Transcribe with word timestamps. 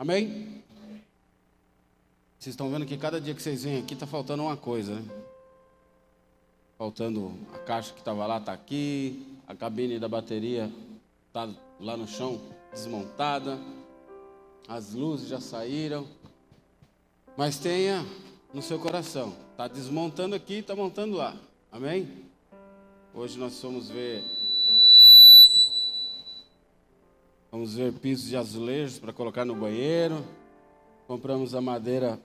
Amém? 0.00 0.64
Vocês 2.38 2.54
estão 2.54 2.70
vendo 2.70 2.86
que 2.86 2.96
cada 2.96 3.20
dia 3.20 3.34
que 3.34 3.42
vocês 3.42 3.64
vêm 3.64 3.82
aqui 3.82 3.92
está 3.92 4.06
faltando 4.06 4.42
uma 4.42 4.56
coisa, 4.56 4.94
né? 4.94 5.04
Faltando 6.78 7.34
a 7.52 7.58
caixa 7.58 7.92
que 7.92 7.98
estava 7.98 8.26
lá, 8.26 8.38
está 8.38 8.50
aqui, 8.50 9.36
a 9.46 9.54
cabine 9.54 9.98
da 9.98 10.08
bateria 10.08 10.72
está 11.26 11.46
lá 11.78 11.98
no 11.98 12.08
chão, 12.08 12.40
desmontada, 12.72 13.58
as 14.66 14.94
luzes 14.94 15.28
já 15.28 15.38
saíram. 15.38 16.08
Mas 17.36 17.58
tenha 17.58 18.02
no 18.54 18.62
seu 18.62 18.78
coração, 18.78 19.36
está 19.50 19.68
desmontando 19.68 20.34
aqui, 20.34 20.60
está 20.60 20.74
montando 20.74 21.14
lá. 21.14 21.36
Amém? 21.70 22.24
Hoje 23.12 23.38
nós 23.38 23.60
vamos 23.60 23.90
ver 23.90 24.24
Vamos 27.50 27.74
ver 27.74 27.92
pisos 27.94 28.28
de 28.28 28.36
azulejos 28.36 29.00
para 29.00 29.12
colocar 29.12 29.44
no 29.44 29.56
banheiro. 29.56 30.24
Compramos 31.08 31.52
a 31.52 31.60
madeira 31.60 32.16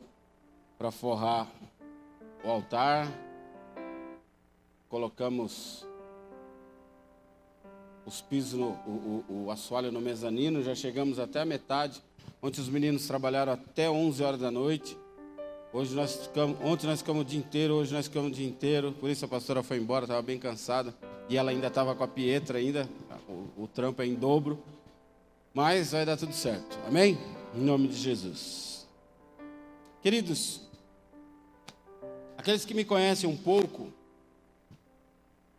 para 0.77 0.91
forrar 0.91 1.51
o 2.43 2.49
altar. 2.51 3.11
Colocamos 4.87 5.83
os 8.05 8.21
pisos, 8.21 8.53
no, 8.53 8.67
o, 8.85 9.25
o, 9.27 9.45
o 9.45 9.51
assoalho 9.51 9.91
no 9.91 9.99
mezanino. 9.99 10.61
Já 10.61 10.75
chegamos 10.75 11.17
até 11.17 11.41
a 11.41 11.45
metade. 11.45 12.03
Ontem 12.39 12.61
os 12.61 12.69
meninos 12.69 13.07
trabalharam 13.07 13.53
até 13.53 13.89
11 13.89 14.23
horas 14.23 14.39
da 14.39 14.51
noite. 14.51 14.95
Hoje 15.73 15.95
nós 15.95 16.27
ficamos, 16.27 16.55
ontem 16.61 16.85
nós 16.85 16.99
ficamos 16.99 17.23
o 17.23 17.25
dia 17.25 17.39
inteiro, 17.39 17.73
hoje 17.73 17.91
nós 17.91 18.05
ficamos 18.05 18.29
o 18.31 18.35
dia 18.35 18.47
inteiro. 18.47 18.91
Por 18.91 19.09
isso 19.09 19.25
a 19.25 19.27
pastora 19.27 19.63
foi 19.63 19.77
embora, 19.77 20.05
estava 20.05 20.21
bem 20.21 20.37
cansada. 20.37 20.93
E 21.27 21.35
ela 21.35 21.49
ainda 21.49 21.65
estava 21.65 21.95
com 21.95 22.03
a 22.03 22.07
Pietra 22.07 22.59
ainda. 22.59 22.87
O, 23.27 23.63
o 23.63 23.67
trampo 23.67 24.03
é 24.03 24.05
em 24.05 24.13
dobro. 24.13 24.63
Mas 25.55 25.93
vai 25.93 26.05
dar 26.05 26.17
tudo 26.17 26.33
certo. 26.33 26.77
Amém? 26.85 27.17
Em 27.55 27.61
nome 27.61 27.87
de 27.87 27.95
Jesus. 27.95 28.85
Queridos, 30.01 30.59
aqueles 32.37 32.65
que 32.65 32.73
me 32.73 32.83
conhecem 32.83 33.29
um 33.29 33.37
pouco, 33.37 33.87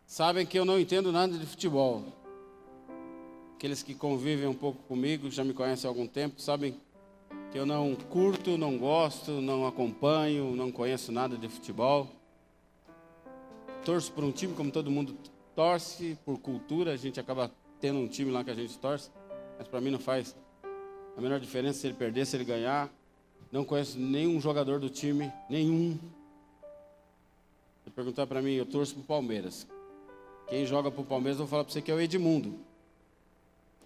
sabem 0.05 0.45
que 0.45 0.57
eu 0.57 0.63
não 0.63 0.79
entendo 0.79 1.11
nada 1.11 1.35
de 1.35 1.43
futebol. 1.47 2.03
Aqueles 3.55 3.81
que 3.81 3.95
convivem 3.95 4.45
um 4.45 4.53
pouco 4.53 4.77
comigo, 4.83 5.31
já 5.31 5.43
me 5.43 5.51
conhecem 5.51 5.87
há 5.87 5.91
algum 5.91 6.05
tempo, 6.05 6.39
sabem 6.39 6.79
que 7.51 7.57
eu 7.57 7.65
não 7.65 7.95
curto, 7.95 8.55
não 8.55 8.77
gosto, 8.77 9.41
não 9.41 9.65
acompanho, 9.65 10.55
não 10.55 10.71
conheço 10.71 11.11
nada 11.11 11.35
de 11.35 11.49
futebol. 11.49 12.07
Torço 13.83 14.11
por 14.11 14.23
um 14.23 14.31
time 14.31 14.53
como 14.53 14.69
todo 14.69 14.91
mundo 14.91 15.17
torce, 15.55 16.15
por 16.23 16.37
cultura, 16.37 16.91
a 16.93 16.97
gente 16.97 17.19
acaba 17.19 17.51
tendo 17.81 17.97
um 17.97 18.07
time 18.07 18.29
lá 18.29 18.43
que 18.43 18.51
a 18.51 18.55
gente 18.55 18.77
torce 18.77 19.09
mas 19.57 19.67
para 19.67 19.81
mim 19.81 19.91
não 19.91 19.99
faz 19.99 20.35
a 21.17 21.21
menor 21.21 21.39
diferença 21.39 21.79
se 21.79 21.87
ele 21.87 21.95
perder, 21.95 22.25
se 22.25 22.35
ele 22.37 22.45
ganhar. 22.45 22.89
Não 23.51 23.65
conheço 23.65 23.97
nenhum 23.97 24.39
jogador 24.39 24.79
do 24.79 24.89
time, 24.89 25.31
nenhum. 25.49 25.97
Se 27.83 27.89
perguntar 27.89 28.27
para 28.27 28.41
mim, 28.41 28.53
eu 28.53 28.65
torço 28.65 28.93
para 28.93 29.01
o 29.01 29.05
Palmeiras. 29.05 29.67
Quem 30.47 30.65
joga 30.65 30.91
para 30.91 31.01
o 31.01 31.05
Palmeiras, 31.05 31.39
eu 31.39 31.45
vou 31.45 31.49
falar 31.49 31.63
para 31.63 31.73
você 31.73 31.81
que 31.81 31.89
é 31.89 31.93
o 31.93 31.99
Edmundo. 31.99 32.59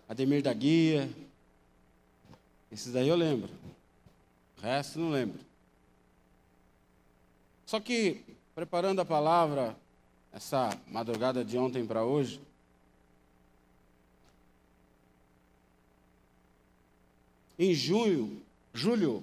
Ademir 0.10 0.42
da 0.42 0.54
Guia. 0.54 1.10
Esses 2.72 2.92
daí 2.92 3.08
eu 3.08 3.16
lembro. 3.16 3.50
O 4.58 4.62
resto 4.62 5.00
não 5.00 5.10
lembro. 5.10 5.40
Só 7.66 7.80
que, 7.80 8.22
preparando 8.54 9.00
a 9.00 9.06
palavra, 9.06 9.76
essa 10.34 10.78
madrugada 10.88 11.46
de 11.46 11.58
ontem 11.58 11.86
para 11.86 12.04
hoje, 12.04 12.42
Em 17.64 17.76
junho, 17.76 18.42
julho 18.73 19.22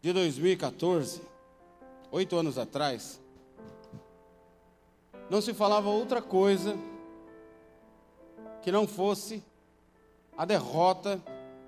de 0.00 0.12
2014, 0.12 1.20
oito 2.12 2.36
anos 2.36 2.58
atrás, 2.58 3.20
não 5.28 5.40
se 5.40 5.52
falava 5.52 5.88
outra 5.88 6.22
coisa 6.22 6.78
que 8.62 8.70
não 8.70 8.86
fosse 8.86 9.42
a 10.38 10.44
derrota 10.44 11.20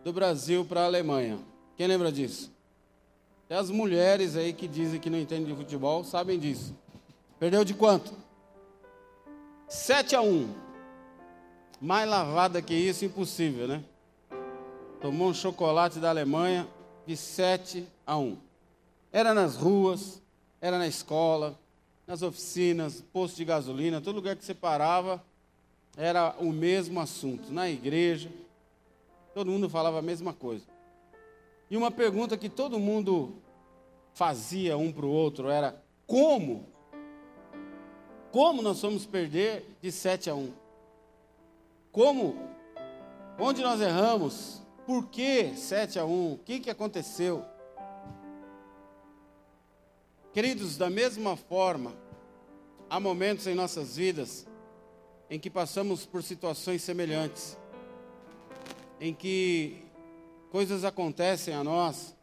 do 0.05 0.12
Brasil 0.12 0.65
para 0.65 0.83
a 0.83 0.84
Alemanha. 0.84 1.37
Quem 1.77 1.89
lembra 1.89 2.12
disso? 2.12 2.53
E 3.50 3.55
as 3.55 3.69
mulheres 3.69 4.37
aí 4.37 4.53
que 4.53 4.69
dizem 4.69 5.00
que 5.00 5.11
não 5.11 5.19
entendem 5.19 5.47
de 5.47 5.55
futebol 5.56 6.05
sabem 6.05 6.39
disso. 6.39 6.77
Perdeu 7.41 7.65
de 7.65 7.75
quanto? 7.75 8.12
7 9.67 10.15
a 10.15 10.23
1. 10.23 10.49
Mais 11.81 12.09
lavada 12.09 12.62
que 12.62 12.73
isso, 12.73 13.05
impossível, 13.05 13.67
né? 13.67 13.83
Tomou 15.01 15.29
um 15.29 15.35
chocolate 15.35 15.99
da 15.99 16.11
Alemanha 16.11 16.69
de 17.07 17.17
7 17.17 17.87
a 18.07 18.19
1. 18.19 18.37
Era 19.13 19.33
nas 19.33 19.57
ruas, 19.57 20.21
era 20.61 20.79
na 20.79 20.87
escola, 20.87 21.59
nas 22.07 22.23
oficinas, 22.23 23.03
posto 23.13 23.37
de 23.37 23.45
gasolina, 23.45 24.01
todo 24.01 24.17
lugar 24.17 24.37
que 24.37 24.45
você 24.45 24.55
parava 24.55 25.23
era 25.97 26.35
o 26.39 26.53
mesmo 26.53 27.01
assunto. 27.01 27.53
Na 27.53 27.69
igreja, 27.69 28.31
todo 29.35 29.51
mundo 29.51 29.69
falava 29.69 29.99
a 29.99 30.03
mesma 30.03 30.33
coisa. 30.33 30.65
E 31.71 31.77
uma 31.77 31.91
pergunta 31.91 32.37
que 32.37 32.49
todo 32.49 32.79
mundo 32.79 33.35
fazia 34.15 34.77
um 34.77 34.93
para 34.93 35.07
o 35.07 35.11
outro 35.11 35.49
era: 35.49 35.81
como? 36.07 36.67
Como 38.31 38.63
nós 38.63 38.81
vamos 38.81 39.07
perder 39.07 39.77
de 39.81 39.91
7 39.91 40.31
a 40.31 40.35
1? 40.35 40.53
Como? 41.91 42.37
Onde 43.39 43.63
nós 43.63 43.81
erramos? 43.81 44.63
Por 44.88 45.09
que 45.09 45.54
7 45.54 45.99
a 45.99 46.06
1? 46.06 46.32
O 46.32 46.38
que, 46.38 46.60
que 46.60 46.71
aconteceu? 46.71 47.44
Queridos, 50.32 50.78
da 50.78 50.88
mesma 50.88 51.37
forma, 51.37 51.94
há 52.88 52.99
momentos 52.99 53.47
em 53.47 53.54
nossas 53.54 53.99
vidas 53.99 54.47
em 55.28 55.38
que 55.38 55.50
passamos 55.50 56.06
por 56.06 56.22
situações 56.22 56.81
semelhantes, 56.81 57.59
em 58.99 59.12
que 59.12 59.84
coisas 60.50 60.84
acontecem 60.84 61.53
a 61.53 61.62
nós 61.62 62.16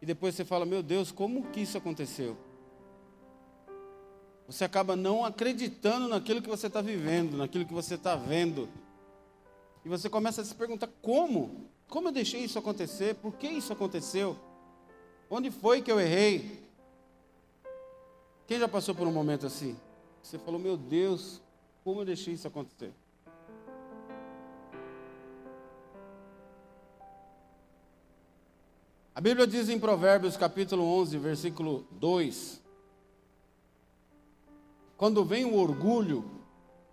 e 0.00 0.06
depois 0.06 0.34
você 0.34 0.42
fala: 0.42 0.64
Meu 0.64 0.82
Deus, 0.82 1.12
como 1.12 1.50
que 1.50 1.60
isso 1.60 1.76
aconteceu? 1.76 2.34
Você 4.46 4.64
acaba 4.64 4.96
não 4.96 5.22
acreditando 5.22 6.08
naquilo 6.08 6.40
que 6.40 6.48
você 6.48 6.66
está 6.66 6.80
vivendo, 6.80 7.36
naquilo 7.36 7.66
que 7.66 7.74
você 7.74 7.96
está 7.96 8.16
vendo. 8.16 8.70
E 9.84 9.88
você 9.90 10.08
começa 10.08 10.40
a 10.40 10.44
se 10.46 10.54
perguntar: 10.54 10.88
como? 11.02 11.68
Como 11.90 12.06
eu 12.06 12.12
deixei 12.12 12.44
isso 12.44 12.56
acontecer? 12.56 13.16
Por 13.16 13.34
que 13.34 13.48
isso 13.48 13.72
aconteceu? 13.72 14.38
Onde 15.28 15.50
foi 15.50 15.82
que 15.82 15.90
eu 15.90 15.98
errei? 15.98 16.62
Quem 18.46 18.60
já 18.60 18.68
passou 18.68 18.94
por 18.94 19.08
um 19.08 19.12
momento 19.12 19.44
assim? 19.44 19.76
Você 20.22 20.38
falou, 20.38 20.60
meu 20.60 20.76
Deus, 20.76 21.42
como 21.82 22.00
eu 22.00 22.04
deixei 22.04 22.34
isso 22.34 22.46
acontecer? 22.46 22.92
A 29.12 29.20
Bíblia 29.20 29.44
diz 29.44 29.68
em 29.68 29.78
Provérbios 29.78 30.36
capítulo 30.36 30.84
11, 30.84 31.18
versículo 31.18 31.86
2: 31.90 32.60
Quando 34.96 35.24
vem 35.24 35.44
o 35.44 35.56
orgulho, 35.56 36.24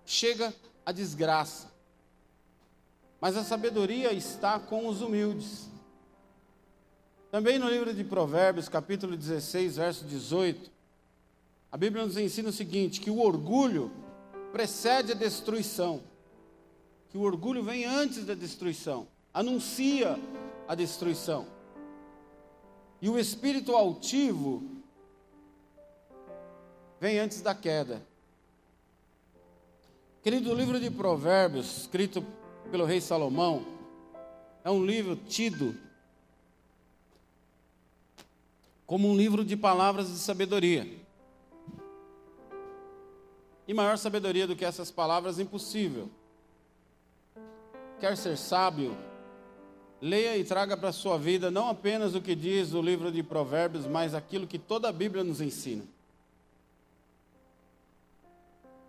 chega 0.03 0.51
a 0.83 0.91
desgraça 0.91 1.76
mas 3.19 3.35
a 3.35 3.43
sabedoria 3.43 4.13
está 4.13 4.59
com 4.59 4.87
os 4.87 5.01
humildes. 5.01 5.69
Também 7.31 7.59
no 7.59 7.69
livro 7.69 7.93
de 7.93 8.03
Provérbios, 8.03 8.69
capítulo 8.69 9.17
16, 9.17 9.77
verso 9.77 10.05
18, 10.05 10.71
a 11.71 11.77
Bíblia 11.77 12.05
nos 12.05 12.17
ensina 12.17 12.49
o 12.49 12.53
seguinte: 12.53 13.01
que 13.01 13.09
o 13.09 13.19
orgulho 13.19 13.91
precede 14.51 15.11
a 15.11 15.15
destruição, 15.15 16.01
que 17.09 17.17
o 17.17 17.21
orgulho 17.21 17.63
vem 17.63 17.85
antes 17.85 18.25
da 18.25 18.33
destruição, 18.33 19.07
anuncia 19.33 20.17
a 20.67 20.75
destruição. 20.75 21.45
E 23.01 23.09
o 23.09 23.19
espírito 23.19 23.75
altivo 23.75 24.63
vem 26.99 27.19
antes 27.19 27.41
da 27.41 27.53
queda. 27.53 28.01
Querido, 30.23 30.51
o 30.51 30.55
livro 30.55 30.79
de 30.79 30.89
Provérbios, 30.89 31.81
escrito 31.81 32.25
pelo 32.67 32.85
rei 32.85 33.01
Salomão, 33.01 33.65
é 34.63 34.69
um 34.69 34.85
livro 34.85 35.15
tido 35.15 35.75
como 38.85 39.09
um 39.09 39.15
livro 39.15 39.43
de 39.43 39.57
palavras 39.57 40.07
de 40.07 40.17
sabedoria. 40.17 40.87
E 43.67 43.73
maior 43.73 43.97
sabedoria 43.97 44.47
do 44.47 44.55
que 44.55 44.63
essas 44.63 44.89
palavras, 44.89 45.39
impossível. 45.39 46.09
Quer 47.99 48.15
ser 48.15 48.37
sábio? 48.37 48.95
Leia 49.99 50.37
e 50.37 50.43
traga 50.43 50.77
para 50.77 50.89
a 50.89 50.93
sua 50.93 51.17
vida 51.17 51.51
não 51.51 51.67
apenas 51.67 52.15
o 52.15 52.21
que 52.21 52.33
diz 52.33 52.73
o 52.73 52.81
livro 52.81 53.11
de 53.11 53.21
Provérbios, 53.21 53.85
mas 53.85 54.13
aquilo 54.13 54.47
que 54.47 54.57
toda 54.57 54.87
a 54.87 54.93
Bíblia 54.93 55.23
nos 55.23 55.41
ensina. 55.41 55.83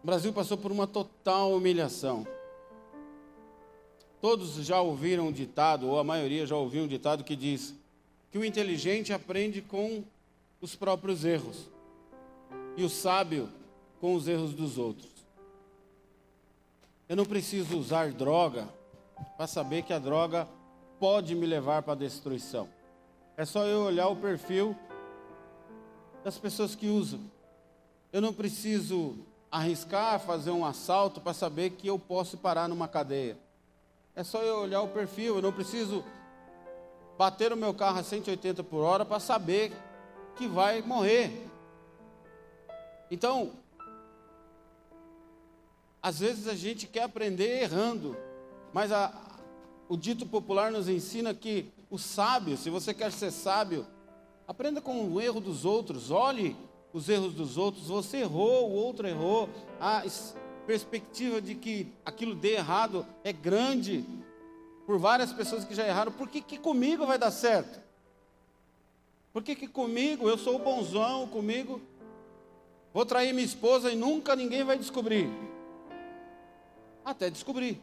O 0.02 0.06
Brasil 0.06 0.32
passou 0.32 0.56
por 0.56 0.70
uma 0.70 0.86
total 0.86 1.52
humilhação. 1.54 2.24
Todos 4.20 4.54
já 4.64 4.80
ouviram 4.80 5.28
um 5.28 5.32
ditado, 5.32 5.88
ou 5.88 5.98
a 5.98 6.04
maioria 6.04 6.46
já 6.46 6.56
ouviu 6.56 6.84
um 6.84 6.88
ditado 6.88 7.22
que 7.22 7.36
diz: 7.36 7.74
que 8.30 8.38
o 8.38 8.44
inteligente 8.44 9.12
aprende 9.12 9.62
com 9.62 10.04
os 10.60 10.74
próprios 10.74 11.24
erros 11.24 11.68
e 12.76 12.82
o 12.82 12.88
sábio 12.88 13.48
com 14.00 14.14
os 14.14 14.28
erros 14.28 14.52
dos 14.52 14.78
outros. 14.78 15.10
Eu 17.08 17.16
não 17.16 17.24
preciso 17.24 17.78
usar 17.78 18.12
droga 18.12 18.68
para 19.36 19.46
saber 19.46 19.82
que 19.82 19.92
a 19.92 19.98
droga 19.98 20.48
pode 20.98 21.34
me 21.34 21.46
levar 21.46 21.82
para 21.82 21.94
a 21.94 21.96
destruição. 21.96 22.68
É 23.36 23.44
só 23.44 23.64
eu 23.64 23.82
olhar 23.82 24.08
o 24.08 24.16
perfil 24.16 24.76
das 26.22 26.36
pessoas 26.36 26.74
que 26.74 26.88
usam. 26.88 27.20
Eu 28.12 28.20
não 28.20 28.32
preciso 28.32 29.16
arriscar 29.50 30.20
fazer 30.20 30.50
um 30.50 30.64
assalto 30.64 31.20
para 31.20 31.32
saber 31.32 31.70
que 31.70 31.86
eu 31.86 31.98
posso 31.98 32.36
parar 32.36 32.68
numa 32.68 32.88
cadeia. 32.88 33.38
É 34.18 34.24
só 34.24 34.42
eu 34.42 34.62
olhar 34.62 34.82
o 34.82 34.88
perfil, 34.88 35.36
eu 35.36 35.42
não 35.42 35.52
preciso 35.52 36.04
bater 37.16 37.52
o 37.52 37.56
meu 37.56 37.72
carro 37.72 38.00
a 38.00 38.02
180 38.02 38.64
por 38.64 38.78
hora 38.78 39.04
para 39.04 39.20
saber 39.20 39.72
que 40.34 40.48
vai 40.48 40.82
morrer. 40.82 41.46
Então, 43.12 43.52
às 46.02 46.18
vezes 46.18 46.48
a 46.48 46.54
gente 46.56 46.88
quer 46.88 47.04
aprender 47.04 47.62
errando, 47.62 48.16
mas 48.72 48.90
a, 48.90 49.12
o 49.88 49.96
dito 49.96 50.26
popular 50.26 50.72
nos 50.72 50.88
ensina 50.88 51.32
que 51.32 51.70
o 51.88 51.96
sábio, 51.96 52.56
se 52.56 52.70
você 52.70 52.92
quer 52.92 53.12
ser 53.12 53.30
sábio, 53.30 53.86
aprenda 54.48 54.80
com 54.80 55.00
o 55.12 55.20
erro 55.20 55.40
dos 55.40 55.64
outros, 55.64 56.10
olhe 56.10 56.56
os 56.92 57.08
erros 57.08 57.34
dos 57.34 57.56
outros. 57.56 57.86
Você 57.86 58.16
errou, 58.16 58.68
o 58.68 58.74
outro 58.74 59.06
errou. 59.06 59.48
A 59.80 60.04
perspectiva 60.68 61.40
de 61.40 61.54
que 61.54 61.90
aquilo 62.04 62.34
dê 62.34 62.56
errado 62.56 63.06
é 63.24 63.32
grande 63.32 64.04
por 64.84 64.98
várias 64.98 65.32
pessoas 65.32 65.64
que 65.64 65.74
já 65.74 65.88
erraram. 65.88 66.12
Por 66.12 66.28
que, 66.28 66.42
que 66.42 66.58
comigo 66.58 67.06
vai 67.06 67.16
dar 67.18 67.30
certo? 67.30 67.80
Por 69.32 69.42
que, 69.42 69.54
que 69.54 69.66
comigo, 69.66 70.28
eu 70.28 70.36
sou 70.36 70.56
o 70.56 70.58
bonzão, 70.58 71.26
comigo 71.26 71.80
vou 72.92 73.06
trair 73.06 73.32
minha 73.32 73.46
esposa 73.46 73.90
e 73.90 73.96
nunca 73.96 74.36
ninguém 74.36 74.62
vai 74.62 74.76
descobrir? 74.76 75.30
Até 77.02 77.30
descobrir. 77.30 77.80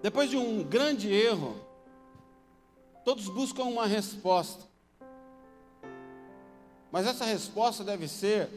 Depois 0.00 0.30
de 0.30 0.36
um 0.36 0.62
grande 0.62 1.12
erro, 1.12 1.56
todos 3.04 3.28
buscam 3.28 3.64
uma 3.64 3.88
resposta. 3.88 4.62
Mas 6.92 7.08
essa 7.08 7.24
resposta 7.24 7.82
deve 7.82 8.06
ser 8.06 8.48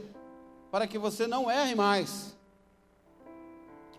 para 0.72 0.88
que 0.88 0.98
você 0.98 1.28
não 1.28 1.50
erre 1.50 1.76
mais. 1.76 2.36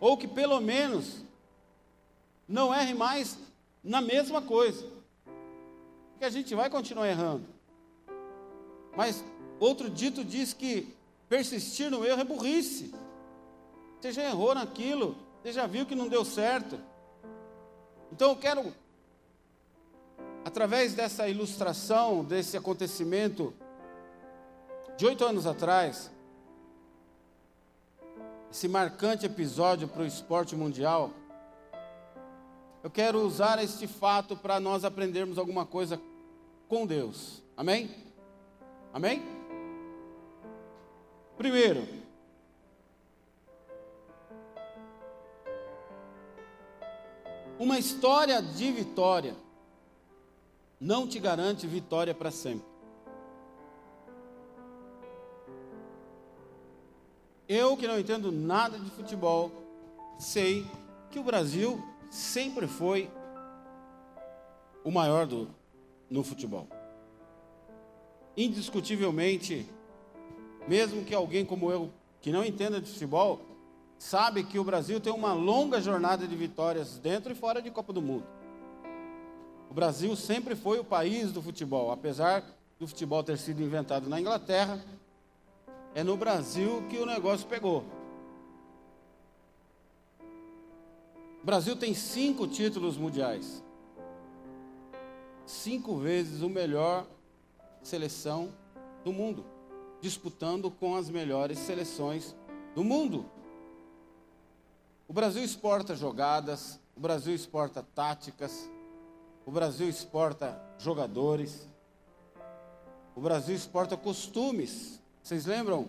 Ou 0.00 0.16
que 0.16 0.28
pelo 0.28 0.60
menos 0.60 1.22
não 2.46 2.74
erre 2.74 2.94
mais 2.94 3.38
na 3.82 4.00
mesma 4.00 4.40
coisa. 4.40 4.86
Porque 6.12 6.24
a 6.24 6.30
gente 6.30 6.54
vai 6.54 6.68
continuar 6.68 7.08
errando. 7.08 7.46
Mas 8.96 9.24
outro 9.60 9.88
dito 9.88 10.24
diz 10.24 10.52
que 10.52 10.94
persistir 11.28 11.90
no 11.90 12.04
erro 12.04 12.20
é 12.20 12.24
burrice. 12.24 12.92
Você 14.00 14.12
já 14.12 14.24
errou 14.24 14.54
naquilo, 14.54 15.16
você 15.42 15.52
já 15.52 15.66
viu 15.66 15.86
que 15.86 15.94
não 15.94 16.08
deu 16.08 16.24
certo. 16.24 16.78
Então 18.12 18.30
eu 18.30 18.36
quero, 18.36 18.72
através 20.44 20.94
dessa 20.94 21.28
ilustração, 21.28 22.24
desse 22.24 22.56
acontecimento, 22.56 23.52
de 24.96 25.06
oito 25.06 25.24
anos 25.24 25.46
atrás, 25.46 26.10
esse 28.50 28.66
marcante 28.66 29.26
episódio 29.26 29.86
para 29.88 30.02
o 30.02 30.06
esporte 30.06 30.56
mundial, 30.56 31.10
eu 32.82 32.90
quero 32.90 33.20
usar 33.20 33.62
este 33.62 33.86
fato 33.86 34.36
para 34.36 34.58
nós 34.58 34.84
aprendermos 34.84 35.38
alguma 35.38 35.66
coisa 35.66 36.00
com 36.68 36.86
Deus. 36.86 37.42
Amém? 37.56 37.90
Amém? 38.92 39.22
Primeiro, 41.36 41.86
uma 47.58 47.78
história 47.78 48.40
de 48.40 48.72
vitória 48.72 49.36
não 50.80 51.06
te 51.06 51.18
garante 51.18 51.66
vitória 51.66 52.14
para 52.14 52.30
sempre. 52.30 52.67
Eu 57.48 57.78
que 57.78 57.86
não 57.86 57.98
entendo 57.98 58.30
nada 58.30 58.78
de 58.78 58.90
futebol, 58.90 59.50
sei 60.18 60.66
que 61.10 61.18
o 61.18 61.24
Brasil 61.24 61.82
sempre 62.10 62.66
foi 62.66 63.10
o 64.84 64.90
maior 64.90 65.26
do, 65.26 65.48
no 66.10 66.22
futebol. 66.22 66.68
Indiscutivelmente, 68.36 69.66
mesmo 70.68 71.04
que 71.04 71.14
alguém 71.14 71.44
como 71.44 71.72
eu, 71.72 71.90
que 72.20 72.30
não 72.30 72.44
entenda 72.44 72.82
de 72.82 72.90
futebol, 72.90 73.40
sabe 73.98 74.44
que 74.44 74.58
o 74.58 74.64
Brasil 74.64 75.00
tem 75.00 75.12
uma 75.12 75.32
longa 75.32 75.80
jornada 75.80 76.26
de 76.26 76.36
vitórias 76.36 76.98
dentro 76.98 77.32
e 77.32 77.34
fora 77.34 77.62
de 77.62 77.70
Copa 77.70 77.94
do 77.94 78.02
Mundo. 78.02 78.26
O 79.70 79.74
Brasil 79.74 80.14
sempre 80.14 80.54
foi 80.54 80.78
o 80.78 80.84
país 80.84 81.32
do 81.32 81.40
futebol, 81.40 81.90
apesar 81.90 82.44
do 82.78 82.86
futebol 82.86 83.22
ter 83.22 83.38
sido 83.38 83.62
inventado 83.62 84.06
na 84.08 84.20
Inglaterra, 84.20 84.78
é 85.98 86.04
no 86.04 86.16
Brasil 86.16 86.86
que 86.88 86.96
o 86.96 87.04
negócio 87.04 87.44
pegou. 87.48 87.84
O 91.42 91.44
Brasil 91.44 91.74
tem 91.74 91.92
cinco 91.92 92.46
títulos 92.46 92.96
mundiais. 92.96 93.64
Cinco 95.44 95.96
vezes 95.96 96.40
o 96.40 96.48
melhor 96.48 97.04
seleção 97.82 98.54
do 99.04 99.12
mundo, 99.12 99.44
disputando 100.00 100.70
com 100.70 100.94
as 100.94 101.10
melhores 101.10 101.58
seleções 101.58 102.32
do 102.76 102.84
mundo. 102.84 103.28
O 105.08 105.12
Brasil 105.12 105.42
exporta 105.42 105.96
jogadas, 105.96 106.78
o 106.96 107.00
Brasil 107.00 107.34
exporta 107.34 107.82
táticas, 107.82 108.70
o 109.44 109.50
Brasil 109.50 109.88
exporta 109.88 110.62
jogadores, 110.78 111.68
o 113.16 113.20
Brasil 113.20 113.56
exporta 113.56 113.96
costumes. 113.96 115.02
Vocês 115.28 115.44
lembram 115.44 115.86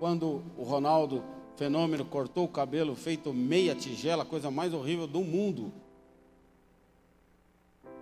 quando 0.00 0.42
o 0.58 0.64
Ronaldo 0.64 1.22
Fenômeno 1.54 2.04
cortou 2.04 2.46
o 2.46 2.48
cabelo 2.48 2.96
feito 2.96 3.32
meia 3.32 3.76
tigela, 3.76 4.24
coisa 4.24 4.50
mais 4.50 4.74
horrível 4.74 5.06
do 5.06 5.20
mundo? 5.20 5.72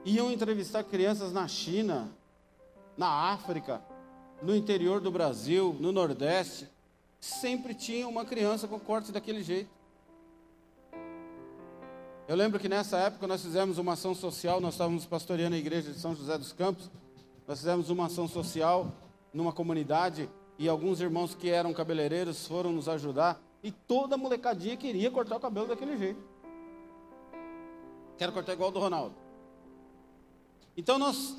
Iam 0.06 0.32
entrevistar 0.32 0.82
crianças 0.85 1.34
na 1.34 1.46
China, 1.46 2.10
na 2.96 3.06
África, 3.31 3.82
no 4.41 4.56
interior 4.56 5.03
do 5.03 5.10
Brasil, 5.10 5.77
no 5.79 5.93
Nordeste. 5.93 6.67
Sempre 7.20 7.75
tinha 7.75 8.08
uma 8.08 8.25
criança 8.25 8.67
com 8.67 8.81
corte 8.81 9.13
daquele 9.13 9.43
jeito. 9.43 9.69
Eu 12.27 12.37
lembro 12.37 12.58
que 12.58 12.70
nessa 12.70 12.96
época 12.96 13.27
nós 13.27 13.43
fizemos 13.43 13.77
uma 13.77 13.93
ação 13.93 14.15
social, 14.15 14.63
nós 14.63 14.72
estávamos 14.72 15.05
pastoreando 15.05 15.56
a 15.56 15.58
igreja 15.58 15.93
de 15.93 16.01
São 16.01 16.17
José 16.17 16.39
dos 16.39 16.55
Campos, 16.55 16.91
nós 17.46 17.58
fizemos 17.58 17.91
uma 17.91 18.06
ação 18.06 18.27
social 18.27 18.91
numa 19.31 19.53
comunidade 19.53 20.27
e 20.60 20.69
alguns 20.69 21.00
irmãos 21.00 21.34
que 21.34 21.48
eram 21.48 21.72
cabeleireiros 21.72 22.46
foram 22.46 22.70
nos 22.70 22.86
ajudar. 22.86 23.43
E 23.62 23.72
toda 23.72 24.19
molecadinha 24.19 24.76
queria 24.76 25.10
cortar 25.10 25.36
o 25.36 25.40
cabelo 25.40 25.67
daquele 25.67 25.96
jeito. 25.96 26.22
Quero 28.19 28.31
cortar 28.31 28.52
igual 28.52 28.70
do 28.70 28.79
Ronaldo. 28.79 29.14
Então 30.76 30.98
nós 30.98 31.34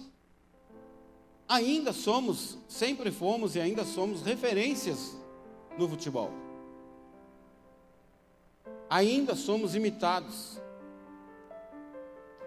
ainda 1.47 1.93
somos, 1.93 2.57
sempre 2.67 3.11
fomos 3.11 3.55
e 3.55 3.59
ainda 3.59 3.85
somos 3.85 4.23
referências 4.23 5.15
no 5.77 5.87
futebol. 5.87 6.31
Ainda 8.89 9.35
somos 9.35 9.75
imitados. 9.75 10.59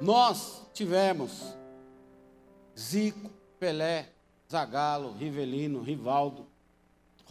Nós 0.00 0.66
tivemos 0.74 1.40
Zico, 2.76 3.30
Pelé, 3.60 4.08
Zagallo, 4.50 5.12
Rivelino, 5.12 5.80
Rivaldo, 5.80 6.43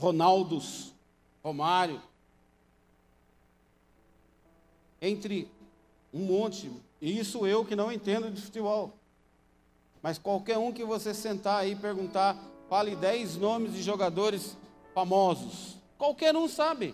Ronaldos, 0.04 0.94
Romário, 1.42 2.02
entre 5.02 5.50
um 6.14 6.26
monte, 6.26 6.70
e 7.02 7.18
isso 7.18 7.48
eu 7.48 7.64
que 7.64 7.74
não 7.74 7.90
entendo 7.90 8.30
de 8.30 8.42
futebol. 8.42 8.92
Mas 10.02 10.18
qualquer 10.18 10.58
um 10.58 10.74
que 10.74 10.84
você 10.84 11.14
sentar 11.14 11.62
aí 11.62 11.72
e 11.72 11.76
perguntar, 11.78 12.38
fale 12.70 12.98
10 12.98 13.38
nomes 13.38 13.76
de 13.76 13.82
jogadores 13.82 14.58
famosos. 14.94 15.78
Qualquer 15.98 16.36
um 16.36 16.50
sabe. 16.50 16.94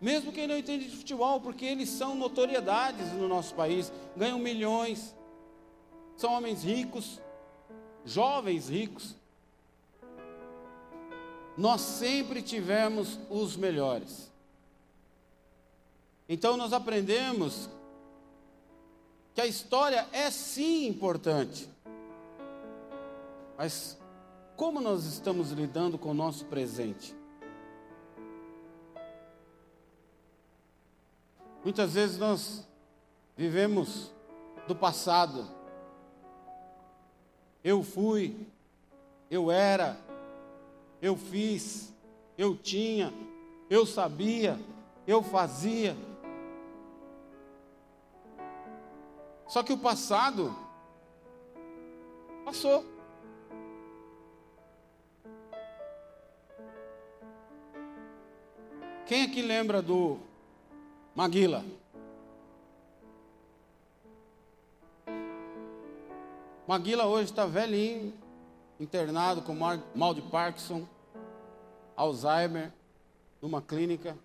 Mesmo 0.00 0.30
quem 0.30 0.46
não 0.46 0.56
entende 0.56 0.88
de 0.88 0.96
futebol, 0.96 1.40
porque 1.40 1.64
eles 1.64 1.88
são 1.88 2.14
notoriedades 2.14 3.12
no 3.14 3.26
nosso 3.26 3.52
país, 3.56 3.92
ganham 4.16 4.38
milhões, 4.38 5.12
são 6.16 6.34
homens 6.34 6.62
ricos, 6.62 7.20
jovens 8.04 8.68
ricos 8.68 9.18
nós 11.56 11.80
sempre 11.80 12.42
tivemos 12.42 13.18
os 13.28 13.56
melhores. 13.56 14.30
Então 16.28 16.56
nós 16.56 16.72
aprendemos 16.72 17.68
que 19.34 19.40
a 19.40 19.46
história 19.46 20.06
é 20.12 20.30
sim 20.30 20.86
importante. 20.86 21.68
Mas 23.56 23.98
como 24.56 24.80
nós 24.80 25.04
estamos 25.04 25.50
lidando 25.50 25.98
com 25.98 26.10
o 26.10 26.14
nosso 26.14 26.44
presente? 26.46 27.14
Muitas 31.62 31.92
vezes 31.92 32.16
nós 32.16 32.66
vivemos 33.36 34.10
do 34.66 34.74
passado. 34.74 35.46
Eu 37.62 37.82
fui, 37.82 38.46
eu 39.30 39.50
era, 39.50 39.98
eu 41.00 41.16
fiz, 41.16 41.94
eu 42.36 42.56
tinha, 42.56 43.12
eu 43.68 43.86
sabia, 43.86 44.58
eu 45.06 45.22
fazia. 45.22 45.96
Só 49.48 49.62
que 49.62 49.72
o 49.72 49.78
passado 49.78 50.54
passou. 52.44 52.84
Quem 59.06 59.24
aqui 59.24 59.42
lembra 59.42 59.82
do 59.82 60.18
Maguila? 61.16 61.64
Maguila 66.68 67.06
hoje 67.06 67.32
está 67.32 67.44
velhinho, 67.44 68.14
internado 68.80 69.42
com 69.42 69.54
mal 69.54 70.14
de 70.14 70.22
Parkinson, 70.22 70.88
Alzheimer, 71.94 72.72
numa 73.40 73.60
clínica, 73.60 74.16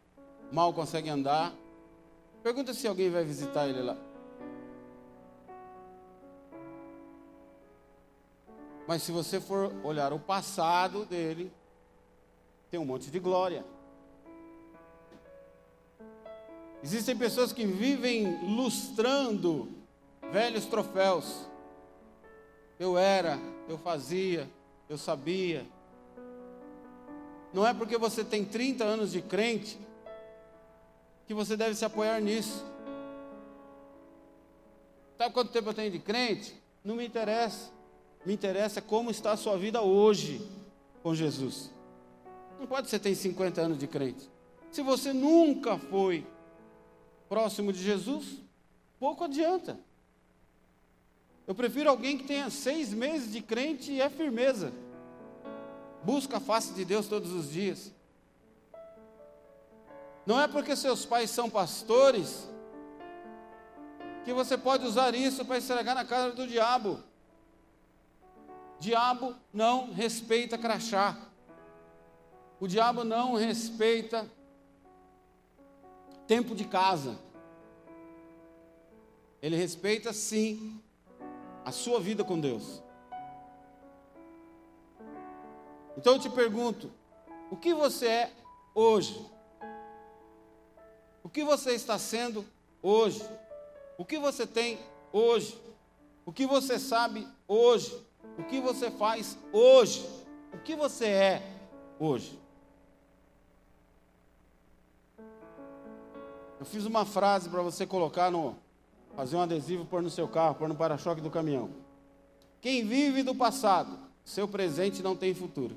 mal 0.52 0.74
consegue 0.74 1.10
andar. 1.10 1.54
Pergunta 2.42 2.74
se 2.74 2.88
alguém 2.88 3.10
vai 3.10 3.26
visitar 3.26 3.68
ele 3.68 3.82
lá. 3.82 3.98
Mas 8.88 9.04
se 9.04 9.12
você 9.12 9.42
for 9.42 9.74
olhar 9.84 10.14
o 10.14 10.20
passado 10.20 11.06
dele, 11.06 11.52
tem 12.72 12.80
um 12.80 12.86
monte 12.86 13.12
de 13.12 13.20
glória. 13.20 13.66
Existem 16.84 17.18
pessoas 17.18 17.52
que 17.52 17.66
vivem 17.66 18.56
lustrando 18.56 19.68
velhos 20.32 20.66
troféus. 20.66 21.50
Eu 22.80 22.98
era, 22.98 23.40
eu 23.68 23.78
fazia, 23.78 24.50
eu 24.88 24.98
sabia. 24.98 25.66
Não 27.54 27.66
é 27.66 27.74
porque 27.74 27.98
você 27.98 28.24
tem 28.24 28.44
30 28.44 28.84
anos 28.84 29.12
de 29.12 29.22
crente 29.22 29.80
que 31.26 31.34
você 31.34 31.56
deve 31.58 31.76
se 31.76 31.86
apoiar 31.86 32.20
nisso. 32.20 32.66
Sabe 35.18 35.34
quanto 35.34 35.52
tempo 35.52 35.70
eu 35.70 35.74
tenho 35.74 35.92
de 35.92 36.00
crente? 36.00 36.56
Não 36.84 36.96
me 36.96 37.06
interessa. 37.06 37.72
Me 38.26 38.34
interessa 38.34 38.82
como 38.82 39.10
está 39.10 39.32
a 39.32 39.38
sua 39.38 39.58
vida 39.58 39.82
hoje 39.82 40.42
com 41.02 41.16
Jesus. 41.16 41.72
Não 42.60 42.68
pode 42.68 42.90
ser 42.90 43.00
tem 43.00 43.16
50 43.16 43.62
anos 43.62 43.78
de 43.78 43.88
crente. 43.88 44.30
Se 44.72 44.82
você 44.82 45.14
nunca 45.14 45.78
foi 45.78 46.26
próximo 47.30 47.72
de 47.72 47.82
Jesus, 47.82 48.42
pouco 49.00 49.24
adianta. 49.24 49.80
Eu 51.48 51.54
prefiro 51.54 51.90
alguém 51.90 52.18
que 52.18 52.24
tenha 52.24 52.50
seis 52.50 52.94
meses 52.94 53.32
de 53.32 53.42
crente 53.42 53.92
e 53.92 54.02
é 54.02 54.10
firmeza. 54.10 54.74
Busca 56.04 56.38
a 56.38 56.40
face 56.40 56.74
de 56.74 56.84
Deus 56.84 57.08
todos 57.08 57.32
os 57.32 57.52
dias. 57.52 57.92
Não 60.26 60.42
é 60.42 60.48
porque 60.48 60.76
seus 60.76 61.06
pais 61.06 61.30
são 61.30 61.50
pastores 61.50 62.50
que 64.24 64.34
você 64.34 64.58
pode 64.58 64.86
usar 64.86 65.14
isso 65.14 65.46
para 65.46 65.60
estragar 65.60 65.94
na 65.94 66.04
casa 66.04 66.34
do 66.34 66.48
diabo. 66.48 67.00
Diabo 68.80 69.36
não 69.54 69.94
respeita 69.94 70.58
crachá. 70.58 71.16
O 72.60 72.68
diabo 72.68 73.04
não 73.04 73.36
respeita 73.36 74.28
tempo 76.26 76.56
de 76.56 76.66
casa. 76.66 77.20
Ele 79.42 79.56
respeita 79.56 80.12
sim 80.12 80.82
a 81.66 81.72
sua 81.72 82.00
vida 82.00 82.24
com 82.24 82.40
Deus. 82.40 82.82
Então 85.98 86.14
eu 86.14 86.20
te 86.20 86.30
pergunto: 86.30 86.92
o 87.50 87.58
que 87.58 87.74
você 87.74 88.08
é 88.08 88.34
hoje? 88.74 89.26
O 91.24 91.30
que 91.30 91.44
você 91.44 91.72
está 91.72 91.98
sendo 91.98 92.46
hoje? 92.82 93.28
O 93.98 94.06
que 94.06 94.20
você 94.20 94.46
tem 94.46 94.78
hoje? 95.12 95.60
O 96.26 96.32
que 96.32 96.46
você 96.46 96.78
sabe 96.78 97.28
hoje? 97.48 98.00
O 98.38 98.44
que 98.44 98.62
você 98.62 98.92
faz 98.92 99.38
hoje? 99.52 100.08
O 100.54 100.58
que 100.60 100.76
você 100.76 101.06
é 101.06 101.42
hoje? 102.00 102.40
Eu 106.60 106.66
fiz 106.66 106.86
uma 106.86 107.06
frase 107.06 107.50
para 107.50 107.62
você 107.62 107.86
colocar 107.86 108.32
no. 108.32 108.56
Fazer 109.16 109.38
um 109.38 109.42
adesivo, 109.42 109.86
pôr 109.86 110.02
no 110.02 110.10
seu 110.10 110.28
carro, 110.28 110.56
pôr 110.56 110.68
no 110.68 110.76
para-choque 110.76 111.22
do 111.22 111.30
caminhão. 111.30 111.70
Quem 112.60 112.86
vive 112.86 113.24
do 113.24 113.34
passado, 113.34 113.98
seu 114.26 114.48
presente 114.48 115.02
não 115.02 115.16
tem 115.16 115.34
futuro. 115.34 115.76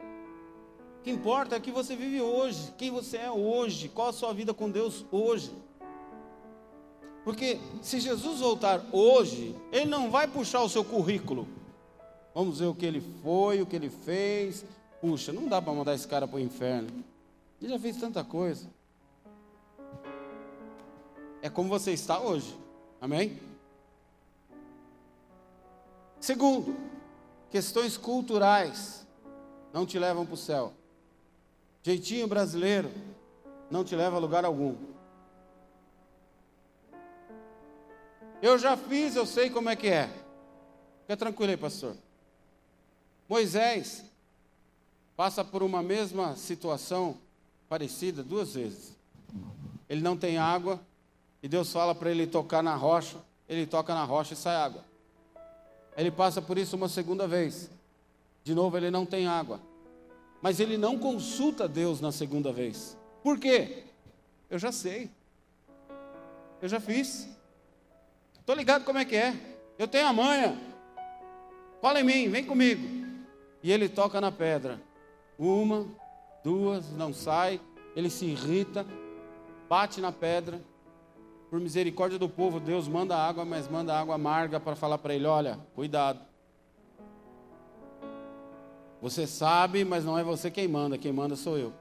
O 0.00 1.02
que 1.04 1.10
importa 1.10 1.54
é 1.54 1.60
que 1.60 1.70
você 1.70 1.94
vive 1.94 2.20
hoje, 2.20 2.72
quem 2.76 2.90
você 2.90 3.18
é 3.18 3.30
hoje, 3.30 3.88
qual 3.88 4.08
a 4.08 4.12
sua 4.12 4.32
vida 4.32 4.52
com 4.52 4.68
Deus 4.68 5.06
hoje. 5.12 5.52
Porque 7.22 7.60
se 7.80 8.00
Jesus 8.00 8.40
voltar 8.40 8.84
hoje, 8.90 9.54
ele 9.70 9.86
não 9.86 10.10
vai 10.10 10.26
puxar 10.26 10.62
o 10.62 10.68
seu 10.68 10.84
currículo. 10.84 11.46
Vamos 12.34 12.58
ver 12.58 12.66
o 12.66 12.74
que 12.74 12.86
ele 12.86 13.00
foi, 13.22 13.62
o 13.62 13.66
que 13.66 13.76
ele 13.76 13.88
fez. 13.88 14.64
Puxa, 15.00 15.32
não 15.32 15.46
dá 15.46 15.62
para 15.62 15.72
mandar 15.72 15.94
esse 15.94 16.08
cara 16.08 16.26
para 16.26 16.36
o 16.36 16.40
inferno. 16.40 17.04
Ele 17.60 17.70
já 17.70 17.78
fez 17.78 17.96
tanta 17.98 18.24
coisa 18.24 18.68
é 21.46 21.50
como 21.50 21.68
você 21.68 21.92
está 21.92 22.18
hoje. 22.18 22.58
Amém? 23.00 23.38
Segundo, 26.18 26.76
questões 27.50 27.96
culturais 27.96 29.06
não 29.72 29.86
te 29.86 29.96
levam 29.96 30.26
para 30.26 30.34
o 30.34 30.36
céu. 30.36 30.72
Jeitinho 31.84 32.26
brasileiro 32.26 32.90
não 33.70 33.84
te 33.84 33.94
leva 33.94 34.16
a 34.16 34.18
lugar 34.18 34.44
algum. 34.44 34.74
Eu 38.42 38.58
já 38.58 38.76
fiz, 38.76 39.14
eu 39.14 39.24
sei 39.24 39.48
como 39.48 39.68
é 39.68 39.76
que 39.76 39.86
é. 39.86 40.10
Fica 41.02 41.16
tranquilo 41.16 41.52
aí, 41.52 41.56
pastor. 41.56 41.96
Moisés 43.28 44.04
passa 45.16 45.44
por 45.44 45.62
uma 45.62 45.80
mesma 45.80 46.34
situação 46.34 47.18
parecida 47.68 48.24
duas 48.24 48.54
vezes. 48.54 48.96
Ele 49.88 50.00
não 50.00 50.16
tem 50.16 50.38
água, 50.38 50.80
e 51.46 51.48
Deus 51.48 51.72
fala 51.72 51.94
para 51.94 52.10
ele 52.10 52.26
tocar 52.26 52.60
na 52.60 52.74
rocha, 52.74 53.18
ele 53.48 53.66
toca 53.66 53.94
na 53.94 54.02
rocha 54.02 54.34
e 54.34 54.36
sai 54.36 54.56
água. 54.56 54.84
Ele 55.96 56.10
passa 56.10 56.42
por 56.42 56.58
isso 56.58 56.74
uma 56.74 56.88
segunda 56.88 57.28
vez. 57.28 57.70
De 58.42 58.52
novo, 58.52 58.76
ele 58.76 58.90
não 58.90 59.06
tem 59.06 59.28
água. 59.28 59.60
Mas 60.42 60.58
ele 60.58 60.76
não 60.76 60.98
consulta 60.98 61.68
Deus 61.68 62.00
na 62.00 62.10
segunda 62.10 62.52
vez. 62.52 62.98
Por 63.22 63.38
quê? 63.38 63.84
Eu 64.50 64.58
já 64.58 64.72
sei. 64.72 65.08
Eu 66.60 66.68
já 66.68 66.80
fiz. 66.80 67.28
Estou 68.40 68.56
ligado 68.56 68.84
como 68.84 68.98
é 68.98 69.04
que 69.04 69.14
é. 69.14 69.32
Eu 69.78 69.86
tenho 69.86 70.08
a 70.08 70.12
manha. 70.12 70.60
Fala 71.80 72.00
em 72.00 72.04
mim, 72.04 72.28
vem 72.28 72.44
comigo. 72.44 73.06
E 73.62 73.70
ele 73.70 73.88
toca 73.88 74.20
na 74.20 74.32
pedra. 74.32 74.82
Uma, 75.38 75.86
duas, 76.42 76.90
não 76.90 77.14
sai. 77.14 77.60
Ele 77.94 78.10
se 78.10 78.24
irrita, 78.24 78.84
bate 79.68 80.00
na 80.00 80.10
pedra 80.10 80.60
por 81.50 81.60
misericórdia 81.60 82.18
do 82.18 82.28
povo, 82.28 82.58
Deus 82.58 82.88
manda 82.88 83.16
água, 83.16 83.44
mas 83.44 83.68
manda 83.68 83.98
água 83.98 84.14
amarga 84.14 84.58
para 84.58 84.74
falar 84.74 84.98
para 84.98 85.14
ele: 85.14 85.26
olha, 85.26 85.58
cuidado. 85.74 86.20
Você 89.00 89.26
sabe, 89.26 89.84
mas 89.84 90.04
não 90.04 90.18
é 90.18 90.24
você 90.24 90.50
quem 90.50 90.66
manda, 90.66 90.98
quem 90.98 91.12
manda 91.12 91.36
sou 91.36 91.56
eu. 91.56 91.72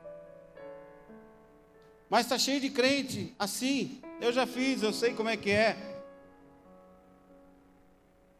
Mas 2.10 2.26
está 2.26 2.38
cheio 2.38 2.62
de 2.62 2.70
crente 2.70 3.34
assim. 3.40 4.02
Eu 4.22 4.32
já 4.32 4.46
fiz, 4.46 4.84
eu 4.84 4.94
sei 4.94 5.14
como 5.14 5.30
é 5.30 5.36
que 5.36 5.50
é. 5.50 5.96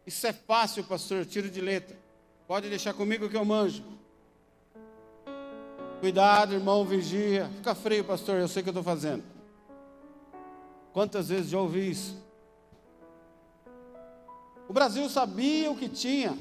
Isso 0.06 0.26
é 0.26 0.32
fácil, 0.32 0.84
pastor, 0.84 1.26
tiro 1.26 1.50
de 1.50 1.60
letra. 1.60 1.96
Pode 2.46 2.68
deixar 2.68 2.94
comigo 2.94 3.28
que 3.28 3.36
eu 3.36 3.44
manjo. 3.44 3.82
Cuidado, 5.98 6.54
irmão, 6.54 6.84
vigia. 6.84 7.50
Fica 7.56 7.74
frio, 7.74 8.04
pastor, 8.04 8.36
eu 8.36 8.46
sei 8.46 8.60
o 8.60 8.62
que 8.62 8.68
eu 8.68 8.72
estou 8.72 8.84
fazendo. 8.84 9.35
Quantas 10.96 11.28
vezes 11.28 11.50
já 11.50 11.60
ouvi 11.60 11.90
isso? 11.90 12.16
O 14.66 14.72
Brasil 14.72 15.06
sabia 15.10 15.70
o 15.70 15.76
que 15.76 15.90
tinha. 15.90 16.34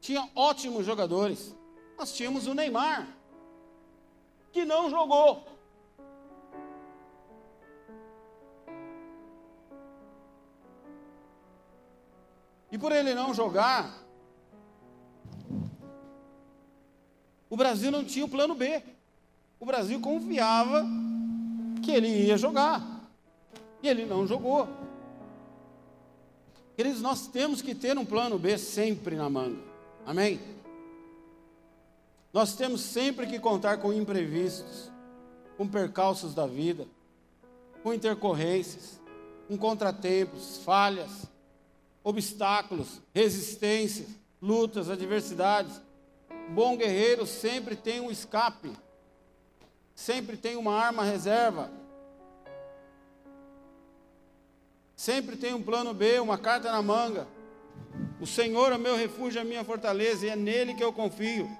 Tinha 0.00 0.28
ótimos 0.34 0.84
jogadores. 0.84 1.54
Nós 1.96 2.12
tínhamos 2.12 2.48
o 2.48 2.52
Neymar, 2.52 3.06
que 4.50 4.64
não 4.64 4.90
jogou. 4.90 5.46
E 12.72 12.76
por 12.76 12.90
ele 12.90 13.14
não 13.14 13.32
jogar, 13.32 14.02
o 17.48 17.56
Brasil 17.56 17.92
não 17.92 18.04
tinha 18.04 18.24
o 18.24 18.28
plano 18.28 18.56
B. 18.56 18.82
O 19.60 19.64
Brasil 19.64 20.00
confiava 20.00 20.84
que 21.84 21.92
ele 21.92 22.08
ia 22.08 22.36
jogar. 22.36 22.91
E 23.82 23.88
ele 23.88 24.06
não 24.06 24.26
jogou. 24.26 24.68
Queridos, 26.76 27.02
nós 27.02 27.26
temos 27.26 27.60
que 27.60 27.74
ter 27.74 27.98
um 27.98 28.04
plano 28.04 28.38
B 28.38 28.56
sempre 28.56 29.16
na 29.16 29.28
manga. 29.28 29.60
Amém? 30.06 30.40
Nós 32.32 32.54
temos 32.54 32.80
sempre 32.80 33.26
que 33.26 33.38
contar 33.38 33.76
com 33.78 33.92
imprevistos, 33.92 34.90
com 35.56 35.68
percalços 35.68 36.34
da 36.34 36.46
vida, 36.46 36.86
com 37.82 37.92
intercorrências, 37.92 39.00
com 39.46 39.58
contratempos, 39.58 40.58
falhas, 40.64 41.26
obstáculos, 42.02 43.00
resistências, 43.14 44.08
lutas, 44.40 44.88
adversidades. 44.88 45.80
Bom 46.54 46.76
guerreiro 46.76 47.26
sempre 47.26 47.76
tem 47.76 48.00
um 48.00 48.10
escape, 48.10 48.72
sempre 49.94 50.36
tem 50.36 50.56
uma 50.56 50.74
arma 50.74 51.04
reserva, 51.04 51.70
sempre 55.02 55.36
tem 55.36 55.52
um 55.52 55.60
plano 55.60 55.92
B, 55.92 56.20
uma 56.20 56.38
carta 56.38 56.70
na 56.70 56.80
manga. 56.80 57.26
O 58.20 58.26
Senhor 58.26 58.70
é 58.70 58.78
meu 58.78 58.94
refúgio, 58.94 59.40
a 59.40 59.44
minha 59.44 59.64
fortaleza, 59.64 60.24
e 60.24 60.28
é 60.28 60.36
nele 60.36 60.74
que 60.74 60.84
eu 60.84 60.92
confio. 60.92 61.50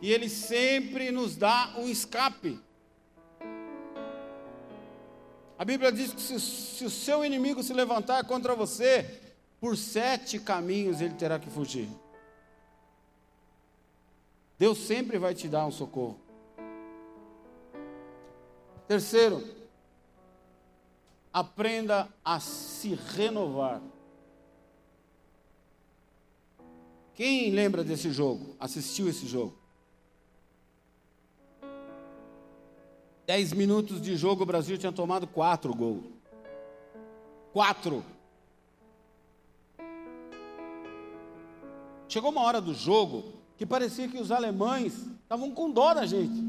E 0.00 0.12
Ele 0.12 0.28
sempre 0.28 1.10
nos 1.10 1.34
dá 1.34 1.74
um 1.76 1.88
escape. 1.88 2.60
A 5.58 5.64
Bíblia 5.64 5.90
diz 5.90 6.12
que 6.12 6.20
se, 6.20 6.38
se, 6.38 6.84
o 6.84 6.90
seu 6.90 7.24
inimigo 7.24 7.60
se 7.60 7.72
levantar 7.72 8.24
contra 8.24 8.54
você, 8.54 9.20
por 9.60 9.76
sete 9.76 10.38
caminhos 10.38 11.00
ele 11.00 11.14
terá 11.14 11.40
que 11.40 11.50
fugir. 11.50 11.88
Deus 14.56 14.78
sempre 14.78 15.18
vai 15.18 15.34
te 15.34 15.48
dar 15.48 15.66
um 15.66 15.72
socorro. 15.72 16.20
Terceiro, 18.86 19.61
aprenda 21.32 22.08
a 22.24 22.38
se 22.38 22.94
renovar. 22.94 23.80
Quem 27.14 27.50
lembra 27.50 27.82
desse 27.82 28.10
jogo? 28.10 28.54
Assistiu 28.58 29.08
esse 29.08 29.26
jogo? 29.26 29.56
Dez 33.26 33.52
minutos 33.52 34.00
de 34.02 34.16
jogo, 34.16 34.42
o 34.42 34.46
Brasil 34.46 34.76
tinha 34.76 34.92
tomado 34.92 35.26
quatro 35.26 35.74
gols. 35.74 36.04
Quatro. 37.52 38.04
Chegou 42.08 42.30
uma 42.30 42.42
hora 42.42 42.60
do 42.60 42.74
jogo 42.74 43.24
que 43.56 43.64
parecia 43.64 44.08
que 44.08 44.18
os 44.18 44.30
alemães 44.30 44.94
estavam 45.22 45.50
com 45.52 45.70
dó 45.70 45.94
da 45.94 46.04
gente. 46.04 46.42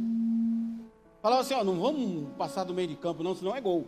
Falavam 1.21 1.45
assim, 1.45 1.53
ó, 1.53 1.63
não 1.63 1.79
vamos 1.79 2.35
passar 2.35 2.63
do 2.63 2.73
meio 2.73 2.87
de 2.87 2.95
campo 2.95 3.23
não, 3.23 3.35
senão 3.35 3.55
é 3.55 3.61
gol. 3.61 3.87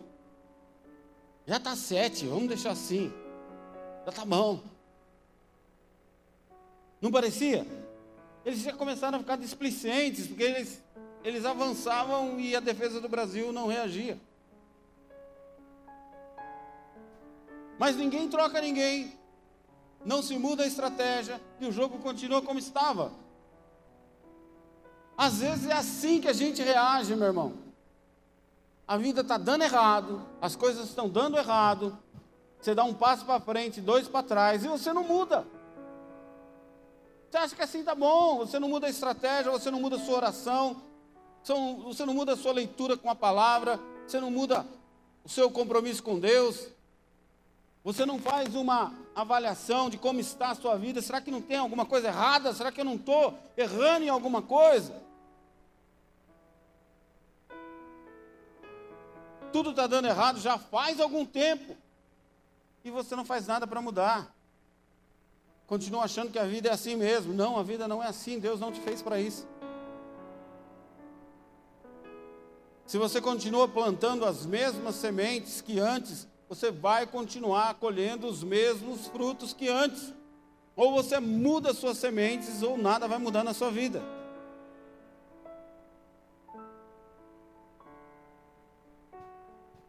Já 1.46 1.58
está 1.58 1.76
sete, 1.76 2.26
vamos 2.28 2.48
deixar 2.48 2.72
assim. 2.72 3.14
Já 4.04 4.10
está 4.10 4.26
bom. 4.26 4.62
Não 7.02 7.12
parecia? 7.12 7.66
Eles 8.44 8.60
já 8.60 8.74
começaram 8.74 9.18
a 9.18 9.22
ficar 9.22 9.38
displicentes, 9.38 10.28
porque 10.28 10.44
eles 10.44 10.84
eles 11.26 11.44
avançavam 11.44 12.40
e 12.40 12.56
a 12.56 12.60
defesa 12.60 13.02
do 13.02 13.10
Brasil 13.10 13.52
não 13.52 13.66
reagia. 13.66 14.16
Mas 17.80 17.96
ninguém 17.96 18.30
troca 18.30 18.62
ninguém, 18.62 19.12
não 20.06 20.22
se 20.22 20.38
muda 20.38 20.64
a 20.64 20.68
estratégia 20.68 21.42
e 21.60 21.66
o 21.66 21.72
jogo 21.72 21.98
continua 21.98 22.44
como 22.44 22.60
estava. 22.60 23.12
Às 25.18 25.40
vezes 25.40 25.68
é 25.68 25.74
assim 25.74 26.22
que 26.22 26.28
a 26.28 26.34
gente 26.34 26.62
reage, 26.62 27.16
meu 27.16 27.26
irmão. 27.26 27.65
A 28.88 28.98
vida 28.98 29.22
está 29.22 29.38
dando 29.38 29.64
errado, 29.64 30.22
as 30.40 30.56
coisas 30.56 30.88
estão 30.88 31.10
dando 31.10 31.38
errado. 31.38 31.98
Você 32.60 32.76
dá 32.76 32.84
um 32.84 32.94
passo 32.94 33.26
para 33.26 33.40
frente, 33.40 33.82
dois 33.82 34.08
para 34.08 34.24
trás 34.24 34.64
e 34.64 34.68
você 34.68 34.94
não 34.94 35.04
muda. 35.04 35.46
Você 37.30 37.38
acha 37.38 37.56
que 37.56 37.62
assim 37.62 37.80
está 37.80 37.96
bom, 37.96 38.38
você 38.38 38.60
não 38.60 38.70
muda 38.70 38.88
a 38.88 38.90
estratégia, 38.90 39.52
você 39.52 39.70
não 39.72 39.82
muda 39.82 39.98
a 39.98 40.00
sua 40.00 40.16
oração, 40.16 40.82
você 41.44 42.06
não 42.06 42.14
muda 42.14 42.34
a 42.34 42.38
sua 42.38 42.54
leitura 42.54 42.96
com 42.96 43.10
a 43.10 43.16
palavra, 43.16 43.80
você 44.08 44.20
não 44.20 44.32
muda 44.32 44.66
o 45.24 45.30
seu 45.30 45.50
compromisso 45.50 46.02
com 46.02 46.20
Deus, 46.20 46.68
você 47.84 48.06
não 48.06 48.20
faz 48.20 48.56
uma 48.56 48.94
avaliação 49.16 49.90
de 49.90 49.98
como 49.98 50.20
está 50.20 50.52
a 50.52 50.56
sua 50.56 50.76
vida. 50.76 51.02
Será 51.02 51.22
que 51.22 51.30
não 51.30 51.42
tem 51.42 51.58
alguma 51.58 51.86
coisa 51.86 52.08
errada? 52.08 52.54
Será 52.54 52.72
que 52.72 52.82
eu 52.82 52.86
não 52.86 52.96
estou 52.96 53.38
errando 53.58 54.06
em 54.06 54.10
alguma 54.10 54.42
coisa? 54.42 55.05
Tudo 59.56 59.70
está 59.70 59.88
dando 59.88 60.06
errado 60.06 60.38
já 60.38 60.58
faz 60.58 61.00
algum 61.00 61.26
tempo 61.26 61.78
e 62.84 62.92
você 62.92 63.16
não 63.16 63.24
faz 63.24 63.48
nada 63.48 63.66
para 63.66 63.82
mudar. 63.82 64.36
Continua 65.66 66.04
achando 66.04 66.30
que 66.30 66.38
a 66.38 66.44
vida 66.44 66.68
é 66.68 66.74
assim 66.74 66.98
mesmo. 66.98 67.34
Não, 67.34 67.58
a 67.58 67.64
vida 67.64 67.88
não 67.88 68.04
é 68.04 68.08
assim. 68.08 68.38
Deus 68.38 68.60
não 68.60 68.70
te 68.70 68.82
fez 68.82 69.02
para 69.02 69.18
isso. 69.18 69.48
Se 72.86 72.98
você 72.98 73.22
continua 73.22 73.66
plantando 73.66 74.26
as 74.26 74.46
mesmas 74.46 74.96
sementes 74.96 75.62
que 75.62 75.80
antes, 75.80 76.28
você 76.50 76.70
vai 76.70 77.08
continuar 77.08 77.76
colhendo 77.76 78.28
os 78.28 78.44
mesmos 78.44 79.08
frutos 79.08 79.54
que 79.54 79.70
antes. 79.70 80.14
Ou 80.76 80.92
você 80.92 81.18
muda 81.18 81.74
suas 81.74 81.98
sementes, 81.98 82.62
ou 82.62 82.78
nada 82.78 83.08
vai 83.08 83.20
mudar 83.20 83.46
na 83.46 83.54
sua 83.54 83.72
vida. 83.72 84.04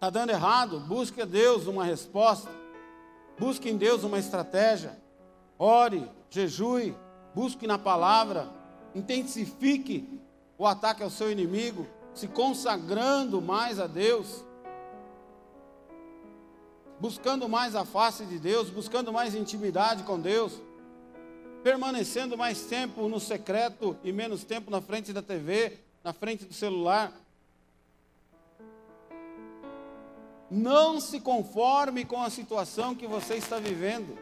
Está 0.06 0.20
dando 0.20 0.30
errado? 0.30 0.78
Busque 0.78 1.20
a 1.20 1.24
Deus 1.24 1.66
uma 1.66 1.82
resposta. 1.82 2.48
Busque 3.36 3.68
em 3.68 3.76
Deus 3.76 4.04
uma 4.04 4.20
estratégia. 4.20 4.96
Ore, 5.58 6.08
jejue, 6.30 6.94
busque 7.34 7.66
na 7.66 7.76
palavra. 7.76 8.48
Intensifique 8.94 10.20
o 10.56 10.64
ataque 10.64 11.02
ao 11.02 11.10
seu 11.10 11.32
inimigo 11.32 11.88
se 12.14 12.28
consagrando 12.28 13.42
mais 13.42 13.80
a 13.80 13.88
Deus, 13.88 14.44
buscando 17.00 17.48
mais 17.48 17.74
a 17.74 17.84
face 17.84 18.24
de 18.26 18.38
Deus, 18.38 18.70
buscando 18.70 19.12
mais 19.12 19.34
intimidade 19.34 20.04
com 20.04 20.20
Deus, 20.20 20.62
permanecendo 21.64 22.38
mais 22.38 22.60
tempo 22.66 23.08
no 23.08 23.18
secreto 23.18 23.96
e 24.04 24.12
menos 24.12 24.44
tempo 24.44 24.70
na 24.70 24.80
frente 24.80 25.12
da 25.12 25.20
TV, 25.20 25.80
na 26.04 26.12
frente 26.12 26.44
do 26.44 26.54
celular. 26.54 27.12
Não 30.50 31.00
se 31.00 31.20
conforme 31.20 32.04
com 32.04 32.22
a 32.22 32.30
situação 32.30 32.94
que 32.94 33.06
você 33.06 33.34
está 33.34 33.58
vivendo. 33.58 34.16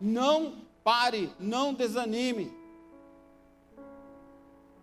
Não 0.00 0.54
pare, 0.82 1.32
não 1.38 1.72
desanime. 1.72 2.52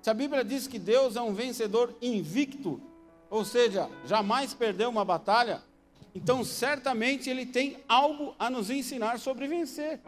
Se 0.01 0.09
a 0.09 0.13
Bíblia 0.13 0.43
diz 0.43 0.67
que 0.67 0.79
Deus 0.79 1.15
é 1.15 1.21
um 1.21 1.33
vencedor 1.33 1.93
invicto, 2.01 2.79
ou 3.29 3.43
seja, 3.43 3.89
jamais 4.05 4.53
perdeu 4.53 4.89
uma 4.89 5.03
batalha, 5.03 5.61
então 6.15 6.45
certamente 6.45 7.29
Ele 7.29 7.45
tem 7.45 7.83
algo 7.89 8.33
a 8.39 8.49
nos 8.49 8.69
ensinar 8.69 9.19
sobre 9.19 9.47
vencer. 9.47 9.99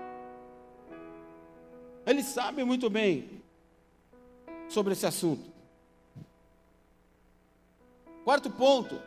Ele 2.06 2.24
sabe 2.24 2.64
muito 2.64 2.90
bem 2.90 3.42
sobre 4.70 4.94
esse 4.94 5.06
assunto. 5.06 5.50
Quarto 8.24 8.50
ponto: 8.50 9.02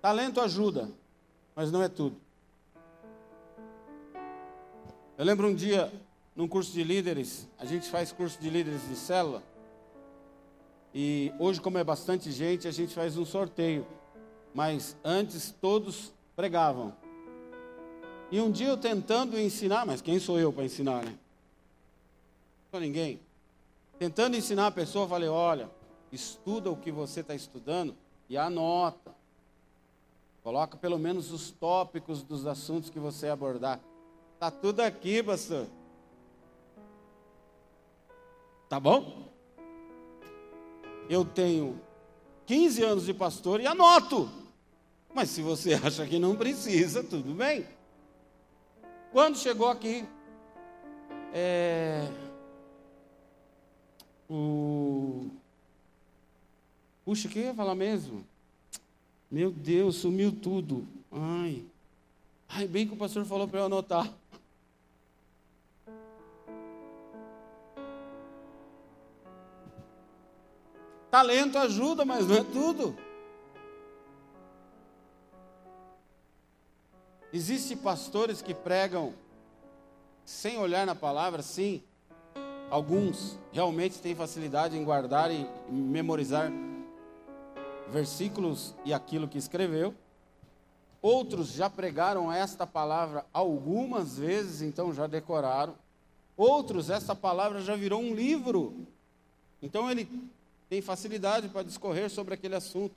talento 0.00 0.40
ajuda, 0.40 0.90
mas 1.54 1.70
não 1.70 1.82
é 1.82 1.88
tudo. 1.88 2.16
Eu 5.16 5.24
lembro 5.24 5.48
um 5.48 5.54
dia 5.54 5.92
num 6.34 6.48
curso 6.48 6.72
de 6.72 6.82
líderes, 6.82 7.46
a 7.58 7.64
gente 7.64 7.88
faz 7.90 8.10
curso 8.10 8.40
de 8.40 8.48
líderes 8.48 8.88
de 8.88 8.96
célula. 8.96 9.42
E 10.94 11.32
hoje, 11.38 11.60
como 11.60 11.78
é 11.78 11.84
bastante 11.84 12.32
gente, 12.32 12.66
a 12.66 12.70
gente 12.70 12.94
faz 12.94 13.16
um 13.16 13.24
sorteio. 13.24 13.86
Mas 14.54 14.96
antes 15.04 15.54
todos 15.60 16.12
pregavam. 16.34 16.92
E 18.30 18.40
um 18.40 18.50
dia 18.50 18.68
eu 18.68 18.76
tentando 18.76 19.38
ensinar, 19.38 19.84
mas 19.84 20.00
quem 20.00 20.18
sou 20.18 20.38
eu 20.38 20.52
para 20.52 20.64
ensinar, 20.64 21.04
né? 21.04 21.10
Não 21.10 22.70
sou 22.70 22.80
ninguém. 22.80 23.20
Tentando 23.98 24.36
ensinar 24.36 24.68
a 24.68 24.70
pessoa, 24.70 25.06
falei: 25.06 25.28
olha, 25.28 25.70
estuda 26.10 26.70
o 26.70 26.76
que 26.76 26.90
você 26.90 27.20
está 27.20 27.34
estudando 27.34 27.94
e 28.28 28.36
anota. 28.36 29.14
Coloca 30.42 30.76
pelo 30.76 30.98
menos 30.98 31.30
os 31.30 31.50
tópicos 31.50 32.22
dos 32.22 32.46
assuntos 32.46 32.88
que 32.88 32.98
você 32.98 33.28
abordar. 33.28 33.80
Está 34.34 34.50
tudo 34.50 34.80
aqui, 34.80 35.22
pastor. 35.22 35.66
Tá 38.68 38.80
bom? 38.80 39.28
Eu 41.08 41.24
tenho 41.24 41.78
15 42.46 42.82
anos 42.82 43.04
de 43.04 43.12
pastor 43.12 43.60
e 43.60 43.66
anoto. 43.66 44.30
Mas 45.14 45.28
se 45.30 45.42
você 45.42 45.74
acha 45.84 46.06
que 46.06 46.18
não 46.18 46.36
precisa, 46.36 47.04
tudo 47.04 47.34
bem. 47.34 47.66
Quando 49.12 49.36
chegou 49.36 49.68
aqui, 49.68 50.08
é, 51.34 52.08
o. 54.28 55.28
Puxa, 57.04 57.26
o 57.26 57.30
que 57.30 57.40
eu 57.40 57.44
ia 57.46 57.54
falar 57.54 57.74
mesmo? 57.74 58.24
Meu 59.30 59.52
Deus, 59.52 59.96
sumiu 59.96 60.32
tudo. 60.32 60.88
Ai. 61.12 61.64
Ai, 62.48 62.66
bem 62.66 62.86
que 62.86 62.94
o 62.94 62.96
pastor 62.96 63.24
falou 63.24 63.46
para 63.46 63.60
eu 63.60 63.66
anotar. 63.66 64.12
Talento 71.10 71.58
ajuda, 71.58 72.04
mas 72.04 72.26
não 72.26 72.36
é 72.36 72.42
tudo. 72.42 72.96
Existem 77.32 77.76
pastores 77.76 78.42
que 78.42 78.52
pregam 78.52 79.14
sem 80.24 80.58
olhar 80.58 80.84
na 80.84 80.94
palavra, 80.96 81.42
sim. 81.42 81.82
Alguns 82.68 83.38
realmente 83.52 84.00
têm 84.00 84.14
facilidade 84.14 84.76
em 84.76 84.84
guardar 84.84 85.30
e 85.30 85.46
memorizar 85.68 86.50
versículos 87.90 88.74
e 88.84 88.92
aquilo 88.92 89.28
que 89.28 89.38
escreveu. 89.38 89.94
Outros 91.02 91.52
já 91.52 91.68
pregaram 91.68 92.30
esta 92.30 92.66
palavra 92.66 93.24
algumas 93.32 94.18
vezes, 94.18 94.62
então 94.62 94.92
já 94.92 95.06
decoraram. 95.06 95.74
Outros, 96.36 96.90
essa 96.90 97.14
palavra 97.14 97.60
já 97.60 97.74
virou 97.74 98.00
um 98.00 98.14
livro. 98.14 98.86
Então 99.62 99.90
ele 99.90 100.08
tem 100.68 100.80
facilidade 100.80 101.48
para 101.48 101.62
discorrer 101.62 102.10
sobre 102.10 102.34
aquele 102.34 102.54
assunto. 102.54 102.94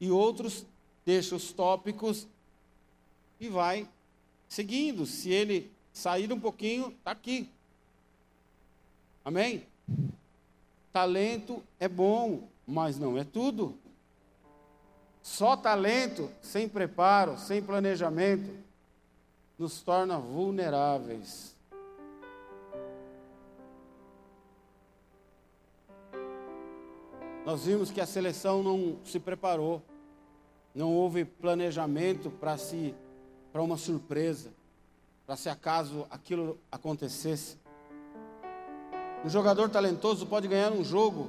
E 0.00 0.10
outros 0.10 0.66
deixam 1.04 1.36
os 1.36 1.52
tópicos 1.52 2.26
e 3.40 3.48
vai 3.48 3.88
seguindo. 4.48 5.06
Se 5.06 5.30
ele 5.30 5.70
sair 5.92 6.32
um 6.32 6.40
pouquinho, 6.40 6.88
está 6.88 7.12
aqui. 7.12 7.48
Amém? 9.24 9.64
Talento 10.92 11.62
é 11.78 11.88
bom, 11.88 12.48
mas 12.72 12.98
não 12.98 13.18
é 13.18 13.22
tudo. 13.22 13.78
Só 15.20 15.54
talento, 15.54 16.30
sem 16.40 16.66
preparo, 16.66 17.38
sem 17.38 17.62
planejamento, 17.62 18.50
nos 19.58 19.82
torna 19.82 20.18
vulneráveis. 20.18 21.54
Nós 27.44 27.66
vimos 27.66 27.90
que 27.90 28.00
a 28.00 28.06
seleção 28.06 28.62
não 28.62 28.96
se 29.04 29.20
preparou, 29.20 29.82
não 30.74 30.94
houve 30.94 31.26
planejamento 31.26 32.30
para 32.30 32.56
se 32.56 32.94
para 33.52 33.60
uma 33.60 33.76
surpresa, 33.76 34.50
para 35.26 35.36
se 35.36 35.50
acaso 35.50 36.06
aquilo 36.08 36.58
acontecesse. 36.70 37.58
Um 39.22 39.28
jogador 39.28 39.68
talentoso 39.68 40.24
pode 40.26 40.48
ganhar 40.48 40.72
um 40.72 40.82
jogo 40.82 41.28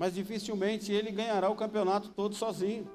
mas 0.00 0.14
dificilmente 0.14 0.90
ele 0.90 1.10
ganhará 1.10 1.50
o 1.50 1.54
campeonato 1.54 2.08
todo 2.08 2.34
sozinho. 2.34 2.90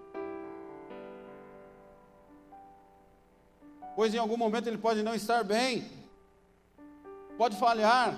Pois 3.96 4.12
em 4.12 4.18
algum 4.18 4.36
momento 4.36 4.65
ele 4.65 4.80
pode 4.80 5.04
não 5.04 5.13
estar 5.13 5.44
bem, 5.44 5.88
pode 7.38 7.58
falhar. 7.58 8.18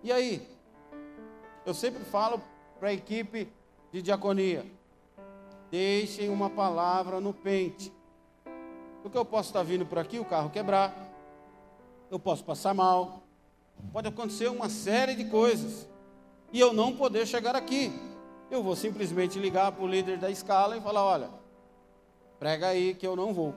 E 0.00 0.12
aí? 0.12 0.48
Eu 1.66 1.74
sempre 1.74 2.04
falo 2.04 2.40
para 2.78 2.90
a 2.90 2.92
equipe 2.92 3.48
de 3.90 4.00
diaconia: 4.00 4.64
deixem 5.72 6.28
uma 6.28 6.48
palavra 6.48 7.20
no 7.20 7.34
pente. 7.34 7.92
Porque 9.02 9.18
eu 9.18 9.24
posso 9.24 9.48
estar 9.48 9.64
vindo 9.64 9.84
por 9.84 9.98
aqui, 9.98 10.20
o 10.20 10.24
carro 10.24 10.50
quebrar, 10.50 10.94
eu 12.12 12.18
posso 12.20 12.44
passar 12.44 12.74
mal, 12.74 13.24
pode 13.92 14.06
acontecer 14.06 14.48
uma 14.48 14.68
série 14.68 15.16
de 15.16 15.24
coisas 15.24 15.95
e 16.52 16.60
eu 16.60 16.72
não 16.72 16.94
poder 16.96 17.26
chegar 17.26 17.54
aqui. 17.54 17.92
Eu 18.50 18.62
vou 18.62 18.76
simplesmente 18.76 19.38
ligar 19.38 19.72
para 19.72 19.84
o 19.84 19.88
líder 19.88 20.18
da 20.18 20.30
escala 20.30 20.76
e 20.76 20.80
falar: 20.80 21.04
olha, 21.04 21.30
prega 22.38 22.68
aí 22.68 22.94
que 22.94 23.06
eu 23.06 23.16
não 23.16 23.32
vou. 23.32 23.54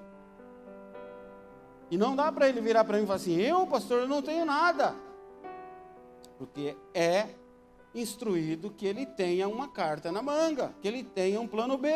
E 1.92 1.98
não 1.98 2.16
dá 2.16 2.32
para 2.32 2.48
ele 2.48 2.62
virar 2.62 2.84
para 2.84 2.98
mim 2.98 3.04
e 3.04 3.08
falar 3.08 3.18
assim: 3.18 3.36
eu, 3.36 3.66
pastor, 3.68 4.00
eu 4.00 4.08
não 4.08 4.22
tenho 4.22 4.46
nada. 4.46 4.96
Porque 6.38 6.76
é 6.94 7.28
instruído 7.94 8.70
que 8.70 8.86
ele 8.86 9.06
tenha 9.06 9.48
uma 9.48 9.68
carta 9.68 10.12
na 10.12 10.22
manga, 10.22 10.74
que 10.82 10.88
ele 10.88 11.04
tenha 11.04 11.42
um 11.42 11.48
plano 11.48 11.78
B. 11.78 11.90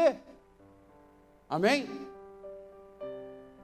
Amém? 1.50 1.88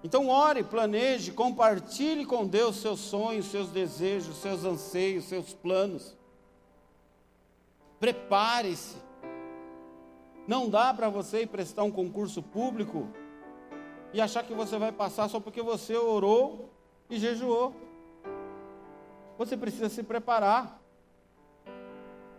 Então, 0.03 0.29
ore, 0.29 0.63
planeje, 0.63 1.31
compartilhe 1.31 2.25
com 2.25 2.47
Deus 2.47 2.77
seus 2.77 2.99
sonhos, 2.99 3.47
seus 3.47 3.69
desejos, 3.69 4.37
seus 4.37 4.63
anseios, 4.63 5.25
seus 5.25 5.53
planos. 5.53 6.15
Prepare-se. 7.99 8.97
Não 10.47 10.69
dá 10.69 10.93
para 10.93 11.09
você 11.09 11.43
ir 11.43 11.47
prestar 11.47 11.83
um 11.83 11.91
concurso 11.91 12.41
público 12.41 13.07
e 14.13 14.19
achar 14.19 14.43
que 14.43 14.53
você 14.53 14.77
vai 14.77 14.91
passar 14.91 15.29
só 15.29 15.39
porque 15.39 15.61
você 15.61 15.95
orou 15.95 16.69
e 17.09 17.19
jejuou. 17.19 17.75
Você 19.37 19.55
precisa 19.55 19.89
se 19.89 20.01
preparar. 20.01 20.81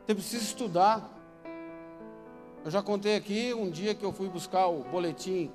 Você 0.04 0.14
precisa 0.14 0.42
estudar. 0.42 1.08
Eu 2.64 2.70
já 2.70 2.82
contei 2.82 3.16
aqui 3.16 3.54
um 3.54 3.70
dia 3.70 3.94
que 3.94 4.04
eu 4.04 4.12
fui 4.12 4.28
buscar 4.28 4.66
o 4.66 4.82
boletim 4.84 5.50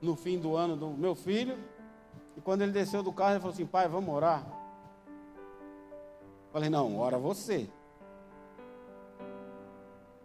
no 0.00 0.16
fim 0.16 0.38
do 0.38 0.56
ano 0.56 0.76
do 0.76 0.90
meu 0.90 1.14
filho. 1.14 1.56
E 2.36 2.40
quando 2.40 2.62
ele 2.62 2.72
desceu 2.72 3.02
do 3.02 3.12
carro, 3.12 3.32
ele 3.32 3.40
falou 3.40 3.54
assim: 3.54 3.66
pai, 3.66 3.88
vamos 3.88 4.12
orar. 4.14 4.44
Falei: 6.52 6.68
não, 6.68 6.98
ora 6.98 7.18
você. 7.18 7.70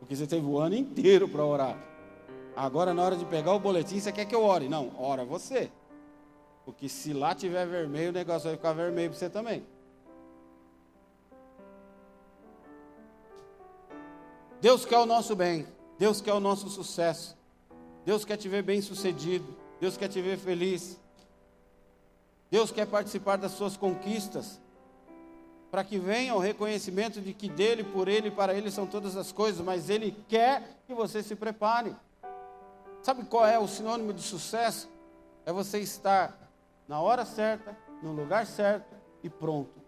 Porque 0.08 0.16
você 0.16 0.26
teve 0.26 0.46
o 0.46 0.58
ano 0.58 0.74
inteiro 0.74 1.28
para 1.28 1.44
orar. 1.44 1.78
Agora, 2.56 2.94
na 2.94 3.04
hora 3.04 3.18
de 3.18 3.26
pegar 3.26 3.52
o 3.52 3.60
boletim, 3.60 4.00
você 4.00 4.10
quer 4.10 4.24
que 4.24 4.34
eu 4.34 4.42
ore? 4.42 4.70
Não, 4.70 4.90
ora 4.98 5.26
você. 5.26 5.70
Porque 6.64 6.88
se 6.88 7.12
lá 7.12 7.36
tiver 7.36 7.68
vermelho, 7.68 8.12
o 8.12 8.14
negócio 8.14 8.48
vai 8.48 8.56
ficar 8.56 8.72
vermelho 8.72 9.10
para 9.10 9.20
você 9.20 9.30
também. 9.30 9.66
Deus 14.62 14.86
quer 14.86 14.98
o 14.98 15.06
nosso 15.06 15.36
bem. 15.36 15.68
Deus 16.00 16.22
quer 16.22 16.34
o 16.34 16.40
nosso 16.40 16.70
sucesso. 16.70 17.38
Deus 18.06 18.24
quer 18.24 18.38
te 18.38 18.48
ver 18.48 18.64
bem 18.64 18.80
sucedido. 18.82 19.58
Deus 19.78 19.98
quer 19.98 20.08
te 20.08 20.22
ver 20.22 20.38
feliz. 20.38 20.98
Deus 22.50 22.72
quer 22.72 22.88
participar 22.88 23.36
das 23.36 23.52
suas 23.52 23.76
conquistas 23.76 24.62
para 25.78 25.84
que 25.84 26.00
venha 26.00 26.34
o 26.34 26.40
reconhecimento 26.40 27.22
de 27.22 27.36
que 27.36 27.48
dele, 27.48 27.84
por 27.84 28.08
ele 28.08 28.32
para 28.32 28.52
ele 28.52 28.72
são 28.72 28.88
todas 28.88 29.16
as 29.16 29.32
coisas, 29.32 29.64
mas 29.64 29.92
ele 29.92 30.12
quer 30.28 30.80
que 30.88 30.94
você 30.96 31.22
se 31.22 31.36
prepare. 31.36 31.96
Sabe 33.04 33.24
qual 33.26 33.46
é 33.46 33.60
o 33.60 33.68
sinônimo 33.68 34.12
de 34.12 34.24
sucesso? 34.24 34.90
É 35.46 35.54
você 35.54 35.78
estar 35.78 36.36
na 36.88 37.00
hora 37.00 37.26
certa, 37.26 37.78
no 38.02 38.12
lugar 38.12 38.48
certo 38.48 38.92
e 39.22 39.30
pronto. 39.30 39.80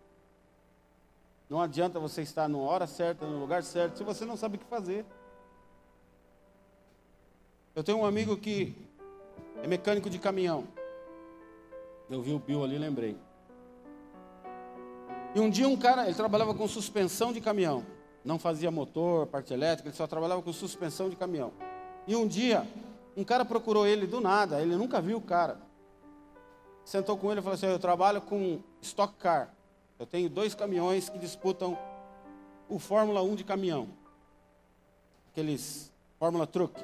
Não 1.49 1.59
adianta 1.59 1.99
você 1.99 2.21
estar 2.21 2.47
na 2.47 2.59
hora 2.59 2.85
certa, 2.85 3.25
no 3.25 3.39
lugar 3.39 3.63
certo, 3.63 3.97
se 3.97 4.03
você 4.03 4.25
não 4.25 4.37
sabe 4.37 4.57
o 4.57 4.59
que 4.59 4.65
fazer. 4.65 5.03
Eu 7.73 7.83
tenho 7.83 7.97
um 7.97 8.05
amigo 8.05 8.37
que 8.37 8.75
é 9.63 9.67
mecânico 9.67 10.07
de 10.07 10.19
caminhão. 10.19 10.67
Eu 12.07 12.21
vi 12.21 12.31
o 12.31 12.37
Bill 12.37 12.63
ali, 12.63 12.77
lembrei. 12.77 13.17
E 15.35 15.39
um 15.39 15.49
dia 15.49 15.67
um 15.67 15.77
cara, 15.77 16.05
ele 16.05 16.15
trabalhava 16.15 16.53
com 16.53 16.67
suspensão 16.67 17.31
de 17.31 17.39
caminhão. 17.39 17.85
Não 18.25 18.39
fazia 18.39 18.71
motor, 18.71 19.27
parte 19.27 19.53
elétrica, 19.53 19.89
ele 19.89 19.95
só 19.95 20.07
trabalhava 20.07 20.41
com 20.41 20.51
suspensão 20.51 21.09
de 21.09 21.15
caminhão. 21.15 21.51
E 22.07 22.15
um 22.15 22.27
dia, 22.27 22.65
um 23.15 23.23
cara 23.23 23.45
procurou 23.45 23.85
ele 23.85 24.07
do 24.07 24.19
nada, 24.19 24.61
ele 24.61 24.75
nunca 24.75 25.01
viu 25.01 25.17
o 25.17 25.21
cara. 25.21 25.59
Sentou 26.83 27.17
com 27.17 27.29
ele 27.31 27.39
e 27.39 27.43
falou 27.43 27.55
assim: 27.55 27.67
Eu 27.67 27.77
trabalho 27.77 28.21
com 28.21 28.59
Stock 28.81 29.13
Car. 29.15 29.53
Eu 29.99 30.05
tenho 30.05 30.29
dois 30.29 30.55
caminhões 30.55 31.09
que 31.09 31.19
disputam 31.19 31.77
o 32.67 32.79
Fórmula 32.79 33.21
1 33.21 33.35
de 33.35 33.43
caminhão. 33.43 33.89
Aqueles 35.31 35.91
Fórmula 36.17 36.47
Truck. 36.47 36.81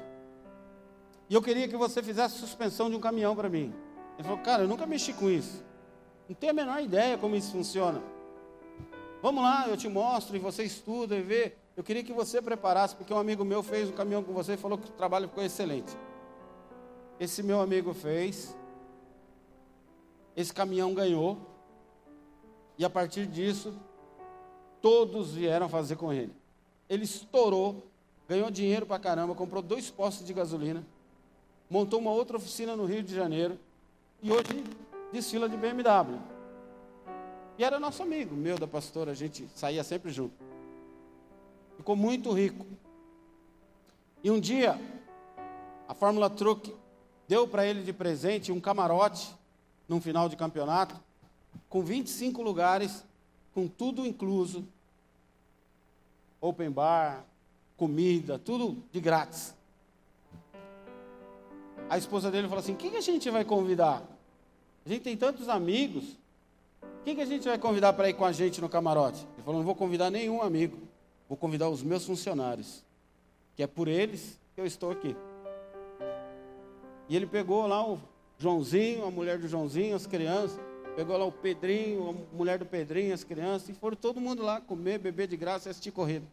E 1.28 1.34
eu 1.34 1.42
queria 1.42 1.66
que 1.66 1.76
você 1.76 2.02
fizesse 2.02 2.38
suspensão 2.38 2.88
de 2.88 2.94
um 2.94 3.00
caminhão 3.00 3.34
para 3.34 3.48
mim. 3.48 3.74
Ele 4.14 4.22
falou: 4.22 4.38
Cara, 4.38 4.62
eu 4.62 4.68
nunca 4.68 4.86
mexi 4.86 5.12
com 5.12 5.28
isso. 5.28 5.64
Não 6.28 6.36
tenho 6.36 6.52
a 6.52 6.54
menor 6.54 6.80
ideia 6.80 7.18
como 7.18 7.34
isso 7.34 7.50
funciona. 7.50 8.00
Vamos 9.22 9.42
lá, 9.42 9.66
eu 9.68 9.76
te 9.76 9.88
mostro 9.88 10.36
e 10.36 10.38
você 10.38 10.62
estuda 10.64 11.16
e 11.16 11.22
vê. 11.22 11.54
Eu 11.76 11.82
queria 11.82 12.02
que 12.02 12.12
você 12.12 12.40
preparasse, 12.40 12.94
porque 12.94 13.12
um 13.12 13.18
amigo 13.18 13.44
meu 13.44 13.62
fez 13.62 13.88
o 13.88 13.92
caminhão 13.92 14.22
com 14.22 14.32
você 14.32 14.54
e 14.54 14.56
falou 14.56 14.78
que 14.78 14.88
o 14.88 14.92
trabalho 14.92 15.28
ficou 15.28 15.42
excelente. 15.42 15.96
Esse 17.18 17.42
meu 17.42 17.60
amigo 17.60 17.94
fez, 17.94 18.56
esse 20.36 20.52
caminhão 20.52 20.94
ganhou, 20.94 21.38
e 22.78 22.84
a 22.84 22.90
partir 22.90 23.26
disso, 23.26 23.74
todos 24.82 25.32
vieram 25.32 25.68
fazer 25.68 25.96
com 25.96 26.12
ele. 26.12 26.32
Ele 26.88 27.04
estourou, 27.04 27.86
ganhou 28.28 28.50
dinheiro 28.50 28.84
pra 28.84 28.98
caramba, 28.98 29.34
comprou 29.34 29.62
dois 29.62 29.90
postos 29.90 30.26
de 30.26 30.34
gasolina, 30.34 30.84
montou 31.70 31.98
uma 31.98 32.10
outra 32.10 32.36
oficina 32.36 32.76
no 32.76 32.84
Rio 32.84 33.02
de 33.02 33.14
Janeiro, 33.14 33.58
e 34.22 34.30
hoje 34.30 34.62
desfila 35.12 35.48
de 35.48 35.56
BMW. 35.56 36.35
E 37.58 37.64
era 37.64 37.80
nosso 37.80 38.02
amigo, 38.02 38.36
meu 38.36 38.58
da 38.58 38.66
pastora, 38.66 39.12
a 39.12 39.14
gente 39.14 39.48
saía 39.54 39.82
sempre 39.82 40.10
junto. 40.10 40.34
Ficou 41.76 41.96
muito 41.96 42.32
rico. 42.32 42.66
E 44.22 44.30
um 44.30 44.38
dia, 44.38 44.78
a 45.88 45.94
Fórmula 45.94 46.28
Truck 46.28 46.74
deu 47.26 47.48
para 47.48 47.66
ele 47.66 47.82
de 47.82 47.92
presente 47.92 48.52
um 48.52 48.60
camarote 48.60 49.34
num 49.88 50.00
final 50.00 50.28
de 50.28 50.36
campeonato, 50.36 51.00
com 51.68 51.82
25 51.82 52.42
lugares, 52.42 53.04
com 53.54 53.66
tudo 53.66 54.04
incluso. 54.04 54.66
Open 56.40 56.70
bar, 56.70 57.24
comida, 57.76 58.38
tudo 58.38 58.82
de 58.92 59.00
grátis. 59.00 59.54
A 61.88 61.96
esposa 61.96 62.30
dele 62.30 62.48
falou 62.48 62.60
assim: 62.62 62.74
quem 62.74 62.90
que 62.90 62.96
a 62.96 63.00
gente 63.00 63.30
vai 63.30 63.44
convidar? 63.44 64.02
A 64.84 64.88
gente 64.88 65.02
tem 65.02 65.16
tantos 65.16 65.48
amigos. 65.48 66.18
Quem 67.06 67.14
que 67.14 67.22
a 67.22 67.24
gente 67.24 67.46
vai 67.46 67.56
convidar 67.56 67.92
para 67.92 68.08
ir 68.10 68.14
com 68.14 68.24
a 68.24 68.32
gente 68.32 68.60
no 68.60 68.68
camarote? 68.68 69.24
Ele 69.34 69.42
falou: 69.44 69.60
não 69.60 69.64
vou 69.64 69.76
convidar 69.76 70.10
nenhum 70.10 70.42
amigo. 70.42 70.76
Vou 71.28 71.38
convidar 71.38 71.68
os 71.68 71.80
meus 71.80 72.04
funcionários. 72.04 72.84
Que 73.54 73.62
é 73.62 73.66
por 73.68 73.86
eles 73.86 74.36
que 74.56 74.60
eu 74.60 74.66
estou 74.66 74.90
aqui. 74.90 75.14
E 77.08 77.14
ele 77.14 77.24
pegou 77.24 77.64
lá 77.68 77.88
o 77.88 78.00
Joãozinho, 78.40 79.06
a 79.06 79.10
mulher 79.12 79.38
do 79.38 79.46
Joãozinho, 79.46 79.94
as 79.94 80.04
crianças. 80.04 80.58
Pegou 80.96 81.16
lá 81.16 81.24
o 81.24 81.30
Pedrinho, 81.30 82.10
a 82.10 82.36
mulher 82.36 82.58
do 82.58 82.66
Pedrinho, 82.66 83.14
as 83.14 83.22
crianças. 83.22 83.68
E 83.68 83.72
foram 83.72 83.96
todo 83.96 84.20
mundo 84.20 84.42
lá 84.42 84.60
comer, 84.60 84.98
beber 84.98 85.28
de 85.28 85.36
graça 85.36 85.68
e 85.68 85.70
assistir 85.70 85.92
corrida. 85.92 86.26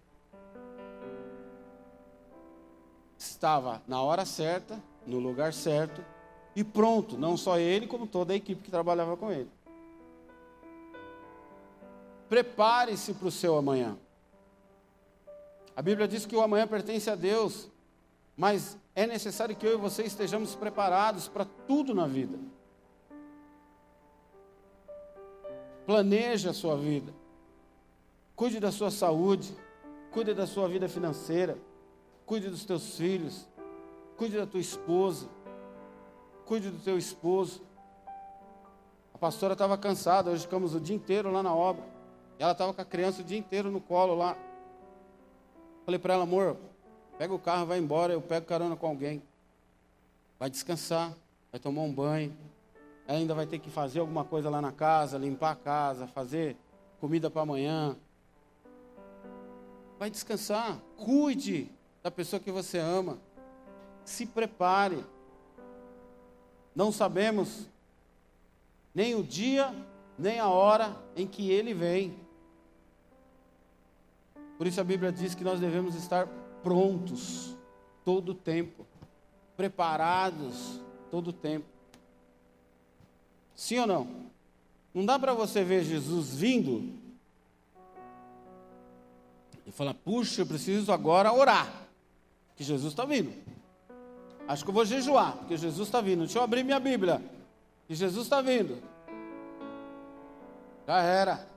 Estava 3.15 3.79
na 3.87 4.01
hora 4.01 4.25
certa, 4.25 4.81
no 5.05 5.19
lugar 5.19 5.53
certo 5.53 6.03
e 6.55 6.63
pronto, 6.63 7.15
não 7.15 7.37
só 7.37 7.59
ele, 7.59 7.85
como 7.85 8.07
toda 8.07 8.33
a 8.33 8.35
equipe 8.35 8.63
que 8.63 8.71
trabalhava 8.71 9.15
com 9.15 9.31
ele. 9.31 9.49
Prepare-se 12.33 13.13
para 13.13 13.27
o 13.27 13.31
seu 13.31 13.55
amanhã. 13.55 13.95
A 15.75 15.83
Bíblia 15.83 16.07
diz 16.07 16.25
que 16.25 16.35
o 16.35 16.41
amanhã 16.41 16.65
pertence 16.65 17.07
a 17.07 17.13
Deus, 17.13 17.69
mas 18.35 18.75
é 18.95 19.05
necessário 19.05 19.55
que 19.55 19.67
eu 19.67 19.73
e 19.73 19.77
você 19.77 20.01
estejamos 20.01 20.55
preparados 20.55 21.27
para 21.27 21.45
tudo 21.45 21.93
na 21.93 22.07
vida. 22.07 22.39
Planeje 25.85 26.49
a 26.49 26.53
sua 26.53 26.75
vida. 26.75 27.13
Cuide 28.35 28.59
da 28.59 28.71
sua 28.71 28.89
saúde. 28.89 29.55
Cuide 30.11 30.33
da 30.33 30.47
sua 30.47 30.67
vida 30.67 30.89
financeira. 30.89 31.55
Cuide 32.25 32.49
dos 32.49 32.65
teus 32.65 32.97
filhos. 32.97 33.47
Cuide 34.17 34.37
da 34.37 34.47
tua 34.47 34.59
esposa. 34.59 35.29
Cuide 36.47 36.71
do 36.71 36.79
teu 36.79 36.97
esposo. 36.97 37.61
A 39.13 39.19
pastora 39.19 39.53
estava 39.53 39.77
cansada, 39.77 40.31
hoje 40.31 40.41
ficamos 40.41 40.73
o 40.73 40.79
dia 40.79 40.95
inteiro 40.95 41.31
lá 41.31 41.43
na 41.43 41.53
obra. 41.53 41.92
Ela 42.39 42.51
estava 42.51 42.73
com 42.73 42.81
a 42.81 42.85
criança 42.85 43.21
o 43.21 43.23
dia 43.23 43.37
inteiro 43.37 43.71
no 43.71 43.79
colo 43.79 44.15
lá. 44.15 44.37
Falei 45.85 45.99
para 45.99 46.13
ela, 46.13 46.23
amor, 46.23 46.57
pega 47.17 47.33
o 47.33 47.39
carro, 47.39 47.65
vai 47.65 47.79
embora, 47.79 48.13
eu 48.13 48.21
pego 48.21 48.45
carona 48.45 48.75
com 48.75 48.87
alguém. 48.87 49.21
Vai 50.39 50.49
descansar, 50.49 51.13
vai 51.51 51.59
tomar 51.59 51.81
um 51.81 51.93
banho. 51.93 52.35
Ainda 53.07 53.33
vai 53.33 53.45
ter 53.45 53.59
que 53.59 53.69
fazer 53.69 53.99
alguma 53.99 54.23
coisa 54.23 54.49
lá 54.49 54.61
na 54.61 54.71
casa, 54.71 55.17
limpar 55.17 55.51
a 55.51 55.55
casa, 55.55 56.07
fazer 56.07 56.55
comida 56.99 57.29
para 57.29 57.41
amanhã. 57.41 57.97
Vai 59.99 60.09
descansar, 60.09 60.79
cuide 60.97 61.69
da 62.01 62.09
pessoa 62.09 62.39
que 62.39 62.51
você 62.51 62.77
ama. 62.77 63.17
Se 64.05 64.25
prepare. 64.25 65.03
Não 66.75 66.91
sabemos 66.91 67.69
nem 68.93 69.15
o 69.15 69.23
dia, 69.23 69.73
nem 70.17 70.39
a 70.39 70.47
hora 70.47 70.95
em 71.15 71.27
que 71.27 71.51
ele 71.51 71.73
vem. 71.73 72.22
Por 74.63 74.67
isso 74.67 74.79
a 74.79 74.83
Bíblia 74.85 75.11
diz 75.11 75.35
que 75.35 75.43
nós 75.43 75.59
devemos 75.59 75.93
estar 75.93 76.25
prontos 76.63 77.53
todo 78.05 78.29
o 78.29 78.33
tempo, 78.33 78.87
preparados 79.57 80.79
todo 81.11 81.31
o 81.31 81.33
tempo. 81.33 81.65
Sim 83.53 83.79
ou 83.79 83.87
não? 83.87 84.07
Não 84.93 85.05
dá 85.05 85.19
para 85.19 85.33
você 85.33 85.65
ver 85.65 85.83
Jesus 85.83 86.33
vindo 86.33 86.97
e 89.67 89.71
falar: 89.73 89.95
puxa, 89.95 90.43
eu 90.43 90.45
preciso 90.45 90.93
agora 90.93 91.33
orar, 91.33 91.69
que 92.55 92.63
Jesus 92.63 92.93
está 92.93 93.03
vindo. 93.03 93.33
Acho 94.47 94.63
que 94.63 94.69
eu 94.69 94.73
vou 94.73 94.85
jejuar, 94.85 95.35
porque 95.39 95.57
Jesus 95.57 95.89
está 95.89 95.99
vindo. 95.99 96.19
Deixa 96.19 96.39
eu 96.39 96.41
abrir 96.41 96.63
minha 96.63 96.79
Bíblia, 96.79 97.21
que 97.85 97.93
Jesus 97.93 98.27
está 98.27 98.39
vindo. 98.39 98.81
Já 100.87 101.01
era. 101.01 101.52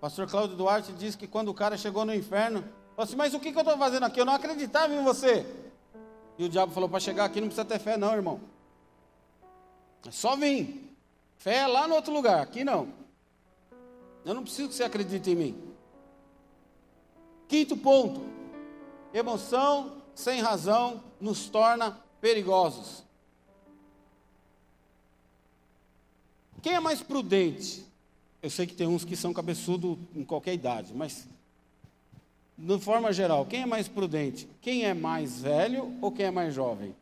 Pastor 0.00 0.26
Cláudio 0.26 0.56
Duarte 0.56 0.92
disse 0.92 1.18
que 1.18 1.26
quando 1.26 1.48
o 1.48 1.54
cara 1.54 1.76
chegou 1.76 2.06
no 2.06 2.14
inferno, 2.14 2.62
falou 2.96 3.04
assim: 3.04 3.16
Mas 3.16 3.34
o 3.34 3.40
que, 3.40 3.52
que 3.52 3.58
eu 3.58 3.62
estou 3.62 3.76
fazendo 3.76 4.04
aqui? 4.04 4.18
Eu 4.18 4.24
não 4.24 4.32
acreditava 4.32 4.94
em 4.94 5.04
você. 5.04 5.46
E 6.38 6.44
o 6.44 6.48
diabo 6.48 6.72
falou: 6.72 6.88
Para 6.88 7.00
chegar 7.00 7.26
aqui 7.26 7.40
não 7.40 7.48
precisa 7.48 7.66
ter 7.66 7.78
fé, 7.78 7.98
não, 7.98 8.14
irmão. 8.14 8.40
É 10.06 10.10
só 10.10 10.34
vir. 10.36 10.96
Fé 11.36 11.56
é 11.56 11.66
lá 11.66 11.86
no 11.86 11.94
outro 11.94 12.12
lugar, 12.12 12.42
aqui 12.42 12.64
não. 12.64 12.88
Eu 14.24 14.34
não 14.34 14.42
preciso 14.42 14.70
que 14.70 14.74
você 14.74 14.84
acredite 14.84 15.30
em 15.30 15.34
mim. 15.34 15.74
Quinto 17.46 17.76
ponto: 17.76 18.22
emoção 19.12 20.00
sem 20.14 20.40
razão 20.40 21.04
nos 21.20 21.50
torna 21.50 22.00
perigosos. 22.22 23.04
Quem 26.62 26.74
é 26.74 26.80
mais 26.80 27.02
prudente? 27.02 27.89
Eu 28.42 28.50
sei 28.50 28.66
que 28.66 28.74
tem 28.74 28.86
uns 28.86 29.04
que 29.04 29.16
são 29.16 29.32
cabeçudo 29.32 29.98
em 30.14 30.24
qualquer 30.24 30.54
idade, 30.54 30.92
mas 30.94 31.28
de 32.56 32.78
forma 32.78 33.12
geral, 33.12 33.46
quem 33.46 33.62
é 33.62 33.66
mais 33.66 33.88
prudente? 33.88 34.48
Quem 34.60 34.84
é 34.84 34.94
mais 34.94 35.40
velho 35.40 35.94
ou 36.00 36.10
quem 36.12 36.26
é 36.26 36.30
mais 36.30 36.54
jovem? 36.54 36.94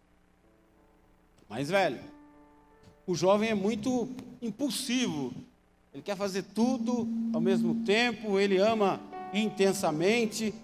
Mais 1.49 1.69
velho. 1.69 2.01
O 3.07 3.15
jovem 3.15 3.51
é 3.51 3.55
muito 3.55 4.09
impulsivo. 4.43 5.33
Ele 5.93 6.03
quer 6.03 6.17
fazer 6.17 6.43
tudo 6.43 7.09
ao 7.33 7.41
mesmo 7.41 7.85
tempo, 7.85 8.39
ele 8.39 8.59
ama 8.59 9.01
intensamente, 9.33 10.55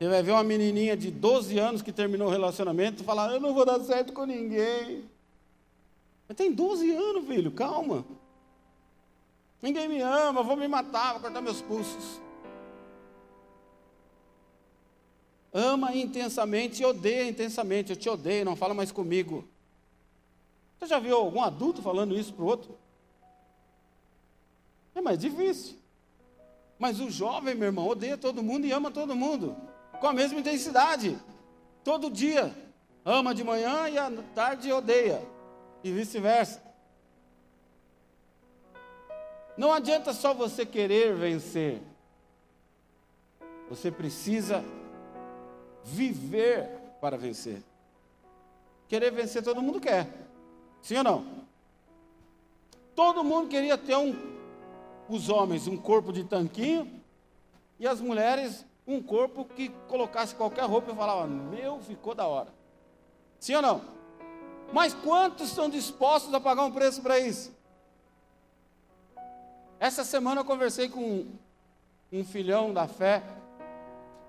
você 0.00 0.08
vai 0.08 0.22
ver 0.22 0.30
uma 0.30 0.42
menininha 0.42 0.96
de 0.96 1.10
12 1.10 1.58
anos 1.58 1.82
que 1.82 1.92
terminou 1.92 2.28
o 2.28 2.30
relacionamento 2.30 3.02
e 3.02 3.04
falar: 3.04 3.30
Eu 3.30 3.38
não 3.38 3.52
vou 3.52 3.66
dar 3.66 3.78
certo 3.80 4.14
com 4.14 4.24
ninguém. 4.24 5.04
Mas 6.26 6.38
tem 6.38 6.50
12 6.50 6.90
anos, 6.90 7.26
filho, 7.26 7.50
calma. 7.50 8.02
Ninguém 9.60 9.88
me 9.88 10.00
ama, 10.00 10.42
vou 10.42 10.56
me 10.56 10.66
matar, 10.66 11.12
vou 11.12 11.22
cortar 11.22 11.40
meus 11.40 11.60
pulsos. 11.60 12.20
Ama 15.52 15.94
intensamente 15.94 16.82
e 16.82 16.86
odeia 16.86 17.28
intensamente. 17.28 17.90
Eu 17.90 17.96
te 17.96 18.08
odeio, 18.08 18.44
não 18.44 18.56
fala 18.56 18.72
mais 18.72 18.92
comigo. 18.92 19.48
Você 20.78 20.86
já 20.86 20.98
viu 20.98 21.16
algum 21.16 21.42
adulto 21.42 21.82
falando 21.82 22.16
isso 22.16 22.32
para 22.32 22.44
o 22.44 22.48
outro? 22.48 22.78
É 24.94 25.00
mais 25.00 25.18
difícil. 25.18 25.76
Mas 26.78 27.00
o 27.00 27.10
jovem, 27.10 27.54
meu 27.54 27.66
irmão, 27.66 27.86
odeia 27.86 28.16
todo 28.16 28.42
mundo 28.42 28.66
e 28.66 28.72
ama 28.72 28.90
todo 28.90 29.14
mundo 29.14 29.56
com 30.00 30.08
a 30.08 30.12
mesma 30.12 30.40
intensidade, 30.40 31.18
todo 31.84 32.10
dia. 32.10 32.52
Ama 33.04 33.34
de 33.34 33.44
manhã 33.44 33.88
e 33.88 33.98
à 33.98 34.10
tarde 34.34 34.72
odeia, 34.72 35.22
e 35.84 35.92
vice-versa. 35.92 36.62
Não 39.60 39.74
adianta 39.74 40.14
só 40.14 40.32
você 40.32 40.64
querer 40.64 41.14
vencer, 41.14 41.82
você 43.68 43.90
precisa 43.90 44.64
viver 45.84 46.66
para 46.98 47.18
vencer. 47.18 47.62
Querer 48.88 49.10
vencer 49.12 49.42
todo 49.42 49.60
mundo 49.60 49.78
quer, 49.78 50.08
sim 50.80 50.96
ou 50.96 51.04
não? 51.04 51.26
Todo 52.94 53.22
mundo 53.22 53.48
queria 53.48 53.76
ter 53.76 53.96
um, 53.96 54.16
os 55.10 55.28
homens, 55.28 55.66
um 55.66 55.76
corpo 55.76 56.10
de 56.10 56.24
tanquinho, 56.24 56.90
e 57.78 57.86
as 57.86 58.00
mulheres 58.00 58.64
um 58.86 59.02
corpo 59.02 59.44
que 59.44 59.68
colocasse 59.88 60.34
qualquer 60.34 60.64
roupa 60.64 60.90
e 60.90 60.96
falava, 60.96 61.26
meu, 61.26 61.80
ficou 61.80 62.14
da 62.14 62.26
hora. 62.26 62.48
Sim 63.38 63.56
ou 63.56 63.62
não? 63.62 63.82
Mas 64.72 64.94
quantos 64.94 65.50
estão 65.50 65.68
dispostos 65.68 66.32
a 66.32 66.40
pagar 66.40 66.64
um 66.64 66.72
preço 66.72 67.02
para 67.02 67.20
isso? 67.20 67.59
Essa 69.80 70.04
semana 70.04 70.42
eu 70.42 70.44
conversei 70.44 70.90
com 70.90 71.24
um 72.12 72.22
filhão 72.22 72.70
da 72.70 72.86
fé, 72.86 73.22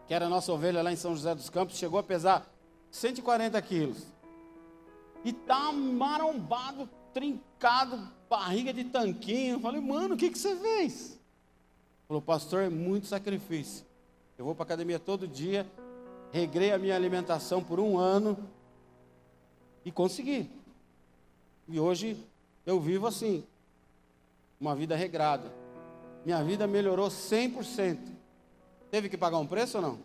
que 0.08 0.14
era 0.14 0.30
nossa 0.30 0.54
ovelha 0.54 0.82
lá 0.82 0.94
em 0.94 0.96
São 0.96 1.14
José 1.14 1.36
dos 1.36 1.50
Campos, 1.50 1.76
chegou 1.76 2.00
a 2.00 2.04
pesar 2.04 2.50
140 2.90 3.62
quilos. 3.62 4.06
E 5.26 5.32
está 5.32 5.74
marombado, 5.74 6.90
trincado, 7.14 8.00
barriga 8.30 8.72
de 8.72 8.86
tanquinho. 8.86 9.56
Eu 9.56 9.60
falei, 9.60 9.82
mano, 9.82 10.16
o 10.16 10.18
que, 10.18 10.30
que 10.30 10.40
você 10.40 10.56
fez? 10.56 11.20
Falou, 12.08 12.22
pastor, 12.22 12.62
é 12.62 12.70
muito 12.70 13.08
sacrifício. 13.08 13.86
Eu 14.38 14.46
vou 14.46 14.56
para 14.56 14.64
academia 14.64 15.00
todo 15.00 15.28
dia, 15.28 15.70
regrei 16.32 16.72
a 16.72 16.78
minha 16.78 16.96
alimentação 16.96 17.62
por 17.62 17.78
um 17.78 17.98
ano 17.98 18.38
e 19.84 19.92
consegui. 19.92 20.50
E 21.68 21.78
hoje 21.78 22.18
eu 22.66 22.80
vivo 22.80 23.06
assim, 23.06 23.44
uma 24.62 24.76
vida 24.76 24.96
regrada. 24.96 25.52
Minha 26.24 26.44
vida 26.44 26.68
melhorou 26.68 27.10
100%. 27.10 27.98
Teve 28.92 29.10
que 29.10 29.18
pagar 29.18 29.40
um 29.40 29.48
preço 29.48 29.78
ou 29.78 29.82
não? 29.82 30.00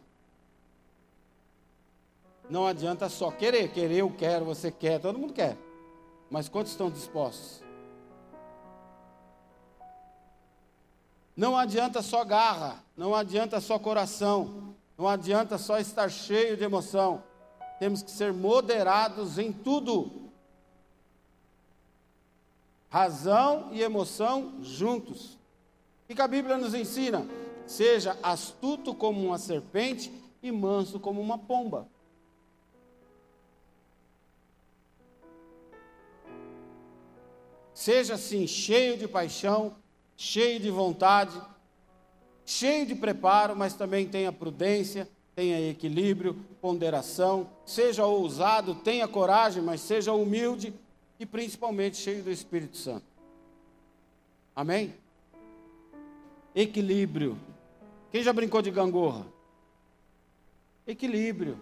Não 2.49 2.67
adianta 2.67 3.09
só 3.11 3.31
querer. 3.31 3.71
Querer, 3.71 3.99
eu 3.99 4.11
quero, 4.11 4.47
você 4.47 4.71
quer, 4.71 4.99
todo 4.99 5.19
mundo 5.19 5.35
quer. 5.35 5.59
Mas 6.31 6.49
quantos 6.49 6.73
estão 6.73 6.91
dispostos? 6.91 7.63
Não 11.37 11.55
adianta 11.55 12.01
só 12.01 12.25
garra, 12.25 12.83
não 12.97 13.15
adianta 13.15 13.61
só 13.61 13.79
coração, 13.79 14.75
não 14.97 15.07
adianta 15.07 15.59
só 15.59 15.79
estar 15.79 16.09
cheio 16.09 16.57
de 16.57 16.65
emoção. 16.65 17.23
Temos 17.79 18.03
que 18.03 18.11
ser 18.11 18.33
moderados 18.33 19.39
em 19.39 19.53
tudo. 19.53 20.26
Razão 22.89 23.71
e 23.73 23.83
emoção 23.83 24.55
juntos. 24.63 25.39
O 26.09 26.15
que 26.15 26.23
a 26.23 26.29
Bíblia 26.29 26.57
nos 26.57 26.73
ensina? 26.73 27.27
Seja 27.67 28.17
astuto 28.23 28.95
como 28.95 29.27
uma 29.27 29.39
serpente 29.39 30.13
e 30.43 30.53
manso 30.53 31.01
como 31.01 31.21
uma 31.21 31.37
pomba. 31.37 31.89
Seja 37.75 38.15
assim, 38.15 38.47
cheio 38.47 38.97
de 38.97 39.07
paixão, 39.07 39.77
cheio 40.17 40.59
de 40.59 40.71
vontade, 40.71 41.39
cheio 42.45 42.87
de 42.87 42.95
preparo, 42.95 43.55
mas 43.55 43.75
também 43.75 44.09
tenha 44.09 44.33
prudência, 44.33 45.09
tenha 45.35 45.69
equilíbrio, 45.69 46.35
ponderação, 46.61 47.51
seja 47.67 48.07
ousado, 48.07 48.77
tenha 48.77 49.07
coragem, 49.07 49.63
mas 49.63 49.83
seja 49.83 50.13
humilde 50.13 50.73
e 51.19 51.27
principalmente 51.27 51.97
cheio 51.97 52.23
do 52.23 52.31
Espírito 52.31 52.77
Santo. 52.77 53.07
Amém? 54.55 54.95
Equilíbrio. 56.55 57.39
Quem 58.11 58.23
já 58.23 58.33
brincou 58.33 58.63
de 58.63 58.71
gangorra? 58.71 59.27
Equilíbrio. 60.87 61.59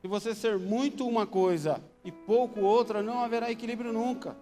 Se 0.00 0.08
você 0.08 0.34
ser 0.34 0.58
muito 0.58 1.06
uma 1.06 1.26
coisa 1.26 1.82
e 2.04 2.12
pouco 2.12 2.60
outra, 2.60 3.02
não 3.02 3.20
haverá 3.20 3.50
equilíbrio 3.50 3.92
nunca. 3.92 4.36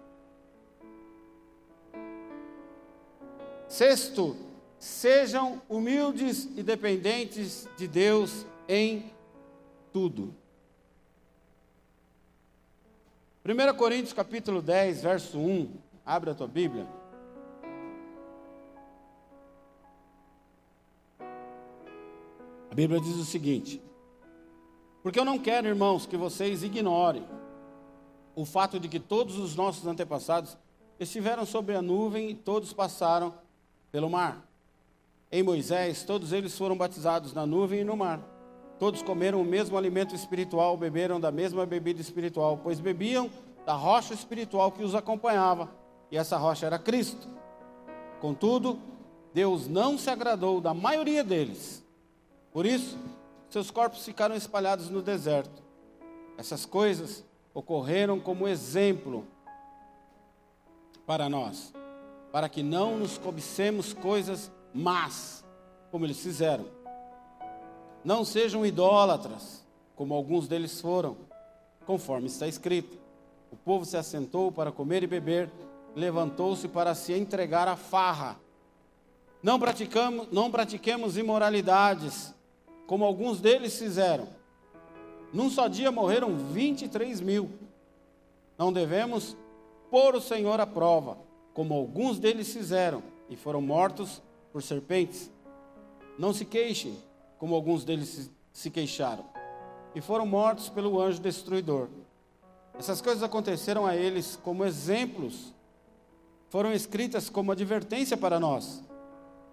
Sexto, 3.67 4.35
sejam 4.79 5.61
humildes 5.67 6.45
e 6.55 6.63
dependentes 6.63 7.67
de 7.77 7.87
Deus 7.87 8.45
em 8.67 9.11
tudo. 9.91 10.33
1 13.47 13.77
Coríntios 13.77 14.11
capítulo 14.11 14.59
10, 14.59 15.03
verso 15.03 15.37
1, 15.37 15.71
abre 16.03 16.31
a 16.31 16.33
tua 16.33 16.47
Bíblia. 16.47 16.87
A 22.71 22.73
Bíblia 22.73 22.99
diz 22.99 23.15
o 23.17 23.23
seguinte: 23.23 23.79
Porque 25.03 25.19
eu 25.19 25.23
não 25.23 25.37
quero, 25.37 25.67
irmãos, 25.67 26.07
que 26.07 26.17
vocês 26.17 26.63
ignorem 26.63 27.23
o 28.33 28.45
fato 28.45 28.79
de 28.79 28.89
que 28.89 28.99
todos 28.99 29.37
os 29.37 29.55
nossos 29.55 29.85
antepassados 29.85 30.57
estiveram 30.99 31.45
sobre 31.45 31.75
a 31.75 31.83
nuvem 31.83 32.31
e 32.31 32.33
todos 32.33 32.73
passaram 32.73 33.31
pelo 33.91 34.09
mar. 34.09 34.43
Em 35.31 35.43
Moisés, 35.43 36.01
todos 36.01 36.33
eles 36.33 36.57
foram 36.57 36.75
batizados 36.75 37.31
na 37.31 37.45
nuvem 37.45 37.81
e 37.81 37.83
no 37.83 37.95
mar. 37.95 38.34
Todos 38.77 39.01
comeram 39.01 39.41
o 39.41 39.45
mesmo 39.45 39.77
alimento 39.77 40.13
espiritual, 40.13 40.75
beberam 40.75 41.19
da 41.19 41.31
mesma 41.31 41.65
bebida 41.65 42.01
espiritual, 42.01 42.59
pois 42.61 42.79
bebiam 42.79 43.29
da 43.65 43.73
rocha 43.73 44.13
espiritual 44.13 44.71
que 44.71 44.83
os 44.83 44.93
acompanhava, 44.93 45.69
e 46.11 46.17
essa 46.17 46.37
rocha 46.37 46.65
era 46.65 46.77
Cristo. 46.77 47.27
Contudo, 48.19 48.79
Deus 49.33 49.67
não 49.67 49.97
se 49.97 50.09
agradou 50.09 50.61
da 50.61 50.73
maioria 50.73 51.23
deles. 51.23 51.83
Por 52.51 52.65
isso, 52.65 52.97
seus 53.49 53.71
corpos 53.71 54.05
ficaram 54.05 54.35
espalhados 54.35 54.89
no 54.89 55.01
deserto. 55.01 55.63
Essas 56.37 56.65
coisas 56.65 57.23
ocorreram 57.53 58.19
como 58.19 58.47
exemplo 58.47 59.25
para 61.05 61.29
nós 61.29 61.73
para 62.35 62.49
que 62.49 62.61
não 62.61 62.97
nos 62.97 63.17
cobicemos 63.17 63.93
coisas 63.93 64.51
más, 64.73 65.41
como 65.89 66.05
eles 66.05 66.19
fizeram. 66.19 66.65
Não 68.05 68.23
sejam 68.23 68.65
idólatras, 68.65 69.65
como 69.95 70.13
alguns 70.13 70.47
deles 70.47 70.79
foram, 70.79 71.17
conforme 71.85 72.27
está 72.27 72.47
escrito. 72.47 72.97
O 73.51 73.57
povo 73.57 73.83
se 73.83 73.97
assentou 73.97 74.51
para 74.51 74.71
comer 74.71 75.03
e 75.03 75.07
beber, 75.07 75.51
levantou-se 75.95 76.67
para 76.67 76.95
se 76.95 77.11
entregar 77.11 77.67
à 77.67 77.75
farra. 77.75 78.39
Não, 79.41 79.59
praticamos, 79.59 80.27
não 80.31 80.51
pratiquemos 80.51 81.17
imoralidades, 81.17 82.33
como 82.85 83.03
alguns 83.03 83.41
deles 83.41 83.77
fizeram. 83.77 84.29
Num 85.33 85.49
só 85.49 85.67
dia 85.67 85.91
morreram 85.91 86.37
23 86.37 87.19
mil. 87.19 87.49
Não 88.57 88.71
devemos 88.71 89.35
pôr 89.89 90.15
o 90.15 90.21
Senhor 90.21 90.61
à 90.61 90.67
prova 90.67 91.25
como 91.55 91.73
alguns 91.73 92.19
deles 92.19 92.51
fizeram, 92.51 93.01
e 93.29 93.35
foram 93.37 93.61
mortos 93.61 94.21
por 94.51 94.61
serpentes. 94.61 95.31
Não 96.19 96.33
se 96.33 96.43
queixem, 96.43 96.97
como 97.45 97.53
alguns 97.53 97.83
deles 97.83 98.31
se 98.51 98.71
queixaram, 98.71 99.23
e 99.93 100.01
foram 100.01 100.25
mortos 100.25 100.67
pelo 100.67 100.99
anjo 100.99 101.21
destruidor. 101.21 101.89
Essas 102.73 103.01
coisas 103.01 103.21
aconteceram 103.21 103.85
a 103.85 103.95
eles 103.95 104.35
como 104.35 104.65
exemplos, 104.65 105.53
foram 106.49 106.73
escritas 106.73 107.29
como 107.29 107.51
advertência 107.51 108.17
para 108.17 108.39
nós, 108.39 108.83